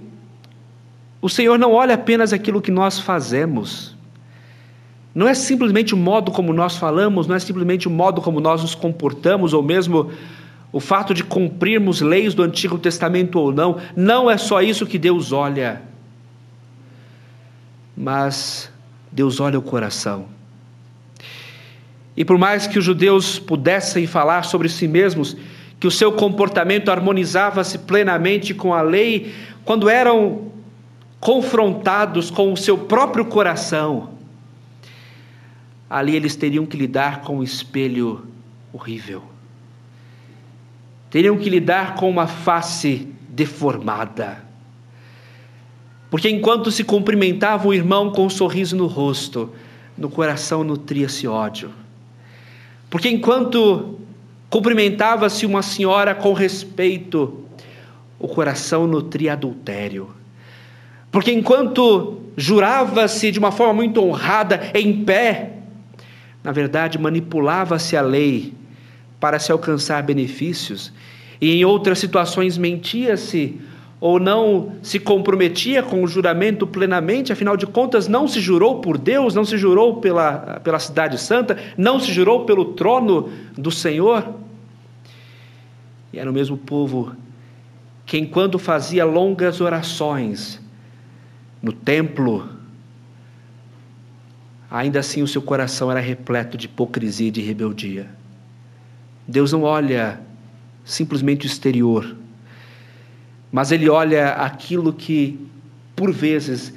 o 1.22 1.30
Senhor 1.30 1.58
não 1.58 1.72
olha 1.72 1.95
apenas 1.95 2.34
aquilo 2.34 2.62
que 2.62 2.72
nós 2.72 2.99
fazemos. 2.99 3.95
Não 5.14 5.28
é 5.28 5.34
simplesmente 5.34 5.93
o 5.93 5.97
modo 5.97 6.32
como 6.32 6.51
nós 6.51 6.76
falamos, 6.76 7.28
não 7.28 7.36
é 7.36 7.39
simplesmente 7.39 7.88
o 7.88 7.91
modo 7.91 8.22
como 8.22 8.39
nós 8.39 8.62
nos 8.62 8.74
comportamos, 8.74 9.54
ou 9.54 9.62
mesmo 9.62 10.12
o 10.72 10.80
fato 10.80 11.14
de 11.14 11.24
cumprirmos 11.24 12.01
leis 12.01 12.34
do 12.34 12.41
Antigo 12.41 12.80
Testamento 12.80 13.39
ou 13.39 13.54
não. 13.54 13.78
Não 13.95 14.30
é 14.30 14.38
só 14.38 14.62
isso 14.62 14.88
que 14.88 14.97
Deus 14.97 15.32
olha. 15.32 15.84
Mas 17.95 18.72
Deus 19.14 19.39
olha 19.39 19.59
o 19.59 19.61
coração. 19.61 20.26
E 22.18 22.26
por 22.26 22.38
mais 22.38 22.68
que 22.68 22.80
os 22.80 22.86
judeus 22.86 23.39
pudessem 23.39 24.07
falar 24.07 24.43
sobre 24.43 24.68
si 24.68 24.88
mesmos, 24.88 25.38
que 25.80 25.88
o 25.88 25.91
seu 25.91 26.11
comportamento 26.11 26.89
harmonizava-se 26.89 27.80
plenamente 27.80 28.53
com 28.53 28.74
a 28.74 28.82
lei, 28.82 29.34
quando 29.64 29.89
eram 29.89 30.51
confrontados 31.20 32.30
com 32.30 32.51
o 32.51 32.57
seu 32.57 32.78
próprio 32.78 33.26
coração, 33.26 34.11
ali 35.89 36.16
eles 36.16 36.36
teriam 36.36 36.66
que 36.66 36.76
lidar 36.76 37.22
com 37.22 37.38
um 37.38 37.43
espelho 37.43 38.28
horrível. 38.72 39.24
Teriam 41.09 41.38
que 41.38 41.49
lidar 41.49 41.95
com 41.95 42.09
uma 42.09 42.26
face 42.26 43.07
deformada. 43.30 44.43
Porque 46.14 46.30
enquanto 46.30 46.70
se 46.70 46.84
cumprimentava 46.84 47.68
o 47.68 47.74
irmão 47.74 48.11
com 48.11 48.28
um 48.28 48.30
sorriso 48.30 48.76
no 48.76 48.86
rosto, 48.86 49.49
no 49.97 50.11
coração 50.11 50.64
nutria-se 50.64 51.28
ódio. 51.28 51.72
Porque 52.88 53.09
enquanto 53.09 53.97
cumprimentava-se 54.47 55.43
uma 55.43 55.64
senhora 55.64 56.14
com 56.14 56.32
respeito, 56.32 57.43
o 58.20 58.28
coração 58.28 58.86
nutria 58.86 59.34
adultério. 59.34 60.11
Porque 61.11 61.32
enquanto 61.32 62.20
jurava-se 62.38 63.32
de 63.32 63.39
uma 63.39 63.51
forma 63.51 63.74
muito 63.74 63.99
honrada, 63.99 64.70
em 64.76 65.03
pé, 65.03 65.53
na 66.43 66.51
verdade 66.51 66.99
manipulava-se 66.99 67.97
a 67.97 68.03
lei 68.03 68.53
para 69.20 69.39
se 69.39 69.51
alcançar 69.51 70.03
benefícios, 70.03 70.93
e 71.41 71.55
em 71.55 71.66
outras 71.66 71.97
situações 71.97 72.55
mentia-se 72.55 73.59
ou 74.04 74.20
não 74.20 74.74
se 74.82 74.99
comprometia 74.99 75.82
com 75.82 76.04
o 76.04 76.08
juramento 76.08 76.68
plenamente, 76.68 77.32
afinal 77.32 77.56
de 77.56 77.66
contas, 77.66 78.06
não 78.06 78.28
se 78.28 78.41
jurou 78.41 78.82
por 78.82 78.97
Deus, 78.97 79.34
não 79.34 79.45
se 79.45 79.58
jurou 79.58 80.01
pela, 80.01 80.60
pela 80.62 80.78
Cidade 80.78 81.18
Santa, 81.18 81.58
não 81.78 82.01
se 82.01 82.12
jurou 82.12 82.43
pelo 82.43 82.74
trono 82.74 83.30
do 83.58 83.72
Senhor. 83.72 84.36
E 86.12 86.20
era 86.20 86.30
o 86.30 86.34
mesmo 86.34 86.58
povo 86.58 87.16
que, 88.06 88.18
enquanto 88.18 88.60
fazia 88.60 89.06
longas 89.06 89.62
orações 89.62 90.60
no 91.62 91.72
templo, 91.72 92.49
ainda 94.70 94.99
assim 94.99 95.22
o 95.22 95.28
seu 95.30 95.41
coração 95.41 95.89
era 95.89 96.01
repleto 96.01 96.58
de 96.58 96.66
hipocrisia 96.66 97.30
e 97.30 97.32
de 97.32 97.39
rebeldia. 97.39 98.10
Deus 99.26 99.54
não 99.54 99.64
olha 99.64 100.20
simplesmente 100.84 101.45
o 101.45 101.47
exterior, 101.47 102.18
mas 103.54 103.72
ele 103.72 103.88
olha 103.88 104.30
aquilo 104.30 104.91
que, 104.91 105.39
por 105.95 106.12
vezes, 106.12 106.74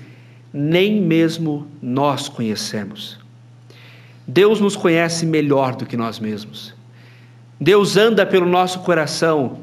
nem 0.52 1.00
mesmo 1.00 1.66
nós 1.80 2.28
conhecemos. 2.28 3.18
Deus 4.28 4.60
nos 4.60 4.76
conhece 4.76 5.24
melhor 5.24 5.74
do 5.74 5.86
que 5.86 5.96
nós 5.96 6.20
mesmos. 6.20 6.74
Deus 7.58 7.96
anda 7.96 8.26
pelo 8.26 8.44
nosso 8.44 8.80
coração 8.80 9.60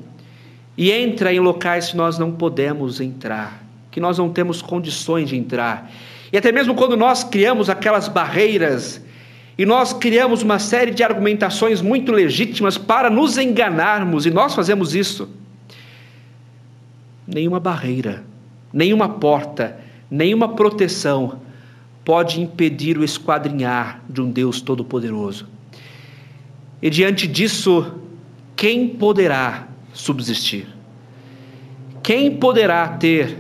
e 0.76 0.92
entra 0.92 1.32
em 1.32 1.40
locais 1.40 1.92
que 1.92 1.98
nós 1.98 2.18
não 2.18 2.32
podemos 2.32 3.00
entrar, 3.00 3.64
que 3.92 4.00
nós 4.00 4.18
não 4.18 4.32
temos 4.32 4.64
condições 4.64 5.30
de 5.30 5.38
entrar. 5.38 5.92
E 6.32 6.38
até 6.38 6.52
mesmo 6.52 6.74
quando 6.74 6.98
nós 6.98 7.24
criamos 7.24 7.70
aquelas 7.70 8.08
barreiras 8.08 9.00
e 9.56 9.68
nós 9.68 9.94
criamos 9.94 10.42
uma 10.42 10.58
série 10.58 10.90
de 10.90 11.04
argumentações 11.04 11.80
muito 11.80 12.12
legítimas 12.12 12.76
para 12.76 13.08
nos 13.08 13.38
enganarmos, 13.38 14.26
e 14.26 14.32
nós 14.32 14.56
fazemos 14.56 14.96
isso 14.96 15.30
nenhuma 17.28 17.60
barreira, 17.60 18.24
nenhuma 18.72 19.08
porta, 19.08 19.80
nenhuma 20.10 20.50
proteção 20.50 21.42
pode 22.04 22.42
impedir 22.42 22.98
o 22.98 23.04
esquadrinhar 23.04 24.02
de 24.10 24.22
um 24.22 24.30
Deus 24.30 24.62
Todo-Poderoso. 24.62 25.48
E 26.82 26.90
diante 26.90 27.28
disso, 27.28 27.94
quem 28.56 28.90
poderá 28.90 29.68
subsistir? 29.94 30.68
Quem 32.02 32.36
poderá 32.36 32.88
ter 32.90 33.38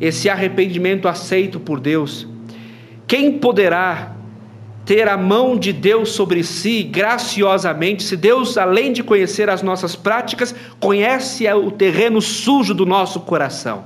esse 0.00 0.28
arrependimento 0.28 1.08
aceito 1.08 1.58
por 1.58 1.80
Deus? 1.80 2.28
Quem 3.06 3.38
poderá 3.38 4.13
ter 4.84 5.08
a 5.08 5.16
mão 5.16 5.56
de 5.56 5.72
Deus 5.72 6.12
sobre 6.12 6.44
si 6.44 6.82
graciosamente, 6.82 8.02
se 8.02 8.16
Deus, 8.16 8.58
além 8.58 8.92
de 8.92 9.02
conhecer 9.02 9.48
as 9.48 9.62
nossas 9.62 9.96
práticas, 9.96 10.54
conhece 10.78 11.50
o 11.52 11.70
terreno 11.70 12.20
sujo 12.20 12.74
do 12.74 12.84
nosso 12.84 13.20
coração. 13.20 13.84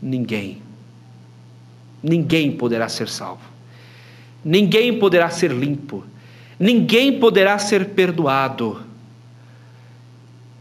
Ninguém, 0.00 0.62
ninguém 2.02 2.52
poderá 2.52 2.88
ser 2.88 3.08
salvo, 3.08 3.42
ninguém 4.42 4.98
poderá 4.98 5.28
ser 5.28 5.50
limpo, 5.50 6.04
ninguém 6.58 7.20
poderá 7.20 7.58
ser 7.58 7.90
perdoado. 7.90 8.80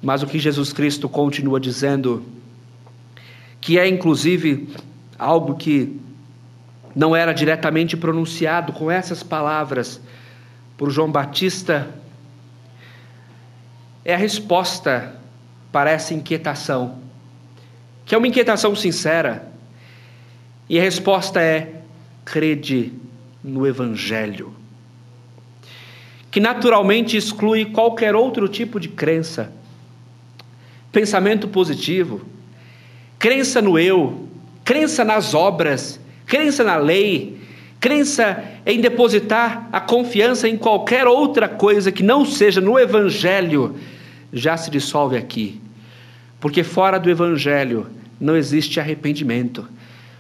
Mas 0.01 0.21
o 0.21 0.27
que 0.27 0.39
Jesus 0.39 0.73
Cristo 0.73 1.07
continua 1.07 1.59
dizendo, 1.59 2.23
que 3.61 3.79
é 3.79 3.87
inclusive 3.87 4.67
algo 5.17 5.55
que 5.55 5.97
não 6.95 7.15
era 7.15 7.33
diretamente 7.33 7.95
pronunciado 7.95 8.73
com 8.73 8.89
essas 8.89 9.23
palavras 9.23 10.01
por 10.77 10.89
João 10.89 11.11
Batista, 11.11 11.87
é 14.03 14.13
a 14.13 14.17
resposta 14.17 15.15
para 15.71 15.91
essa 15.91 16.13
inquietação, 16.13 16.99
que 18.05 18.15
é 18.15 18.17
uma 18.17 18.27
inquietação 18.27 18.75
sincera. 18.75 19.47
E 20.67 20.79
a 20.79 20.81
resposta 20.81 21.41
é: 21.41 21.81
crede 22.23 22.93
no 23.43 23.67
Evangelho, 23.67 24.53
que 26.31 26.39
naturalmente 26.39 27.17
exclui 27.17 27.65
qualquer 27.65 28.15
outro 28.15 28.47
tipo 28.47 28.79
de 28.79 28.87
crença, 28.87 29.51
pensamento 30.91 31.47
positivo, 31.47 32.25
crença 33.17 33.61
no 33.61 33.77
eu, 33.77 34.27
crença 34.63 35.03
nas 35.03 35.33
obras 35.33 35.99
crença 36.29 36.63
na 36.63 36.77
lei, 36.77 37.39
crença 37.79 38.43
em 38.63 38.79
depositar 38.79 39.67
a 39.71 39.81
confiança 39.81 40.47
em 40.47 40.55
qualquer 40.55 41.07
outra 41.07 41.49
coisa 41.49 41.91
que 41.91 42.03
não 42.03 42.23
seja 42.23 42.61
no 42.61 42.77
Evangelho, 42.77 43.75
já 44.31 44.55
se 44.55 44.69
dissolve 44.69 45.17
aqui. 45.17 45.59
Porque 46.39 46.63
fora 46.63 46.99
do 46.99 47.09
Evangelho 47.09 47.87
não 48.21 48.37
existe 48.37 48.79
arrependimento. 48.79 49.67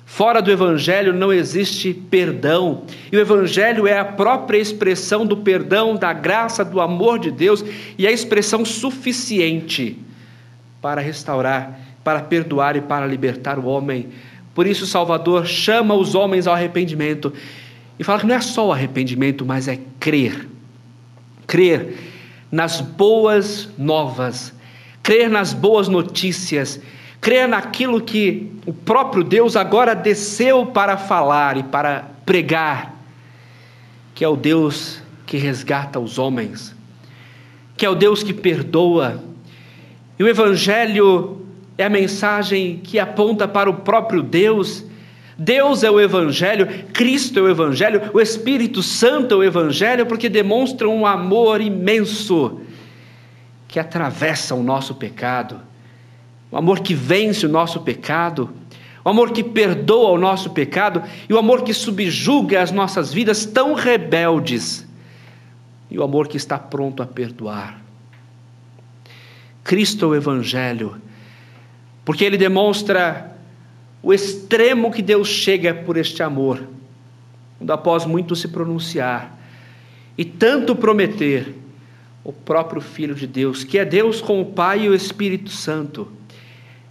Fora 0.03 0.41
do 0.41 0.49
Evangelho 0.49 1.13
não 1.13 1.31
existe 1.31 1.93
perdão, 1.93 2.85
e 3.11 3.15
o 3.15 3.19
Evangelho 3.19 3.85
é 3.85 3.99
a 3.99 4.03
própria 4.03 4.57
expressão 4.57 5.23
do 5.23 5.37
perdão, 5.37 5.95
da 5.95 6.11
graça, 6.11 6.65
do 6.65 6.81
amor 6.81 7.19
de 7.19 7.29
Deus, 7.29 7.63
e 7.95 8.07
a 8.07 8.11
expressão 8.11 8.65
suficiente 8.65 9.95
para 10.81 11.01
restaurar, 11.01 11.79
para 12.03 12.21
perdoar 12.21 12.75
e 12.75 12.81
para 12.81 13.05
libertar 13.05 13.59
o 13.59 13.67
homem 13.67 14.09
por 14.59 14.67
isso, 14.67 14.83
o 14.83 14.87
Salvador 14.87 15.47
chama 15.47 15.95
os 15.95 16.15
homens 16.15 16.45
ao 16.45 16.53
arrependimento 16.53 17.31
e 17.97 18.03
fala 18.03 18.19
que 18.19 18.25
não 18.25 18.35
é 18.35 18.41
só 18.41 18.67
o 18.67 18.73
arrependimento, 18.73 19.45
mas 19.45 19.69
é 19.69 19.79
crer. 20.01 20.49
Crer 21.47 21.95
nas 22.51 22.81
boas 22.81 23.69
novas, 23.77 24.53
crer 25.01 25.29
nas 25.29 25.53
boas 25.53 25.87
notícias, 25.87 26.81
crer 27.21 27.47
naquilo 27.47 28.01
que 28.01 28.51
o 28.65 28.73
próprio 28.73 29.23
Deus 29.23 29.55
agora 29.55 29.95
desceu 29.95 30.65
para 30.65 30.97
falar 30.97 31.55
e 31.55 31.63
para 31.63 32.09
pregar, 32.25 32.93
que 34.13 34.25
é 34.25 34.27
o 34.27 34.35
Deus 34.35 35.01
que 35.25 35.37
resgata 35.37 36.01
os 36.01 36.19
homens, 36.19 36.75
que 37.77 37.85
é 37.85 37.89
o 37.89 37.95
Deus 37.95 38.23
que 38.23 38.33
perdoa. 38.33 39.23
E 40.19 40.23
o 40.25 40.27
Evangelho 40.27 41.38
é 41.79 41.85
a 41.85 41.89
mensagem 41.89 42.81
que 42.83 42.99
aponta 42.99 43.47
para 43.47 43.69
o 43.69 43.73
próprio 43.73 44.21
Deus. 44.21 44.83
Deus 45.37 45.81
é 45.81 45.89
o 45.89 45.97
Evangelho, 45.97 46.67
Cristo 46.91 47.39
é 47.39 47.41
o 47.41 47.49
Evangelho, 47.49 48.11
o 48.13 48.19
Espírito 48.19 48.83
Santo 48.83 49.35
é 49.35 49.37
o 49.37 49.43
Evangelho, 49.45 50.05
porque 50.05 50.27
demonstram 50.27 50.93
um 50.93 51.05
amor 51.05 51.61
imenso 51.61 52.59
que 53.65 53.79
atravessa 53.79 54.53
o 54.53 54.61
nosso 54.61 54.93
pecado, 54.95 55.61
o 56.51 56.57
amor 56.57 56.81
que 56.81 56.93
vence 56.93 57.45
o 57.45 57.49
nosso 57.49 57.79
pecado, 57.79 58.49
o 59.05 59.07
amor 59.07 59.31
que 59.31 59.41
perdoa 59.41 60.09
o 60.09 60.17
nosso 60.17 60.49
pecado 60.49 61.01
e 61.29 61.33
o 61.33 61.37
amor 61.37 61.63
que 61.63 61.73
subjuga 61.73 62.61
as 62.61 62.73
nossas 62.73 63.13
vidas 63.13 63.45
tão 63.45 63.73
rebeldes, 63.73 64.85
e 65.89 65.97
o 65.97 66.03
amor 66.03 66.27
que 66.27 66.35
está 66.35 66.59
pronto 66.59 67.01
a 67.01 67.05
perdoar. 67.05 67.79
Cristo 69.63 70.03
é 70.03 70.07
o 70.09 70.15
Evangelho 70.15 71.01
porque 72.09 72.25
ele 72.25 72.39
demonstra 72.39 73.37
o 74.01 74.11
extremo 74.11 74.91
que 74.91 74.99
Deus 74.99 75.27
chega 75.27 75.75
por 75.75 75.95
este 75.95 76.23
amor, 76.23 76.67
quando 77.59 77.69
após 77.69 78.03
muito 78.03 78.35
se 78.35 78.47
pronunciar 78.47 79.39
e 80.17 80.25
tanto 80.25 80.75
prometer, 80.75 81.53
o 82.23 82.33
próprio 82.33 82.81
Filho 82.81 83.13
de 83.13 83.27
Deus, 83.27 83.63
que 83.63 83.77
é 83.77 83.85
Deus 83.85 84.21
com 84.21 84.41
o 84.41 84.45
Pai 84.45 84.85
e 84.85 84.89
o 84.89 84.95
Espírito 84.95 85.51
Santo, 85.51 86.11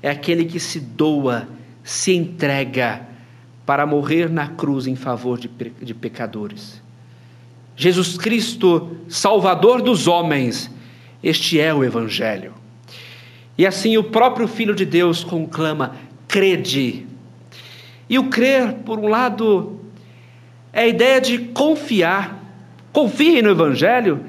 é 0.01 0.09
aquele 0.09 0.45
que 0.45 0.61
se 0.61 0.79
doa, 0.79 1.49
se 1.83 2.15
entrega 2.15 3.03
para 3.67 3.85
morrer 3.85 4.31
na 4.31 4.47
cruz 4.47 4.87
em 4.87 4.95
favor 4.95 5.37
de, 5.37 5.49
de 5.83 5.95
pecadores. 5.95 6.81
Jesus 7.75 8.17
Cristo, 8.17 8.97
Salvador 9.09 9.83
dos 9.83 10.07
homens, 10.07 10.71
este 11.21 11.59
é 11.59 11.75
o 11.75 11.83
Evangelho. 11.83 12.55
E 13.59 13.67
assim 13.67 13.99
o 13.99 14.05
próprio 14.05 14.47
Filho 14.47 14.75
de 14.75 14.87
Deus 14.87 15.25
conclama: 15.25 15.97
crede. 16.29 17.05
E 18.09 18.19
o 18.19 18.31
crer, 18.31 18.75
por 18.85 18.99
um 18.99 19.09
lado, 19.09 19.81
é 20.73 20.83
a 20.83 20.87
ideia 20.87 21.21
de 21.21 21.39
confiar. 21.39 22.39
Confiem 22.93 23.43
no 23.43 23.51
Evangelho, 23.51 24.25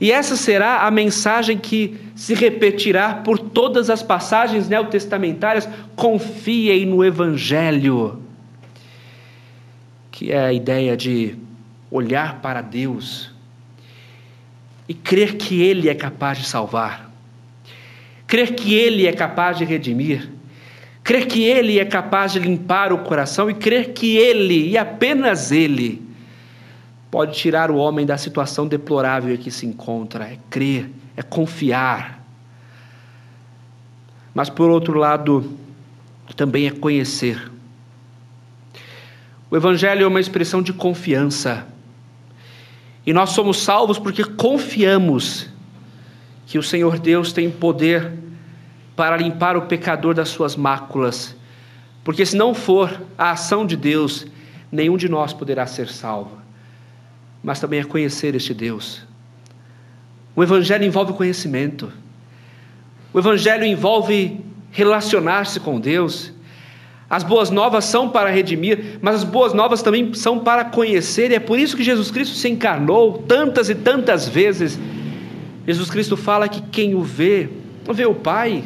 e 0.00 0.10
essa 0.10 0.36
será 0.36 0.82
a 0.82 0.90
mensagem 0.90 1.56
que 1.56 1.96
se 2.16 2.34
repetirá 2.34 3.14
por 3.14 3.38
todas 3.38 3.88
as 3.88 4.02
passagens 4.02 4.68
neotestamentárias. 4.68 5.68
Confiem 5.94 6.86
no 6.86 7.04
Evangelho, 7.04 8.20
que 10.10 10.32
é 10.32 10.46
a 10.46 10.52
ideia 10.52 10.96
de 10.96 11.36
olhar 11.90 12.40
para 12.40 12.60
Deus 12.60 13.30
e 14.88 14.94
crer 14.94 15.36
que 15.36 15.62
Ele 15.62 15.88
é 15.88 15.94
capaz 15.94 16.38
de 16.38 16.44
salvar, 16.44 17.11
crer 18.32 18.54
que 18.54 18.74
Ele 18.74 19.06
é 19.06 19.12
capaz 19.12 19.58
de 19.58 19.64
redimir, 19.66 20.26
crer 21.04 21.26
que 21.26 21.44
Ele 21.44 21.78
é 21.78 21.84
capaz 21.84 22.32
de 22.32 22.38
limpar 22.38 22.90
o 22.90 23.00
coração 23.00 23.50
e 23.50 23.52
crer 23.52 23.92
que 23.92 24.16
Ele, 24.16 24.70
e 24.70 24.78
apenas 24.78 25.52
Ele, 25.52 26.00
pode 27.10 27.36
tirar 27.36 27.70
o 27.70 27.76
homem 27.76 28.06
da 28.06 28.16
situação 28.16 28.66
deplorável 28.66 29.34
em 29.34 29.36
que 29.36 29.50
se 29.50 29.66
encontra. 29.66 30.24
É 30.24 30.38
crer, 30.48 30.88
é 31.14 31.20
confiar. 31.20 32.24
Mas, 34.32 34.48
por 34.48 34.70
outro 34.70 34.98
lado, 34.98 35.52
também 36.34 36.66
é 36.66 36.70
conhecer. 36.70 37.52
O 39.50 39.56
Evangelho 39.58 40.04
é 40.04 40.06
uma 40.06 40.20
expressão 40.20 40.62
de 40.62 40.72
confiança. 40.72 41.66
E 43.04 43.12
nós 43.12 43.28
somos 43.28 43.58
salvos 43.58 43.98
porque 43.98 44.24
confiamos 44.24 45.51
que 46.46 46.58
o 46.58 46.62
Senhor 46.62 46.98
Deus 46.98 47.32
tem 47.32 47.50
poder 47.50 48.12
para 48.96 49.16
limpar 49.16 49.56
o 49.56 49.62
pecador 49.62 50.14
das 50.14 50.28
suas 50.28 50.56
máculas. 50.56 51.34
Porque 52.04 52.26
se 52.26 52.36
não 52.36 52.54
for 52.54 53.00
a 53.16 53.30
ação 53.30 53.64
de 53.64 53.76
Deus, 53.76 54.26
nenhum 54.70 54.96
de 54.96 55.08
nós 55.08 55.32
poderá 55.32 55.66
ser 55.66 55.88
salvo. 55.88 56.38
Mas 57.42 57.60
também 57.60 57.80
é 57.80 57.84
conhecer 57.84 58.34
este 58.34 58.52
Deus. 58.52 59.02
O 60.34 60.42
Evangelho 60.42 60.84
envolve 60.84 61.12
conhecimento. 61.12 61.92
O 63.12 63.18
Evangelho 63.18 63.64
envolve 63.64 64.40
relacionar-se 64.70 65.60
com 65.60 65.78
Deus. 65.78 66.32
As 67.08 67.22
boas 67.22 67.50
novas 67.50 67.84
são 67.84 68.08
para 68.08 68.30
redimir, 68.30 68.98
mas 69.02 69.16
as 69.16 69.24
boas 69.24 69.52
novas 69.52 69.82
também 69.82 70.14
são 70.14 70.38
para 70.38 70.64
conhecer, 70.64 71.30
e 71.30 71.34
é 71.34 71.38
por 71.38 71.58
isso 71.58 71.76
que 71.76 71.84
Jesus 71.84 72.10
Cristo 72.10 72.34
se 72.34 72.48
encarnou 72.48 73.18
tantas 73.28 73.68
e 73.68 73.74
tantas 73.74 74.26
vezes. 74.26 74.78
Jesus 75.66 75.90
Cristo 75.90 76.16
fala 76.16 76.48
que 76.48 76.60
quem 76.60 76.94
o 76.94 77.02
vê, 77.02 77.48
vê 77.92 78.06
o 78.06 78.14
Pai, 78.14 78.64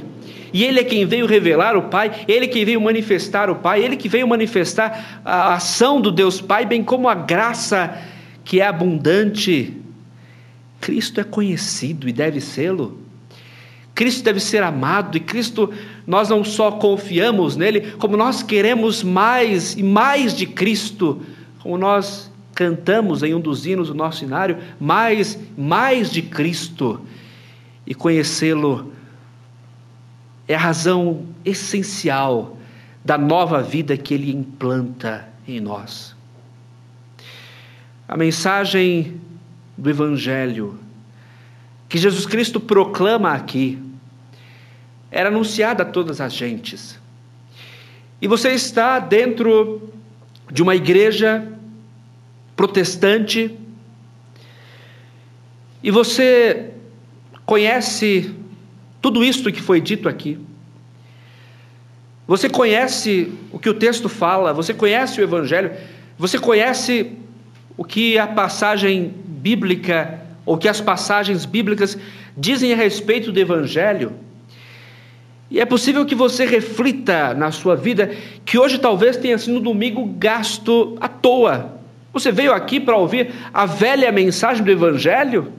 e 0.53 0.65
Ele 0.65 0.81
é 0.81 0.85
quem 0.85 1.05
veio 1.05 1.27
revelar 1.27 1.77
o 1.77 1.83
Pai, 1.83 2.25
Ele 2.27 2.49
quem 2.49 2.65
veio 2.65 2.81
manifestar 2.81 3.51
o 3.51 3.57
Pai, 3.57 3.85
Ele 3.85 3.97
que 3.97 4.09
veio 4.09 4.27
manifestar 4.27 5.21
a 5.25 5.55
ação 5.55 6.01
do 6.01 6.11
Deus 6.11 6.41
Pai, 6.41 6.65
bem 6.65 6.83
como 6.83 7.09
a 7.09 7.15
graça 7.15 7.99
que 8.45 8.61
é 8.61 8.67
abundante. 8.67 9.75
Cristo 10.81 11.21
é 11.21 11.25
conhecido 11.25 12.09
e 12.09 12.13
deve 12.13 12.41
sê-lo. 12.41 12.99
Cristo 13.95 14.23
deve 14.23 14.41
ser 14.41 14.63
amado 14.63 15.17
e 15.17 15.21
Cristo, 15.21 15.73
nós 16.07 16.29
não 16.29 16.45
só 16.45 16.71
confiamos 16.71 17.57
nele, 17.57 17.93
como 17.99 18.17
nós 18.17 18.43
queremos 18.43 19.03
mais 19.03 19.75
e 19.75 19.83
mais 19.83 20.35
de 20.35 20.47
Cristo, 20.47 21.23
como 21.59 21.79
nós 21.79 22.31
cantamos 22.57 23.23
em 23.23 23.35
um 23.35 23.41
dos 23.41 23.67
hinos 23.67 23.89
do 23.89 23.95
nosso 23.95 24.21
cenário, 24.21 24.57
mais, 24.81 25.39
mais 25.57 26.11
de 26.11 26.23
Cristo. 26.23 27.03
E 27.87 27.95
conhecê-lo 27.95 28.93
é 30.49 30.55
a 30.55 30.59
razão 30.59 31.27
essencial 31.45 32.57
da 33.05 33.19
nova 33.19 33.63
vida 33.63 33.95
que 33.97 34.15
ele 34.15 34.35
implanta 34.35 35.29
em 35.47 35.61
nós. 35.61 36.17
A 38.09 38.17
mensagem 38.17 39.21
do 39.77 39.91
Evangelho 39.91 40.79
que 41.89 41.99
Jesus 41.99 42.25
Cristo 42.25 42.59
proclama 42.59 43.33
aqui 43.33 43.79
era 45.11 45.29
anunciada 45.29 45.83
a 45.83 45.87
todas 45.87 46.23
as 46.23 46.33
gentes. 46.33 46.99
E 48.21 48.27
você 48.27 48.53
está 48.53 48.99
dentro 48.99 49.93
de 50.51 50.63
uma 50.63 50.75
igreja 50.75 51.53
protestante 52.57 53.55
e 55.83 55.91
você 55.91 56.71
conhece 57.45 58.35
tudo 59.01 59.23
isto 59.23 59.53
que 59.53 59.63
foi 59.63 59.81
dito 59.81 60.09
aqui. 60.09 60.37
Você 62.27 62.49
conhece 62.49 63.33
o 63.53 63.59
que 63.59 63.71
o 63.71 63.75
texto 63.75 64.09
fala, 64.09 64.53
você 64.53 64.75
conhece 64.75 65.21
o 65.21 65.23
Evangelho, 65.23 65.71
você 66.19 66.41
conhece 66.41 67.13
o 67.77 67.85
que 67.85 68.19
a 68.19 68.27
passagem 68.27 69.15
bíblica, 69.25 70.23
ou 70.45 70.59
que 70.59 70.69
as 70.69 70.81
passagens 70.81 71.45
bíblicas 71.45 71.97
dizem 72.37 72.73
a 72.73 72.77
respeito 72.77 73.31
do 73.31 73.39
Evangelho. 73.39 74.13
E 75.49 75.61
é 75.61 75.65
possível 75.65 76.05
que 76.05 76.17
você 76.17 76.45
reflita 76.45 77.33
na 77.33 77.53
sua 77.53 77.77
vida 77.77 78.11
que 78.45 78.59
hoje 78.59 78.79
talvez 78.79 79.17
tenha 79.17 79.39
sido 79.39 79.59
um 79.59 79.63
domingo 79.63 80.05
gasto 80.19 80.97
à 81.01 81.07
toa. 81.07 81.76
Você 82.17 82.33
veio 82.33 82.55
aqui 82.55 82.81
para 82.81 82.97
ouvir 82.97 83.31
a 83.53 83.67
velha 83.67 84.11
mensagem 84.11 84.65
do 84.65 84.71
Evangelho? 84.71 85.53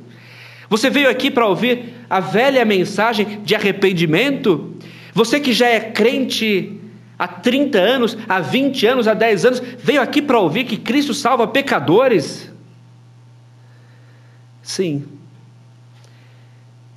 Você 0.67 0.89
veio 0.89 1.07
aqui 1.07 1.29
para 1.29 1.45
ouvir 1.45 1.93
a 2.09 2.19
velha 2.19 2.65
mensagem 2.65 3.41
de 3.43 3.53
arrependimento? 3.53 4.73
Você 5.13 5.39
que 5.39 5.53
já 5.53 5.67
é 5.67 5.79
crente 5.79 6.81
há 7.17 7.27
30 7.27 7.77
anos, 7.77 8.17
há 8.27 8.39
20 8.39 8.87
anos, 8.87 9.07
há 9.07 9.13
10 9.13 9.45
anos, 9.45 9.61
veio 9.77 10.01
aqui 10.01 10.19
para 10.19 10.39
ouvir 10.39 10.63
que 10.63 10.77
Cristo 10.77 11.13
salva 11.13 11.45
pecadores? 11.45 12.51
Sim. 14.63 15.05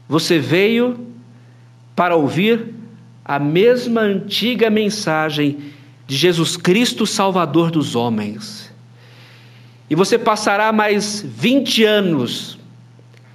Você 0.08 0.38
veio 0.38 1.06
para 1.94 2.16
ouvir 2.16 2.72
a 3.22 3.38
mesma 3.38 4.00
antiga 4.00 4.70
mensagem 4.70 5.58
de 6.06 6.16
Jesus 6.16 6.56
Cristo, 6.56 7.06
Salvador 7.06 7.70
dos 7.70 7.94
homens. 7.94 8.69
E 9.90 9.94
você 9.96 10.16
passará 10.16 10.70
mais 10.70 11.20
20 11.20 11.82
anos, 11.82 12.56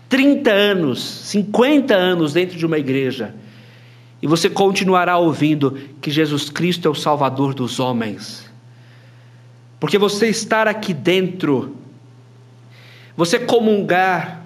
30 0.07 0.49
anos, 0.49 1.03
50 1.03 1.93
anos 1.93 2.31
dentro 2.31 2.57
de 2.57 2.65
uma 2.65 2.79
igreja, 2.79 3.35
e 4.21 4.27
você 4.27 4.49
continuará 4.49 5.17
ouvindo 5.17 5.77
que 6.01 6.09
Jesus 6.09 6.49
Cristo 6.49 6.87
é 6.87 6.91
o 6.91 6.95
Salvador 6.95 7.53
dos 7.53 7.77
homens. 7.77 8.49
Porque 9.81 9.97
você 9.97 10.27
estar 10.27 10.65
aqui 10.65 10.93
dentro, 10.93 11.75
você 13.17 13.37
comungar, 13.37 14.41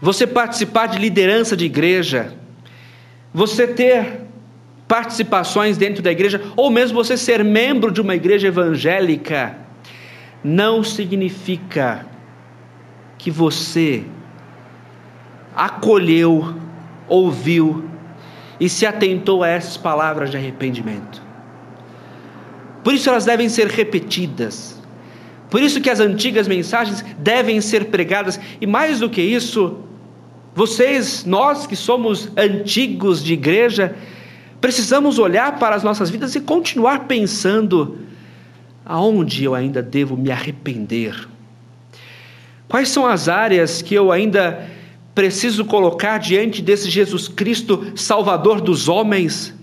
você 0.00 0.26
participar 0.26 0.86
de 0.86 0.98
liderança 0.98 1.54
de 1.54 1.66
igreja, 1.66 2.34
você 3.34 3.66
ter 3.66 4.22
participações 4.88 5.76
dentro 5.76 6.02
da 6.02 6.10
igreja, 6.10 6.42
ou 6.56 6.70
mesmo 6.70 6.96
você 7.04 7.18
ser 7.18 7.44
membro 7.44 7.92
de 7.92 8.00
uma 8.00 8.16
igreja 8.16 8.48
evangélica, 8.48 9.59
não 10.42 10.82
significa 10.82 12.06
que 13.18 13.30
você 13.30 14.04
acolheu, 15.54 16.54
ouviu 17.08 17.84
e 18.58 18.68
se 18.68 18.86
atentou 18.86 19.42
a 19.42 19.48
essas 19.48 19.76
palavras 19.76 20.30
de 20.30 20.36
arrependimento. 20.36 21.22
Por 22.82 22.94
isso 22.94 23.08
elas 23.10 23.24
devem 23.24 23.48
ser 23.48 23.66
repetidas. 23.66 24.80
Por 25.50 25.60
isso 25.60 25.80
que 25.80 25.90
as 25.90 26.00
antigas 26.00 26.46
mensagens 26.46 27.04
devem 27.18 27.60
ser 27.60 27.86
pregadas 27.86 28.40
e 28.60 28.66
mais 28.66 29.00
do 29.00 29.10
que 29.10 29.20
isso, 29.20 29.78
vocês, 30.54 31.24
nós 31.24 31.66
que 31.66 31.76
somos 31.76 32.30
antigos 32.36 33.22
de 33.22 33.34
igreja, 33.34 33.94
precisamos 34.60 35.18
olhar 35.18 35.58
para 35.58 35.74
as 35.74 35.82
nossas 35.82 36.08
vidas 36.08 36.34
e 36.34 36.40
continuar 36.40 37.00
pensando: 37.06 37.98
aonde 38.90 39.44
eu 39.44 39.54
ainda 39.54 39.80
devo 39.80 40.16
me 40.16 40.32
arrepender? 40.32 41.28
Quais 42.66 42.88
são 42.88 43.06
as 43.06 43.28
áreas 43.28 43.80
que 43.80 43.94
eu 43.94 44.10
ainda 44.10 44.68
preciso 45.14 45.64
colocar 45.64 46.18
diante 46.18 46.60
desse 46.60 46.90
Jesus 46.90 47.28
Cristo, 47.28 47.92
Salvador 47.94 48.60
dos 48.60 48.88
homens? 48.88 49.54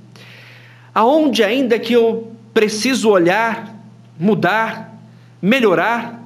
Aonde 0.95 1.43
ainda 1.43 1.77
que 1.77 1.91
eu 1.91 2.31
preciso 2.53 3.09
olhar, 3.09 3.75
mudar, 4.17 4.97
melhorar? 5.41 6.23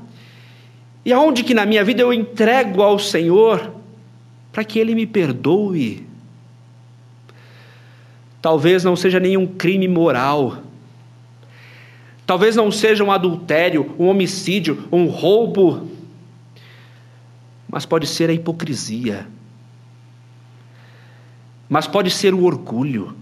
E 1.04 1.12
aonde 1.12 1.44
que 1.44 1.56
na 1.56 1.66
minha 1.66 1.84
vida 1.84 2.04
eu 2.04 2.14
entrego 2.14 2.84
ao 2.84 3.00
Senhor 3.00 3.74
para 4.54 4.64
que 4.64 4.78
Ele 4.78 4.94
me 4.94 5.08
perdoe. 5.08 6.06
Talvez 8.40 8.84
não 8.84 8.96
seja 8.96 9.20
nenhum 9.20 9.48
crime 9.48 9.88
moral. 9.88 10.62
Talvez 12.32 12.56
não 12.56 12.72
seja 12.72 13.04
um 13.04 13.12
adultério, 13.12 13.94
um 14.00 14.08
homicídio, 14.08 14.88
um 14.90 15.08
roubo. 15.08 15.92
Mas 17.68 17.86
pode 17.86 18.08
ser 18.08 18.30
a 18.30 18.34
hipocrisia. 18.34 19.28
Mas 21.68 21.88
pode 21.88 22.10
ser 22.10 22.34
o 22.34 22.46
orgulho. 22.46 23.14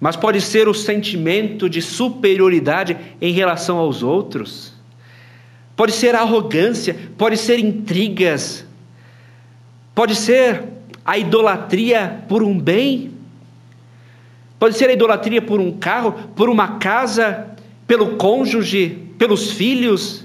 mas 0.00 0.16
pode 0.16 0.40
ser 0.40 0.68
o 0.68 0.72
sentimento 0.72 1.68
de 1.68 1.82
superioridade 1.82 2.96
em 3.20 3.34
relação 3.34 3.76
aos 3.76 4.02
outros, 4.02 4.72
pode 5.76 5.92
ser 5.92 6.14
arrogância, 6.14 6.96
pode 7.18 7.36
ser 7.36 7.58
intrigas, 7.58 8.66
pode 9.94 10.16
ser 10.16 10.64
a 11.04 11.18
idolatria 11.18 12.24
por 12.26 12.42
um 12.42 12.58
bem, 12.58 13.13
pode 14.58 14.76
ser 14.76 14.88
a 14.88 14.92
idolatria 14.92 15.42
por 15.42 15.60
um 15.60 15.72
carro, 15.72 16.12
por 16.34 16.48
uma 16.48 16.78
casa, 16.78 17.54
pelo 17.86 18.16
cônjuge, 18.16 18.98
pelos 19.18 19.52
filhos, 19.52 20.24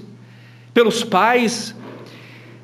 pelos 0.72 1.04
pais, 1.04 1.74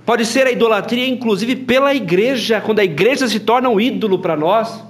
pode 0.04 0.24
ser 0.24 0.46
a 0.46 0.50
idolatria, 0.50 1.06
inclusive, 1.06 1.56
pela 1.56 1.94
igreja, 1.94 2.60
quando 2.60 2.78
a 2.78 2.84
igreja 2.84 3.26
se 3.28 3.40
torna 3.40 3.68
um 3.68 3.80
ídolo 3.80 4.18
para 4.20 4.36
nós. 4.36 4.82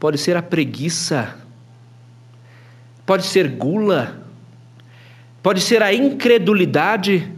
Pode 0.00 0.18
ser 0.18 0.36
a 0.36 0.42
preguiça, 0.42 1.36
pode 3.06 3.24
ser 3.24 3.48
gula, 3.48 4.22
pode 5.42 5.60
ser 5.60 5.82
a 5.82 5.94
incredulidade 5.94 7.30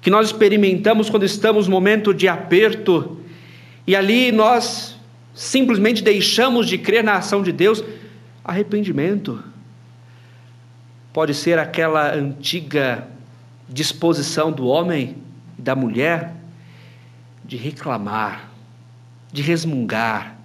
que 0.00 0.10
nós 0.10 0.26
experimentamos 0.26 1.10
quando 1.10 1.24
estamos 1.24 1.66
no 1.66 1.72
momento 1.72 2.12
de 2.12 2.28
aperto. 2.28 3.18
E 3.86 3.94
ali 3.94 4.32
nós 4.32 4.95
simplesmente 5.36 6.02
deixamos 6.02 6.66
de 6.66 6.78
crer 6.78 7.04
na 7.04 7.16
ação 7.16 7.42
de 7.42 7.52
Deus. 7.52 7.84
Arrependimento 8.42 9.44
pode 11.12 11.34
ser 11.34 11.58
aquela 11.58 12.14
antiga 12.14 13.06
disposição 13.68 14.50
do 14.50 14.66
homem 14.66 15.16
e 15.58 15.62
da 15.62 15.76
mulher 15.76 16.34
de 17.44 17.56
reclamar, 17.56 18.48
de 19.30 19.42
resmungar, 19.42 20.36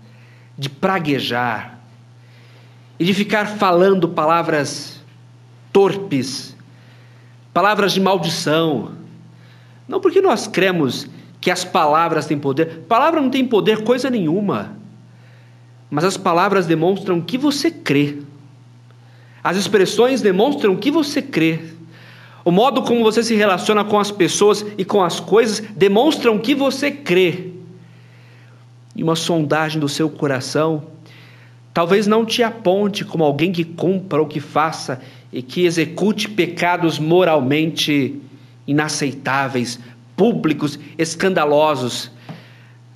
de 0.57 0.69
praguejar 0.69 1.79
e 2.99 3.05
de 3.05 3.13
ficar 3.13 3.45
falando 3.45 4.09
palavras 4.09 5.01
torpes, 5.71 6.55
palavras 7.53 7.93
de 7.93 8.01
maldição. 8.01 8.91
Não 9.87 10.01
porque 10.01 10.21
nós 10.21 10.47
cremos 10.47 11.07
que 11.39 11.49
as 11.49 11.63
palavras 11.63 12.25
têm 12.25 12.37
poder. 12.37 12.79
Palavra 12.87 13.21
não 13.21 13.29
tem 13.29 13.45
poder 13.45 13.83
coisa 13.83 14.09
nenhuma. 14.09 14.80
Mas 15.91 16.05
as 16.05 16.15
palavras 16.15 16.65
demonstram 16.65 17.19
que 17.19 17.37
você 17.37 17.69
crê. 17.69 18.19
As 19.43 19.57
expressões 19.57 20.21
demonstram 20.21 20.77
que 20.77 20.89
você 20.89 21.21
crê. 21.21 21.59
O 22.45 22.49
modo 22.49 22.81
como 22.81 23.03
você 23.03 23.21
se 23.21 23.35
relaciona 23.35 23.83
com 23.83 23.99
as 23.99 24.09
pessoas 24.09 24.65
e 24.77 24.85
com 24.85 25.03
as 25.03 25.19
coisas 25.19 25.59
demonstram 25.75 26.39
que 26.39 26.55
você 26.55 26.89
crê 26.89 27.51
e 28.95 29.03
uma 29.03 29.15
sondagem 29.15 29.79
do 29.79 29.87
seu 29.87 30.09
coração, 30.09 30.83
talvez 31.73 32.07
não 32.07 32.25
te 32.25 32.41
aponte 32.41 33.05
como 33.05 33.23
alguém 33.23 33.51
que 33.51 33.63
cumpra 33.63 34.19
ou 34.19 34.27
que 34.27 34.39
faça 34.39 35.01
e 35.31 35.41
que 35.41 35.65
execute 35.65 36.29
pecados 36.29 36.99
moralmente 36.99 38.19
inaceitáveis, 38.67 39.79
públicos, 40.15 40.79
escandalosos, 40.97 42.11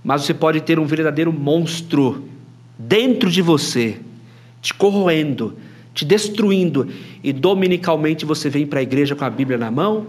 mas 0.04 0.24
você 0.24 0.34
pode 0.34 0.62
ter 0.62 0.80
um 0.80 0.86
verdadeiro 0.86 1.32
monstro 1.32 2.30
dentro 2.78 3.30
de 3.30 3.42
você, 3.42 4.00
te 4.62 4.74
corroendo, 4.74 5.58
te 5.94 6.04
destruindo, 6.04 6.88
e 7.24 7.32
dominicalmente 7.32 8.26
você 8.26 8.50
vem 8.50 8.68
para 8.68 8.80
a 8.80 8.84
igreja 8.84 9.16
com 9.16 9.24
a 9.24 9.30
Bíblia 9.30 9.58
na 9.58 9.72
mão, 9.72 10.08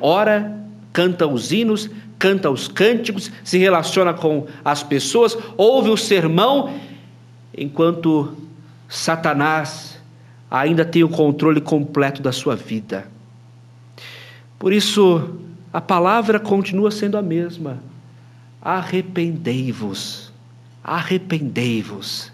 ora, 0.00 0.60
canta 0.92 1.26
os 1.26 1.52
hinos, 1.52 1.88
canta 2.18 2.50
os 2.50 2.68
cânticos, 2.68 3.30
se 3.42 3.58
relaciona 3.58 4.12
com 4.12 4.46
as 4.64 4.82
pessoas, 4.82 5.36
ouve 5.56 5.90
o 5.90 5.96
sermão, 5.96 6.74
enquanto 7.56 8.36
Satanás 8.88 10.00
ainda 10.50 10.84
tem 10.84 11.02
o 11.02 11.08
controle 11.08 11.60
completo 11.60 12.22
da 12.22 12.32
sua 12.32 12.56
vida. 12.56 13.08
Por 14.58 14.72
isso, 14.72 15.36
a 15.72 15.80
palavra 15.80 16.38
continua 16.38 16.90
sendo 16.90 17.18
a 17.18 17.22
mesma. 17.22 17.82
Arrependei-vos, 18.62 20.32
arrependei-vos. 20.84 22.30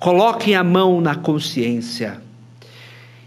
Coloquem 0.00 0.56
a 0.56 0.64
mão 0.64 1.00
na 1.00 1.14
consciência. 1.14 2.20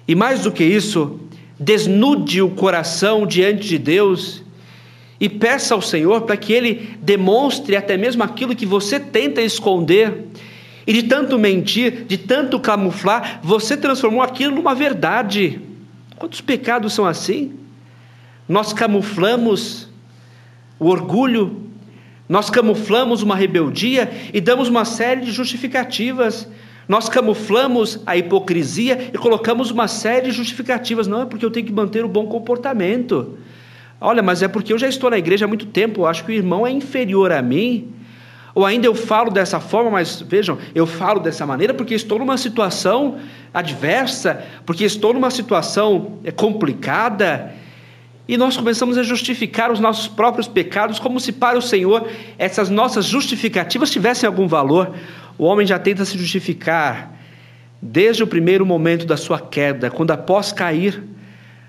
E 0.06 0.14
mais 0.14 0.42
do 0.42 0.52
que 0.52 0.64
isso, 0.64 1.20
desnude 1.58 2.42
o 2.42 2.50
coração 2.50 3.26
diante 3.26 3.68
de 3.68 3.78
Deus 3.78 4.44
e 5.20 5.30
peça 5.30 5.74
ao 5.74 5.82
Senhor 5.82 6.22
para 6.22 6.36
que 6.36 6.52
Ele 6.52 6.98
demonstre 7.02 7.76
até 7.76 7.96
mesmo 7.96 8.24
aquilo 8.24 8.56
que 8.56 8.66
você 8.66 9.00
tenta 9.00 9.42
esconder. 9.42 10.26
E 10.86 10.94
de 10.94 11.04
tanto 11.04 11.38
mentir, 11.38 12.06
de 12.06 12.18
tanto 12.18 12.60
camuflar, 12.60 13.40
você 13.44 13.78
transformou 13.78 14.22
aquilo 14.22 14.56
numa 14.56 14.74
verdade. 14.74 15.62
Quantos 16.18 16.42
pecados 16.42 16.94
são 16.94 17.06
assim? 17.06 17.54
Nós 18.50 18.74
camuflamos 18.74 19.88
o 20.80 20.88
orgulho, 20.88 21.71
nós 22.32 22.50
camuflamos 22.50 23.22
uma 23.22 23.36
rebeldia 23.36 24.10
e 24.34 24.40
damos 24.40 24.70
uma 24.70 24.86
série 24.86 25.20
de 25.20 25.34
justificativas. 25.34 26.48
Nós 26.88 27.10
camuflamos 27.10 28.00
a 28.06 28.16
hipocrisia 28.16 29.10
e 29.14 29.18
colocamos 29.18 29.70
uma 29.70 29.86
série 29.90 30.28
de 30.28 30.32
justificativas. 30.32 31.08
Não 31.08 31.24
é 31.24 31.26
porque 31.26 31.46
eu 31.46 31.52
tenho 31.52 31.66
que 31.66 31.74
manter 31.74 32.06
o 32.06 32.08
bom 32.08 32.28
comportamento. 32.28 33.38
Olha, 34.00 34.24
mas 34.24 34.42
é 34.42 34.48
porque 34.48 34.72
eu 34.72 34.80
já 34.80 34.88
estou 34.88 35.10
na 35.10 35.18
igreja 35.18 35.44
há 35.44 35.48
muito 35.48 35.66
tempo, 35.66 36.02
eu 36.02 36.08
acho 36.08 36.24
que 36.24 36.32
o 36.32 36.34
irmão 36.34 36.66
é 36.66 36.72
inferior 36.72 37.34
a 37.34 37.42
mim. 37.42 37.92
Ou 38.56 38.66
ainda 38.66 38.88
eu 38.88 38.96
falo 38.96 39.30
dessa 39.30 39.60
forma, 39.60 39.92
mas 39.92 40.22
vejam, 40.22 40.58
eu 40.74 40.88
falo 40.88 41.20
dessa 41.20 41.46
maneira 41.46 41.74
porque 41.74 41.94
estou 41.94 42.18
numa 42.18 42.38
situação 42.38 43.18
adversa, 43.54 44.42
porque 44.66 44.86
estou 44.86 45.14
numa 45.14 45.32
situação 45.32 46.14
é, 46.24 46.32
complicada. 46.32 47.54
E 48.32 48.38
nós 48.38 48.56
começamos 48.56 48.98
a 48.98 49.04
justificar 49.04 49.70
os 49.74 49.82
nossos 49.82 50.08
próprios 50.08 50.48
pecados 50.48 51.00
como 51.00 51.20
se 51.20 51.34
para 51.34 51.60
o 51.60 51.62
Senhor 51.62 52.08
essas 52.38 52.70
nossas 52.70 53.04
justificativas 53.04 53.92
tivessem 53.92 54.26
algum 54.26 54.48
valor. 54.48 54.96
O 55.38 55.44
homem 55.44 55.68
já 55.68 55.78
tenta 55.78 56.06
se 56.06 56.18
justificar 56.18 57.12
desde 57.82 58.24
o 58.24 58.28
primeiro 58.28 58.66
momento 58.66 59.06
da 59.06 59.18
sua 59.18 59.38
queda, 59.38 59.92
quando 59.92 60.12
após 60.12 60.54
cair, 60.54 61.04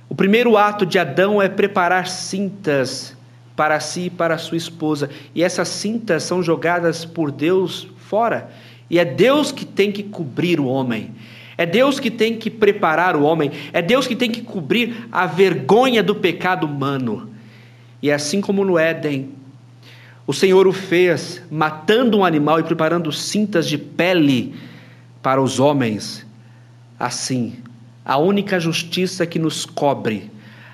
o 0.09 0.15
primeiro 0.15 0.57
ato 0.57 0.87
de 0.87 1.01
Adão 1.01 1.43
é 1.43 1.49
preparar 1.49 2.07
cintas 2.07 3.17
para 3.57 3.81
si 3.81 4.03
e 4.03 4.11
para 4.11 4.39
sua 4.39 4.57
esposa, 4.57 5.11
e 5.35 5.43
essas 5.43 5.67
cintas 5.67 6.23
são 6.23 6.45
jogadas 6.45 7.05
por 7.05 7.33
Deus 7.33 7.89
fora, 7.97 8.53
e 8.89 9.01
é 9.01 9.05
Deus 9.05 9.51
que 9.51 9.65
tem 9.65 9.91
que 9.91 10.05
cobrir 10.05 10.61
o 10.61 10.67
homem. 10.67 11.13
É 11.57 11.67
Deus 11.67 12.01
que 12.01 12.11
tem 12.11 12.37
que 12.37 12.51
preparar 12.51 13.17
o 13.17 13.23
homem, 13.23 13.51
é 13.73 13.83
Deus 13.83 14.07
que 14.07 14.17
tem 14.17 14.31
que 14.31 14.41
cobrir 14.41 15.07
a 15.13 15.27
vergonha 15.27 16.03
do 16.03 16.15
pecado 16.15 16.67
humano. 16.67 17.31
E 18.01 18.11
é 18.11 18.15
assim 18.15 18.41
como 18.41 18.65
no 18.65 18.79
Éden, 18.79 19.31
o 20.27 20.33
Senhor 20.33 20.67
o 20.67 20.73
fez, 20.73 21.43
matando 21.51 22.19
um 22.19 22.25
animal 22.25 22.61
e 22.61 22.63
preparando 22.63 23.13
cintas 23.13 23.69
de 23.69 23.77
pele 23.77 24.55
para 25.21 25.43
os 25.43 25.61
homens. 25.61 26.27
Assim, 26.99 27.57
a 28.05 28.19
única 28.19 28.59
justiça 28.59 29.27
que 29.27 29.39
nos 29.39 29.67
cobre, 29.67 30.31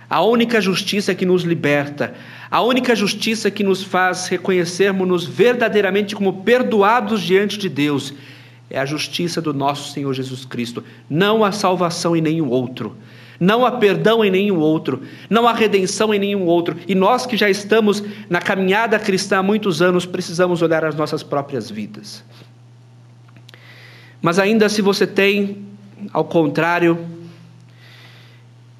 a 0.08 0.22
única 0.22 0.60
justiça 0.60 1.14
que 1.14 1.26
nos 1.26 1.42
liberta, 1.42 2.14
a 2.50 2.62
única 2.62 2.94
justiça 2.94 3.50
que 3.50 3.62
nos 3.62 3.82
faz 3.82 4.28
reconhecermos-nos 4.28 5.26
verdadeiramente 5.26 6.14
como 6.14 6.42
perdoados 6.42 7.22
diante 7.22 7.58
de 7.58 7.68
Deus, 7.68 8.14
é 8.70 8.78
a 8.78 8.84
justiça 8.84 9.40
do 9.40 9.54
nosso 9.54 9.92
Senhor 9.92 10.12
Jesus 10.12 10.44
Cristo. 10.44 10.84
Não 11.08 11.44
há 11.44 11.52
salvação 11.52 12.16
em 12.16 12.20
nenhum 12.20 12.48
outro. 12.48 12.96
Não 13.40 13.64
há 13.64 13.72
perdão 13.72 14.24
em 14.24 14.30
nenhum 14.30 14.58
outro, 14.58 15.02
não 15.30 15.46
há 15.46 15.52
redenção 15.52 16.12
em 16.12 16.18
nenhum 16.18 16.44
outro. 16.44 16.76
E 16.88 16.94
nós 16.94 17.24
que 17.24 17.36
já 17.36 17.48
estamos 17.48 18.02
na 18.28 18.40
caminhada 18.40 18.98
cristã 18.98 19.38
há 19.38 19.42
muitos 19.42 19.80
anos, 19.80 20.04
precisamos 20.04 20.60
olhar 20.60 20.84
as 20.84 20.96
nossas 20.96 21.22
próprias 21.22 21.70
vidas. 21.70 22.24
Mas 24.20 24.40
ainda 24.40 24.68
se 24.68 24.82
você 24.82 25.06
tem, 25.06 25.64
ao 26.12 26.24
contrário, 26.24 26.98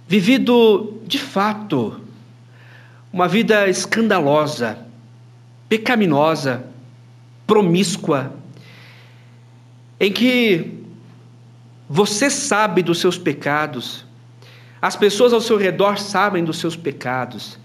vivido 0.08 1.00
de 1.06 1.18
fato 1.18 2.00
uma 3.12 3.28
vida 3.28 3.68
escandalosa, 3.68 4.78
pecaminosa, 5.68 6.64
promíscua, 7.46 8.32
em 10.00 10.12
que 10.12 10.78
você 11.88 12.30
sabe 12.30 12.82
dos 12.82 12.98
seus 12.98 13.18
pecados, 13.18 14.04
as 14.80 14.94
pessoas 14.94 15.32
ao 15.32 15.40
seu 15.40 15.56
redor 15.56 15.98
sabem 15.98 16.44
dos 16.44 16.58
seus 16.58 16.76
pecados, 16.76 17.58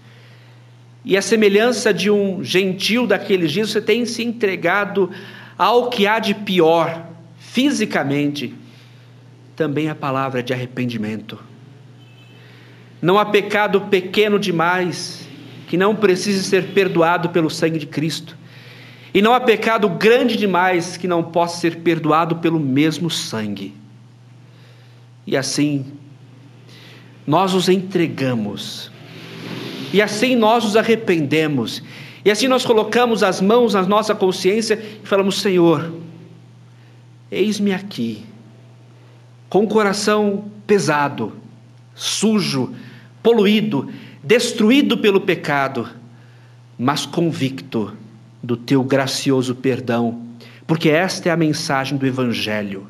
e 1.04 1.16
a 1.16 1.22
semelhança 1.22 1.92
de 1.92 2.10
um 2.10 2.42
gentil 2.42 3.06
daqueles 3.06 3.52
dias, 3.52 3.70
você 3.70 3.80
tem 3.80 4.06
se 4.06 4.24
entregado 4.24 5.10
ao 5.56 5.90
que 5.90 6.06
há 6.06 6.18
de 6.18 6.34
pior 6.34 7.06
fisicamente, 7.38 8.54
também 9.54 9.88
a 9.88 9.94
palavra 9.94 10.42
de 10.42 10.52
arrependimento. 10.52 11.38
Não 13.00 13.18
há 13.18 13.26
pecado 13.26 13.82
pequeno 13.82 14.38
demais 14.38 15.28
que 15.68 15.76
não 15.76 15.94
precise 15.94 16.42
ser 16.42 16.72
perdoado 16.72 17.28
pelo 17.28 17.50
sangue 17.50 17.78
de 17.78 17.86
Cristo. 17.86 18.36
E 19.14 19.22
não 19.22 19.32
há 19.32 19.38
pecado 19.38 19.88
grande 19.88 20.36
demais 20.36 20.96
que 20.96 21.06
não 21.06 21.22
possa 21.22 21.60
ser 21.60 21.76
perdoado 21.76 22.36
pelo 22.36 22.58
mesmo 22.58 23.08
sangue. 23.08 23.72
E 25.24 25.36
assim, 25.36 25.86
nós 27.24 27.54
os 27.54 27.68
entregamos. 27.68 28.90
E 29.92 30.02
assim 30.02 30.34
nós 30.34 30.64
nos 30.64 30.76
arrependemos. 30.76 31.80
E 32.24 32.30
assim 32.30 32.48
nós 32.48 32.66
colocamos 32.66 33.22
as 33.22 33.40
mãos 33.40 33.74
na 33.74 33.82
nossa 33.82 34.16
consciência 34.16 34.82
e 35.04 35.06
falamos: 35.06 35.40
Senhor, 35.40 35.94
eis-me 37.30 37.72
aqui, 37.72 38.24
com 39.48 39.62
o 39.62 39.68
coração 39.68 40.46
pesado, 40.66 41.34
sujo, 41.94 42.74
poluído, 43.22 43.88
destruído 44.24 44.98
pelo 44.98 45.20
pecado, 45.20 45.88
mas 46.76 47.06
convicto 47.06 47.96
do 48.44 48.56
teu 48.58 48.84
gracioso 48.84 49.54
perdão, 49.54 50.20
porque 50.66 50.90
esta 50.90 51.30
é 51.30 51.32
a 51.32 51.36
mensagem 51.36 51.96
do 51.96 52.06
Evangelho. 52.06 52.86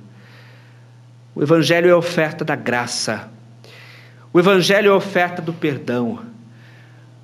O 1.35 1.43
Evangelho 1.43 1.89
é 1.89 1.93
a 1.93 1.97
oferta 1.97 2.45
da 2.45 2.57
graça, 2.57 3.31
o 4.33 4.41
Evangelho 4.41 4.89
é 4.89 4.93
a 4.93 4.97
oferta 4.97 5.41
do 5.41 5.53
perdão. 5.53 6.19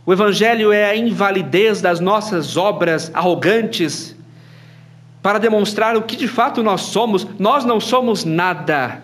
O 0.07 0.13
Evangelho 0.13 0.73
é 0.73 0.85
a 0.85 0.97
invalidez 0.97 1.81
das 1.81 1.99
nossas 1.99 2.57
obras 2.57 3.11
arrogantes 3.13 4.17
para 5.21 5.39
demonstrar 5.39 5.97
o 5.97 6.03
que 6.03 6.17
de 6.17 6.29
fato 6.29 6.63
nós 6.63 6.83
somos. 6.83 7.27
Nós 7.37 7.65
não 7.65 7.81
somos 7.81 8.25
nada 8.25 9.03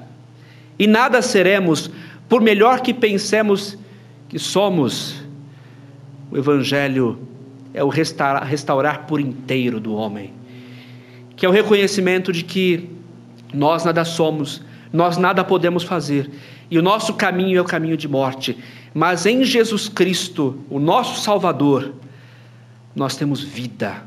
e 0.78 0.86
nada 0.86 1.20
seremos, 1.20 1.90
por 2.28 2.40
melhor 2.40 2.80
que 2.80 2.94
pensemos 2.94 3.76
que 4.28 4.38
somos. 4.38 5.16
O 6.30 6.38
Evangelho 6.38 7.18
é 7.76 7.84
o 7.84 7.88
restaurar, 7.88 8.44
restaurar 8.44 9.06
por 9.06 9.20
inteiro 9.20 9.78
do 9.78 9.94
homem, 9.94 10.32
que 11.36 11.44
é 11.44 11.48
o 11.48 11.52
reconhecimento 11.52 12.32
de 12.32 12.42
que 12.42 12.88
nós 13.52 13.84
nada 13.84 14.02
somos, 14.04 14.62
nós 14.90 15.18
nada 15.18 15.44
podemos 15.44 15.84
fazer 15.84 16.30
e 16.70 16.78
o 16.78 16.82
nosso 16.82 17.14
caminho 17.14 17.58
é 17.58 17.60
o 17.60 17.64
caminho 17.64 17.96
de 17.96 18.08
morte, 18.08 18.56
mas 18.92 19.26
em 19.26 19.44
Jesus 19.44 19.88
Cristo, 19.88 20.58
o 20.68 20.80
nosso 20.80 21.20
Salvador, 21.20 21.92
nós 22.94 23.14
temos 23.14 23.42
vida. 23.42 24.02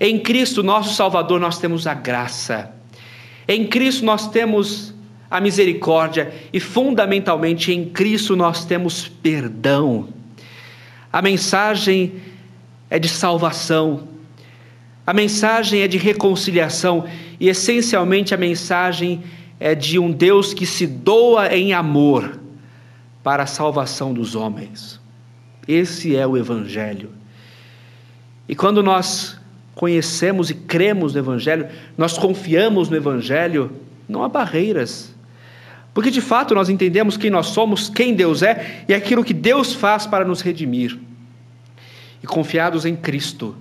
Em 0.00 0.18
Cristo, 0.18 0.62
nosso 0.62 0.94
Salvador, 0.94 1.38
nós 1.38 1.58
temos 1.58 1.86
a 1.86 1.92
graça. 1.92 2.72
Em 3.46 3.66
Cristo, 3.66 4.02
nós 4.04 4.28
temos 4.28 4.94
a 5.30 5.40
misericórdia 5.40 6.32
e, 6.52 6.58
fundamentalmente, 6.58 7.70
em 7.70 7.84
Cristo, 7.84 8.34
nós 8.34 8.64
temos 8.64 9.06
perdão. 9.06 10.08
A 11.12 11.20
mensagem 11.20 12.14
é 12.88 12.98
de 12.98 13.08
salvação, 13.08 14.08
a 15.06 15.12
mensagem 15.12 15.82
é 15.82 15.88
de 15.88 15.98
reconciliação 15.98 17.04
e, 17.38 17.48
essencialmente, 17.48 18.34
a 18.34 18.38
mensagem 18.38 19.22
é 19.58 19.74
de 19.74 19.98
um 19.98 20.12
Deus 20.12 20.54
que 20.54 20.64
se 20.64 20.86
doa 20.86 21.54
em 21.54 21.72
amor 21.72 22.38
para 23.22 23.42
a 23.42 23.46
salvação 23.46 24.14
dos 24.14 24.34
homens. 24.34 25.00
Esse 25.66 26.16
é 26.16 26.26
o 26.26 26.36
Evangelho. 26.36 27.10
E 28.48 28.54
quando 28.54 28.82
nós 28.82 29.38
conhecemos 29.74 30.50
e 30.50 30.54
cremos 30.54 31.14
no 31.14 31.20
Evangelho, 31.20 31.68
nós 31.96 32.16
confiamos 32.18 32.88
no 32.88 32.96
Evangelho, 32.96 33.72
não 34.08 34.22
há 34.22 34.28
barreiras. 34.28 35.14
Porque 35.92 36.10
de 36.10 36.20
fato 36.20 36.54
nós 36.54 36.68
entendemos 36.68 37.16
quem 37.16 37.30
nós 37.30 37.46
somos, 37.48 37.88
quem 37.88 38.14
Deus 38.14 38.42
é 38.42 38.84
e 38.88 38.94
aquilo 38.94 39.24
que 39.24 39.34
Deus 39.34 39.74
faz 39.74 40.06
para 40.06 40.24
nos 40.24 40.40
redimir. 40.40 40.98
E 42.22 42.26
confiados 42.26 42.84
em 42.84 42.94
Cristo, 42.94 43.56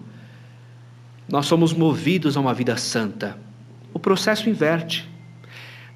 nós 1.27 1.45
somos 1.45 1.73
movidos 1.73 2.35
a 2.37 2.39
uma 2.39 2.53
vida 2.53 2.77
santa. 2.77 3.37
O 3.93 3.99
processo 3.99 4.49
inverte. 4.49 5.07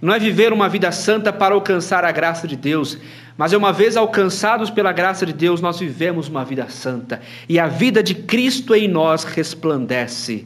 Não 0.01 0.13
é 0.13 0.19
viver 0.19 0.51
uma 0.51 0.67
vida 0.67 0.91
santa 0.91 1.31
para 1.31 1.53
alcançar 1.53 2.03
a 2.03 2.11
graça 2.11 2.47
de 2.47 2.55
Deus, 2.55 2.97
mas 3.37 3.53
é 3.53 3.57
uma 3.57 3.71
vez 3.71 3.95
alcançados 3.95 4.69
pela 4.69 4.91
graça 4.91 5.25
de 5.25 5.33
Deus, 5.33 5.61
nós 5.61 5.79
vivemos 5.79 6.27
uma 6.27 6.43
vida 6.43 6.67
santa. 6.69 7.21
E 7.47 7.57
a 7.57 7.67
vida 7.67 8.03
de 8.03 8.13
Cristo 8.13 8.75
em 8.75 8.87
nós 8.87 9.23
resplandece, 9.23 10.45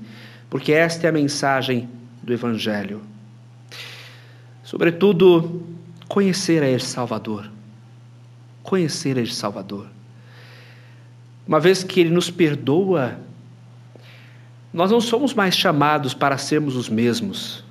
porque 0.49 0.71
esta 0.71 1.07
é 1.07 1.09
a 1.09 1.13
mensagem 1.13 1.89
do 2.21 2.31
Evangelho. 2.31 3.01
Sobretudo, 4.63 5.63
conhecer 6.07 6.63
a 6.63 6.69
este 6.69 6.87
Salvador. 6.87 7.49
Conhecer 8.63 9.17
a 9.17 9.21
este 9.21 9.35
Salvador. 9.35 9.87
Uma 11.47 11.59
vez 11.59 11.83
que 11.83 11.99
Ele 11.99 12.09
nos 12.09 12.29
perdoa, 12.29 13.19
nós 14.73 14.91
não 14.91 14.99
somos 14.99 15.33
mais 15.33 15.55
chamados 15.55 16.13
para 16.13 16.37
sermos 16.37 16.75
os 16.75 16.89
mesmos 16.89 17.65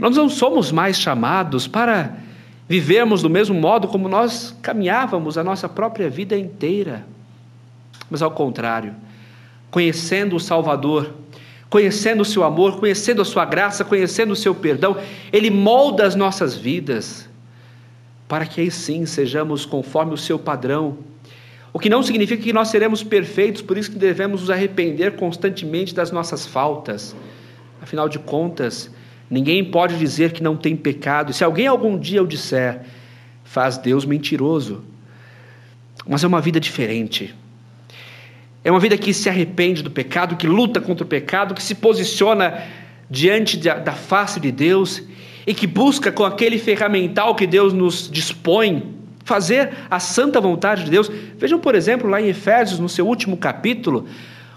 nós 0.00 0.16
não 0.16 0.30
somos 0.30 0.72
mais 0.72 0.98
chamados 0.98 1.68
para 1.68 2.16
vivermos 2.66 3.20
do 3.20 3.28
mesmo 3.28 3.54
modo 3.54 3.86
como 3.86 4.08
nós 4.08 4.56
caminhávamos 4.62 5.36
a 5.36 5.44
nossa 5.44 5.68
própria 5.68 6.08
vida 6.08 6.38
inteira. 6.38 7.04
Mas 8.08 8.22
ao 8.22 8.30
contrário, 8.30 8.94
conhecendo 9.70 10.36
o 10.36 10.40
Salvador, 10.40 11.12
conhecendo 11.68 12.22
o 12.22 12.24
seu 12.24 12.42
amor, 12.42 12.80
conhecendo 12.80 13.20
a 13.20 13.26
sua 13.26 13.44
graça, 13.44 13.84
conhecendo 13.84 14.32
o 14.32 14.36
seu 14.36 14.54
perdão, 14.54 14.96
ele 15.30 15.50
molda 15.50 16.06
as 16.06 16.14
nossas 16.14 16.56
vidas 16.56 17.28
para 18.30 18.46
que 18.46 18.62
aí 18.62 18.70
sim 18.70 19.04
sejamos 19.04 19.66
conforme 19.66 20.14
o 20.14 20.16
seu 20.16 20.38
padrão. 20.38 20.96
O 21.70 21.78
que 21.78 21.90
não 21.90 22.02
significa 22.02 22.42
que 22.42 22.52
nós 22.54 22.68
seremos 22.68 23.02
perfeitos, 23.02 23.60
por 23.60 23.76
isso 23.76 23.90
que 23.90 23.98
devemos 23.98 24.40
nos 24.40 24.50
arrepender 24.50 25.16
constantemente 25.16 25.94
das 25.94 26.10
nossas 26.10 26.46
faltas. 26.46 27.14
Afinal 27.82 28.08
de 28.08 28.18
contas, 28.18 28.90
Ninguém 29.30 29.64
pode 29.64 29.96
dizer 29.96 30.32
que 30.32 30.42
não 30.42 30.56
tem 30.56 30.74
pecado. 30.74 31.32
Se 31.32 31.44
alguém 31.44 31.68
algum 31.68 31.96
dia 31.96 32.20
o 32.20 32.26
disser, 32.26 32.80
faz 33.44 33.78
Deus 33.78 34.04
mentiroso. 34.04 34.82
Mas 36.04 36.24
é 36.24 36.26
uma 36.26 36.40
vida 36.40 36.58
diferente. 36.58 37.32
É 38.64 38.70
uma 38.72 38.80
vida 38.80 38.98
que 38.98 39.14
se 39.14 39.28
arrepende 39.28 39.84
do 39.84 39.90
pecado, 39.90 40.34
que 40.34 40.48
luta 40.48 40.80
contra 40.80 41.04
o 41.04 41.06
pecado, 41.06 41.54
que 41.54 41.62
se 41.62 41.76
posiciona 41.76 42.60
diante 43.08 43.56
da, 43.56 43.78
da 43.78 43.92
face 43.92 44.40
de 44.40 44.50
Deus 44.50 45.00
e 45.46 45.54
que 45.54 45.66
busca 45.66 46.12
com 46.12 46.24
aquele 46.24 46.58
ferramental 46.58 47.34
que 47.34 47.46
Deus 47.46 47.72
nos 47.72 48.10
dispõe 48.10 49.00
fazer 49.24 49.70
a 49.90 50.00
santa 50.00 50.40
vontade 50.40 50.84
de 50.84 50.90
Deus. 50.90 51.10
Vejam, 51.36 51.58
por 51.58 51.74
exemplo, 51.74 52.08
lá 52.08 52.20
em 52.20 52.28
Efésios, 52.28 52.80
no 52.80 52.88
seu 52.88 53.06
último 53.06 53.36
capítulo, 53.36 54.06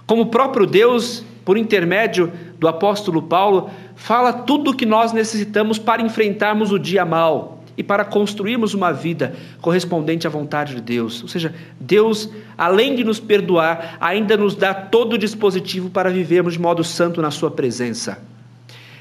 como 0.08 0.24
o 0.24 0.26
próprio 0.28 0.66
Deus, 0.66 1.24
por 1.46 1.58
intermédio 1.58 2.32
do 2.60 2.68
apóstolo 2.68 3.22
Paulo, 3.22 3.70
fala 3.96 4.34
tudo 4.34 4.72
o 4.72 4.76
que 4.76 4.86
nós 4.86 5.14
necessitamos 5.14 5.78
para 5.78 6.02
enfrentarmos 6.02 6.72
o 6.72 6.80
dia 6.80 7.06
mal 7.06 7.64
e 7.78 7.84
para 7.84 8.06
construirmos 8.06 8.74
uma 8.74 8.92
vida 8.92 9.34
correspondente 9.62 10.28
à 10.28 10.30
vontade 10.30 10.76
de 10.76 10.82
Deus. 10.82 11.22
Ou 11.22 11.28
seja, 11.28 11.54
Deus, 11.80 12.30
além 12.58 12.96
de 12.96 13.04
nos 13.04 13.20
perdoar, 13.20 13.98
ainda 14.00 14.38
nos 14.38 14.56
dá 14.56 14.74
todo 14.74 15.14
o 15.14 15.18
dispositivo 15.18 15.90
para 15.90 16.10
vivermos 16.10 16.54
de 16.54 16.60
modo 16.60 16.84
santo 16.84 17.22
na 17.22 17.32
Sua 17.32 17.50
presença. 17.50 18.20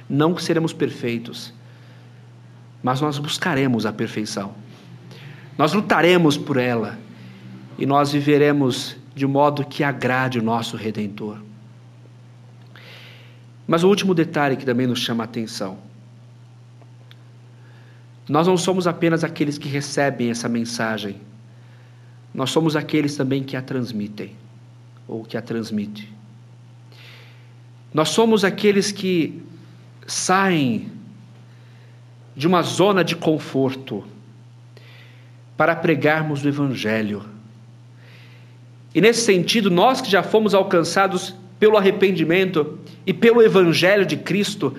Não 0.08 0.34
que 0.34 0.42
seremos 0.42 0.72
perfeitos, 0.72 1.52
mas 2.82 3.00
nós 3.00 3.18
buscaremos 3.18 3.86
a 3.86 3.92
perfeição. 3.92 4.54
Nós 5.56 5.72
lutaremos 5.72 6.36
por 6.36 6.56
ela 6.56 6.98
e 7.78 7.86
nós 7.86 8.12
viveremos 8.12 8.96
de 9.14 9.26
modo 9.26 9.64
que 9.64 9.84
agrade 9.84 10.38
o 10.38 10.42
nosso 10.42 10.76
Redentor. 10.76 11.38
Mas 13.66 13.84
o 13.84 13.88
último 13.88 14.14
detalhe 14.14 14.56
que 14.56 14.64
também 14.64 14.86
nos 14.86 14.98
chama 14.98 15.22
a 15.22 15.26
atenção. 15.26 15.78
Nós 18.28 18.46
não 18.46 18.56
somos 18.56 18.86
apenas 18.86 19.24
aqueles 19.24 19.58
que 19.58 19.68
recebem 19.68 20.30
essa 20.30 20.48
mensagem, 20.48 21.20
nós 22.34 22.50
somos 22.50 22.76
aqueles 22.76 23.14
também 23.16 23.42
que 23.42 23.56
a 23.56 23.62
transmitem, 23.62 24.32
ou 25.06 25.22
que 25.22 25.36
a 25.36 25.42
transmite. 25.42 26.10
Nós 27.92 28.08
somos 28.08 28.42
aqueles 28.42 28.90
que 28.90 29.42
saem 30.06 30.90
de 32.34 32.46
uma 32.46 32.62
zona 32.62 33.04
de 33.04 33.14
conforto 33.14 34.04
para 35.56 35.76
pregarmos 35.76 36.44
o 36.44 36.48
Evangelho. 36.48 37.22
E 38.94 39.00
nesse 39.00 39.20
sentido, 39.20 39.70
nós 39.70 40.00
que 40.00 40.10
já 40.10 40.22
fomos 40.22 40.54
alcançados 40.54 41.34
pelo 41.58 41.76
arrependimento 41.76 42.78
e 43.06 43.12
pelo 43.12 43.42
Evangelho 43.42 44.04
de 44.04 44.16
Cristo, 44.16 44.74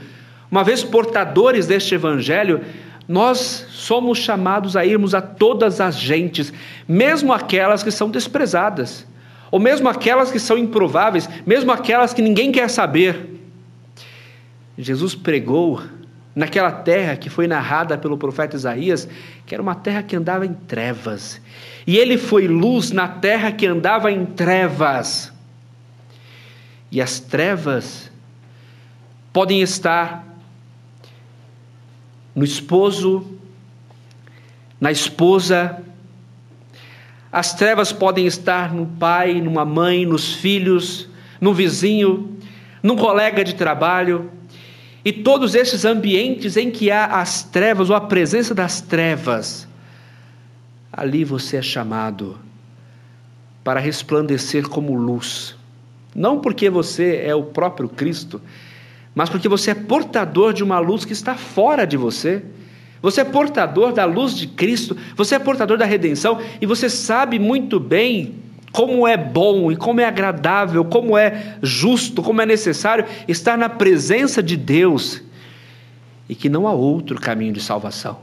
uma 0.52 0.64
vez 0.64 0.84
portadores 0.84 1.66
deste 1.66 1.96
Evangelho, 1.96 2.62
nós 3.08 3.66
somos 3.70 4.18
chamados 4.18 4.76
a 4.76 4.86
irmos 4.86 5.14
a 5.14 5.22
todas 5.22 5.82
as 5.82 5.98
gentes, 5.98 6.54
mesmo 6.88 7.34
aquelas 7.34 7.84
que 7.84 7.92
são 7.92 8.10
desprezadas, 8.10 9.06
ou 9.52 9.60
mesmo 9.60 9.90
aquelas 9.90 10.32
que 10.32 10.40
são 10.40 10.58
improváveis, 10.58 11.30
mesmo 11.46 11.72
aquelas 11.72 12.14
que 12.14 12.22
ninguém 12.22 12.52
quer 12.52 12.70
saber. 12.70 13.30
Jesus 14.78 15.14
pregou 15.14 15.82
naquela 16.36 16.72
terra 16.72 17.16
que 17.16 17.30
foi 17.30 17.48
narrada 17.48 17.98
pelo 17.98 18.18
profeta 18.18 18.56
Isaías, 18.56 19.08
que 19.46 19.54
era 19.54 19.62
uma 19.62 19.76
terra 19.76 20.02
que 20.02 20.16
andava 20.16 20.46
em 20.46 20.54
trevas, 20.54 21.42
e 21.86 21.98
ele 21.98 22.18
foi 22.18 22.48
luz 22.48 22.92
na 22.92 23.08
terra 23.08 23.52
que 23.52 23.66
andava 23.66 24.12
em 24.12 24.26
trevas. 24.26 25.32
E 26.92 27.02
as 27.02 27.20
trevas 27.20 28.12
podem 29.32 29.62
estar 29.62 30.26
no 32.36 32.44
esposo, 32.44 33.38
na 34.80 34.92
esposa, 34.92 35.84
as 37.34 37.52
trevas 37.52 37.92
podem 37.92 38.28
estar 38.28 38.72
no 38.72 38.86
pai, 38.86 39.42
numa 39.42 39.66
mãe, 39.66 40.06
nos 40.06 40.36
filhos, 40.36 41.10
no 41.42 41.52
vizinho, 41.52 42.38
num 42.84 42.96
colega 42.96 43.44
de 43.44 43.56
trabalho. 43.56 44.30
E 45.06 45.12
todos 45.12 45.54
esses 45.54 45.84
ambientes 45.84 46.56
em 46.56 46.72
que 46.72 46.90
há 46.90 47.06
as 47.06 47.44
trevas 47.44 47.90
ou 47.90 47.96
a 47.96 48.02
presença 48.02 48.56
das 48.56 48.80
trevas, 48.80 49.68
ali 50.92 51.26
você 51.26 51.58
é 51.58 51.62
chamado 51.62 52.38
para 53.64 53.80
resplandecer 53.80 54.68
como 54.70 54.96
luz. 54.96 55.56
Não 56.16 56.40
porque 56.40 56.70
você 56.70 57.22
é 57.26 57.36
o 57.36 57.44
próprio 57.44 57.90
Cristo, 57.90 58.42
mas 59.16 59.30
porque 59.30 59.50
você 59.50 59.72
é 59.72 59.76
portador 59.76 60.54
de 60.54 60.64
uma 60.64 60.80
luz 60.80 61.06
que 61.06 61.14
está 61.14 61.36
fora 61.36 61.86
de 61.86 61.98
você. 61.98 62.44
Você 63.02 63.22
é 63.22 63.26
portador 63.26 63.92
da 63.92 64.06
luz 64.06 64.34
de 64.34 64.48
Cristo, 64.48 64.96
você 65.16 65.36
é 65.36 65.40
portador 65.40 65.78
da 65.78 65.86
redenção 65.86 66.40
e 66.62 66.66
você 66.66 66.90
sabe 66.90 67.38
muito 67.38 67.78
bem 67.78 68.36
como 68.74 69.08
é 69.08 69.16
bom 69.16 69.72
e 69.72 69.76
como 69.76 70.02
é 70.02 70.06
agradável, 70.06 70.84
como 70.84 71.16
é 71.16 71.58
justo, 71.62 72.24
como 72.24 72.42
é 72.42 72.46
necessário 72.46 73.06
estar 73.28 73.56
na 73.56 73.70
presença 73.70 74.42
de 74.42 74.58
Deus 74.58 75.22
e 76.28 76.34
que 76.34 76.50
não 76.50 76.68
há 76.68 76.72
outro 76.74 77.22
caminho 77.22 77.54
de 77.54 77.62
salvação. 77.62 78.20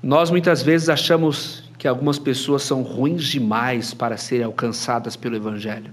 Nós 0.00 0.30
muitas 0.30 0.62
vezes 0.62 0.88
achamos 0.88 1.68
que 1.76 1.88
algumas 1.88 2.16
pessoas 2.16 2.62
são 2.62 2.82
ruins 2.82 3.24
demais 3.24 3.92
para 3.92 4.16
serem 4.16 4.46
alcançadas 4.46 5.16
pelo 5.16 5.34
Evangelho 5.34 5.90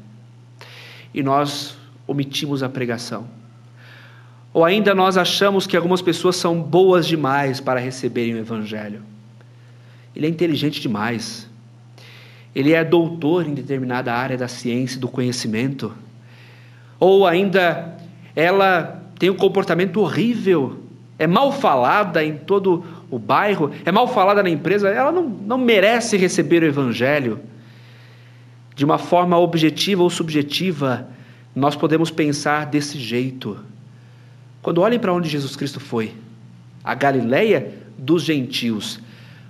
e 1.11 1.23
nós 1.23 1.75
omitimos 2.05 2.61
a 2.61 2.69
pregação. 2.69 3.27
Ou 4.53 4.63
ainda 4.63 4.93
nós 4.93 5.17
achamos 5.17 5.65
que 5.65 5.75
algumas 5.75 6.01
pessoas 6.01 6.35
são 6.35 6.61
boas 6.61 7.07
demais 7.07 7.59
para 7.59 7.79
receberem 7.79 8.35
o 8.35 8.37
Evangelho. 8.37 9.01
Ele 10.15 10.27
é 10.27 10.29
inteligente 10.29 10.79
demais. 10.79 11.51
Ele 12.55 12.73
é 12.73 12.83
doutor 12.83 13.47
em 13.47 13.53
determinada 13.53 14.13
área 14.13 14.37
da 14.37 14.47
ciência 14.47 14.99
do 14.99 15.07
conhecimento. 15.07 15.93
Ou 16.99 17.25
ainda 17.25 17.97
ela 18.35 19.01
tem 19.17 19.29
um 19.29 19.35
comportamento 19.35 19.99
horrível, 19.99 20.79
é 21.17 21.27
mal 21.27 21.51
falada 21.51 22.23
em 22.23 22.37
todo 22.37 22.83
o 23.09 23.19
bairro, 23.19 23.71
é 23.85 23.91
mal 23.91 24.07
falada 24.07 24.41
na 24.41 24.49
empresa, 24.49 24.89
ela 24.89 25.11
não, 25.11 25.23
não 25.23 25.57
merece 25.57 26.17
receber 26.17 26.63
o 26.63 26.65
Evangelho. 26.65 27.39
De 28.75 28.83
uma 28.83 28.97
forma 28.97 29.37
objetiva 29.37 30.01
ou 30.01 30.09
subjetiva, 30.09 31.07
nós 31.55 31.75
podemos 31.75 32.09
pensar 32.09 32.65
desse 32.65 32.97
jeito. 32.97 33.57
Quando 34.61 34.81
olhem 34.81 34.97
para 34.97 35.13
onde 35.13 35.29
Jesus 35.29 35.55
Cristo 35.55 35.79
foi, 35.79 36.11
a 36.83 36.95
Galileia 36.95 37.71
dos 37.97 38.23
gentios, 38.23 38.99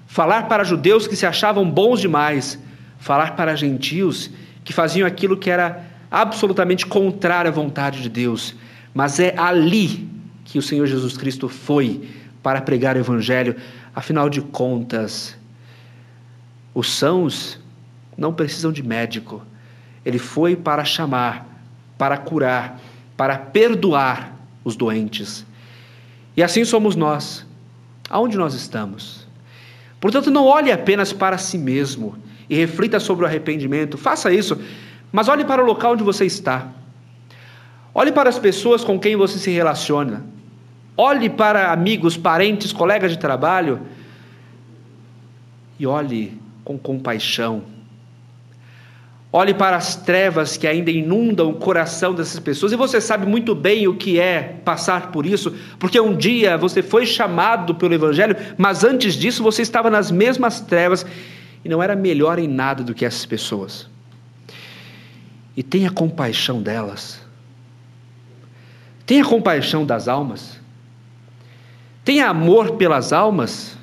falar 0.05 0.47
para 0.47 0.63
judeus 0.63 1.07
que 1.07 1.15
se 1.15 1.25
achavam 1.25 1.69
bons 1.69 2.01
demais, 2.01 2.59
falar 3.03 3.35
para 3.35 3.53
gentios 3.53 4.29
que 4.63 4.71
faziam 4.71 5.05
aquilo 5.05 5.35
que 5.35 5.49
era 5.49 5.83
absolutamente 6.09 6.85
contrário 6.85 7.51
à 7.51 7.53
vontade 7.53 8.01
de 8.01 8.07
Deus, 8.07 8.55
mas 8.93 9.19
é 9.19 9.37
ali 9.37 10.07
que 10.45 10.57
o 10.57 10.61
Senhor 10.61 10.87
Jesus 10.87 11.17
Cristo 11.17 11.49
foi 11.49 12.09
para 12.41 12.61
pregar 12.61 12.95
o 12.95 12.99
Evangelho. 12.99 13.57
Afinal 13.93 14.29
de 14.29 14.39
contas, 14.39 15.37
os 16.73 16.93
sãos 16.93 17.59
não 18.17 18.33
precisam 18.33 18.71
de 18.71 18.81
médico. 18.81 19.45
Ele 20.05 20.17
foi 20.17 20.55
para 20.55 20.85
chamar, 20.85 21.45
para 21.97 22.15
curar, 22.15 22.79
para 23.17 23.37
perdoar 23.37 24.33
os 24.63 24.77
doentes. 24.77 25.45
E 26.37 26.41
assim 26.41 26.63
somos 26.63 26.95
nós. 26.95 27.45
Aonde 28.09 28.37
nós 28.37 28.53
estamos? 28.53 29.27
Portanto, 29.99 30.31
não 30.31 30.45
olhe 30.45 30.71
apenas 30.71 31.11
para 31.11 31.37
si 31.37 31.57
mesmo 31.57 32.17
e 32.53 32.55
reflita 32.55 32.99
sobre 32.99 33.25
o 33.25 33.27
arrependimento. 33.27 33.97
Faça 33.97 34.31
isso, 34.31 34.61
mas 35.11 35.27
olhe 35.27 35.43
para 35.43 35.61
o 35.61 35.65
local 35.65 35.93
onde 35.93 36.03
você 36.03 36.25
está. 36.25 36.67
Olhe 37.93 38.11
para 38.11 38.29
as 38.29 38.37
pessoas 38.37 38.83
com 38.83 38.99
quem 38.99 39.15
você 39.15 39.39
se 39.39 39.49
relaciona. 39.49 40.23
Olhe 40.95 41.29
para 41.29 41.71
amigos, 41.71 42.15
parentes, 42.15 42.71
colegas 42.71 43.11
de 43.11 43.17
trabalho 43.17 43.81
e 45.79 45.87
olhe 45.87 46.39
com 46.63 46.77
compaixão 46.77 47.63
Olhe 49.35 49.51
para 49.51 49.75
as 49.75 49.95
trevas 49.95 50.57
que 50.57 50.67
ainda 50.67 50.91
inundam 50.91 51.49
o 51.49 51.55
coração 51.55 52.13
dessas 52.13 52.39
pessoas, 52.39 52.71
e 52.71 52.75
você 52.75 53.01
sabe 53.01 53.25
muito 53.25 53.55
bem 53.55 53.87
o 53.87 53.95
que 53.95 54.19
é 54.19 54.57
passar 54.63 55.11
por 55.11 55.25
isso, 55.25 55.51
porque 55.79 55.99
um 55.99 56.15
dia 56.15 56.55
você 56.55 56.83
foi 56.83 57.03
chamado 57.07 57.73
pelo 57.73 57.95
Evangelho, 57.95 58.35
mas 58.59 58.83
antes 58.83 59.15
disso 59.15 59.41
você 59.41 59.63
estava 59.63 59.89
nas 59.89 60.11
mesmas 60.11 60.61
trevas 60.61 61.03
e 61.63 61.69
não 61.69 61.81
era 61.81 61.95
melhor 61.95 62.39
em 62.39 62.47
nada 62.47 62.83
do 62.83 62.93
que 62.93 63.05
essas 63.05 63.25
pessoas. 63.25 63.87
E 65.55 65.63
tenha 65.63 65.89
compaixão 65.89 66.61
delas, 66.61 67.21
tenha 69.05 69.23
compaixão 69.23 69.85
das 69.85 70.07
almas, 70.07 70.59
tenha 72.03 72.27
amor 72.27 72.71
pelas 72.71 73.13
almas, 73.13 73.77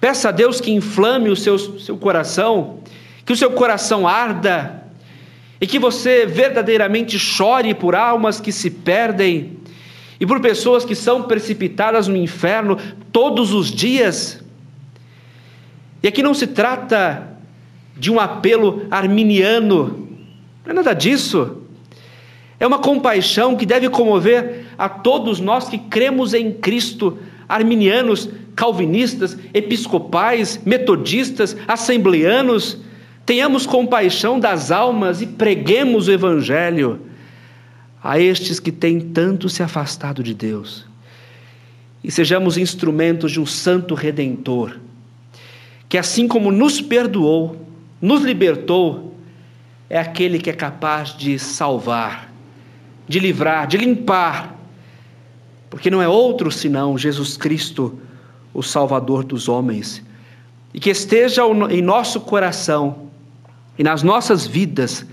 peça 0.00 0.30
a 0.30 0.32
Deus 0.32 0.60
que 0.60 0.70
inflame 0.70 1.28
o 1.28 1.36
seu, 1.36 1.58
seu 1.58 1.96
coração 1.98 2.80
que 3.28 3.34
o 3.34 3.36
seu 3.36 3.50
coração 3.50 4.08
arda 4.08 4.84
e 5.60 5.66
que 5.66 5.78
você 5.78 6.24
verdadeiramente 6.24 7.18
chore 7.18 7.74
por 7.74 7.94
almas 7.94 8.40
que 8.40 8.50
se 8.50 8.70
perdem 8.70 9.58
e 10.18 10.24
por 10.24 10.40
pessoas 10.40 10.82
que 10.82 10.94
são 10.94 11.24
precipitadas 11.24 12.08
no 12.08 12.16
inferno 12.16 12.78
todos 13.12 13.52
os 13.52 13.70
dias. 13.70 14.42
E 16.02 16.08
aqui 16.08 16.22
não 16.22 16.34
se 16.34 16.46
trata 16.46 17.36
de 17.96 18.10
um 18.10 18.20
apelo 18.20 18.86
arminiano, 18.90 20.08
não 20.64 20.70
é 20.70 20.72
nada 20.72 20.94
disso. 20.94 21.62
É 22.60 22.66
uma 22.66 22.78
compaixão 22.78 23.56
que 23.56 23.66
deve 23.66 23.88
comover 23.88 24.66
a 24.76 24.88
todos 24.88 25.40
nós 25.40 25.68
que 25.68 25.78
cremos 25.78 26.34
em 26.34 26.52
Cristo, 26.52 27.18
arminianos, 27.48 28.28
calvinistas, 28.54 29.36
episcopais, 29.54 30.60
metodistas, 30.64 31.56
assembleanos, 31.66 32.78
Tenhamos 33.28 33.66
compaixão 33.66 34.40
das 34.40 34.70
almas 34.70 35.20
e 35.20 35.26
preguemos 35.26 36.08
o 36.08 36.12
Evangelho 36.12 36.98
a 38.02 38.18
estes 38.18 38.58
que 38.58 38.72
têm 38.72 38.98
tanto 39.00 39.50
se 39.50 39.62
afastado 39.62 40.22
de 40.22 40.32
Deus. 40.32 40.86
E 42.02 42.10
sejamos 42.10 42.56
instrumentos 42.56 43.30
de 43.30 43.38
um 43.38 43.44
Santo 43.44 43.94
Redentor, 43.94 44.78
que 45.88 45.96
assim 45.96 46.28
como 46.28 46.50
nos 46.50 46.80
perdoou, 46.80 47.66
nos 48.00 48.22
libertou, 48.22 49.14
é 49.88 49.98
aquele 49.98 50.38
que 50.38 50.50
é 50.50 50.52
capaz 50.52 51.16
de 51.16 51.38
salvar, 51.38 52.30
de 53.08 53.18
livrar, 53.18 53.66
de 53.66 53.78
limpar, 53.78 54.56
porque 55.70 55.90
não 55.90 56.02
é 56.02 56.08
outro 56.08 56.50
senão 56.50 56.98
Jesus 56.98 57.36
Cristo, 57.36 57.98
o 58.52 58.62
Salvador 58.62 59.24
dos 59.24 59.48
homens, 59.48 60.02
e 60.74 60.80
que 60.80 60.90
esteja 60.90 61.42
em 61.70 61.80
nosso 61.80 62.20
coração 62.20 63.08
e 63.78 63.82
nas 63.82 64.02
nossas 64.02 64.46
vidas 64.46 65.06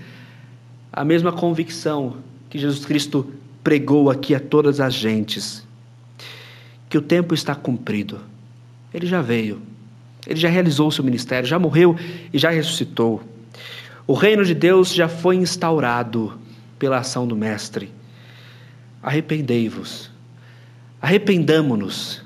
a 0.92 1.04
mesma 1.04 1.32
convicção 1.32 2.16
que 2.50 2.58
Jesus 2.58 2.84
Cristo 2.84 3.32
pregou 3.62 4.10
aqui 4.10 4.34
a 4.34 4.40
todas 4.40 4.80
as 4.80 4.94
gentes, 4.94 5.66
que 6.88 6.96
o 6.96 7.02
tempo 7.02 7.34
está 7.34 7.54
cumprido. 7.54 8.20
Ele 8.92 9.06
já 9.06 9.20
veio, 9.20 9.60
ele 10.26 10.38
já 10.40 10.48
realizou 10.48 10.88
o 10.88 10.92
seu 10.92 11.04
ministério, 11.04 11.48
já 11.48 11.58
morreu 11.58 11.96
e 12.32 12.38
já 12.38 12.50
ressuscitou. 12.50 13.22
O 14.06 14.14
reino 14.14 14.44
de 14.44 14.54
Deus 14.54 14.92
já 14.92 15.08
foi 15.08 15.36
instaurado 15.36 16.38
pela 16.78 16.98
ação 16.98 17.26
do 17.26 17.36
Mestre. 17.36 17.92
Arrependei-vos, 19.02 20.10
arrependamo-nos 21.00 22.22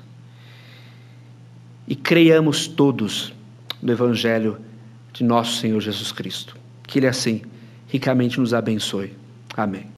e 1.87 1.95
creiamos 1.95 2.67
todos 2.67 3.33
no 3.81 3.91
Evangelho 3.91 4.57
de 5.13 5.23
nosso 5.23 5.57
Senhor 5.57 5.79
Jesus 5.79 6.11
Cristo. 6.11 6.55
Que 6.83 6.99
Ele 6.99 7.07
assim 7.07 7.41
ricamente 7.87 8.39
nos 8.39 8.53
abençoe. 8.53 9.13
Amém. 9.55 9.87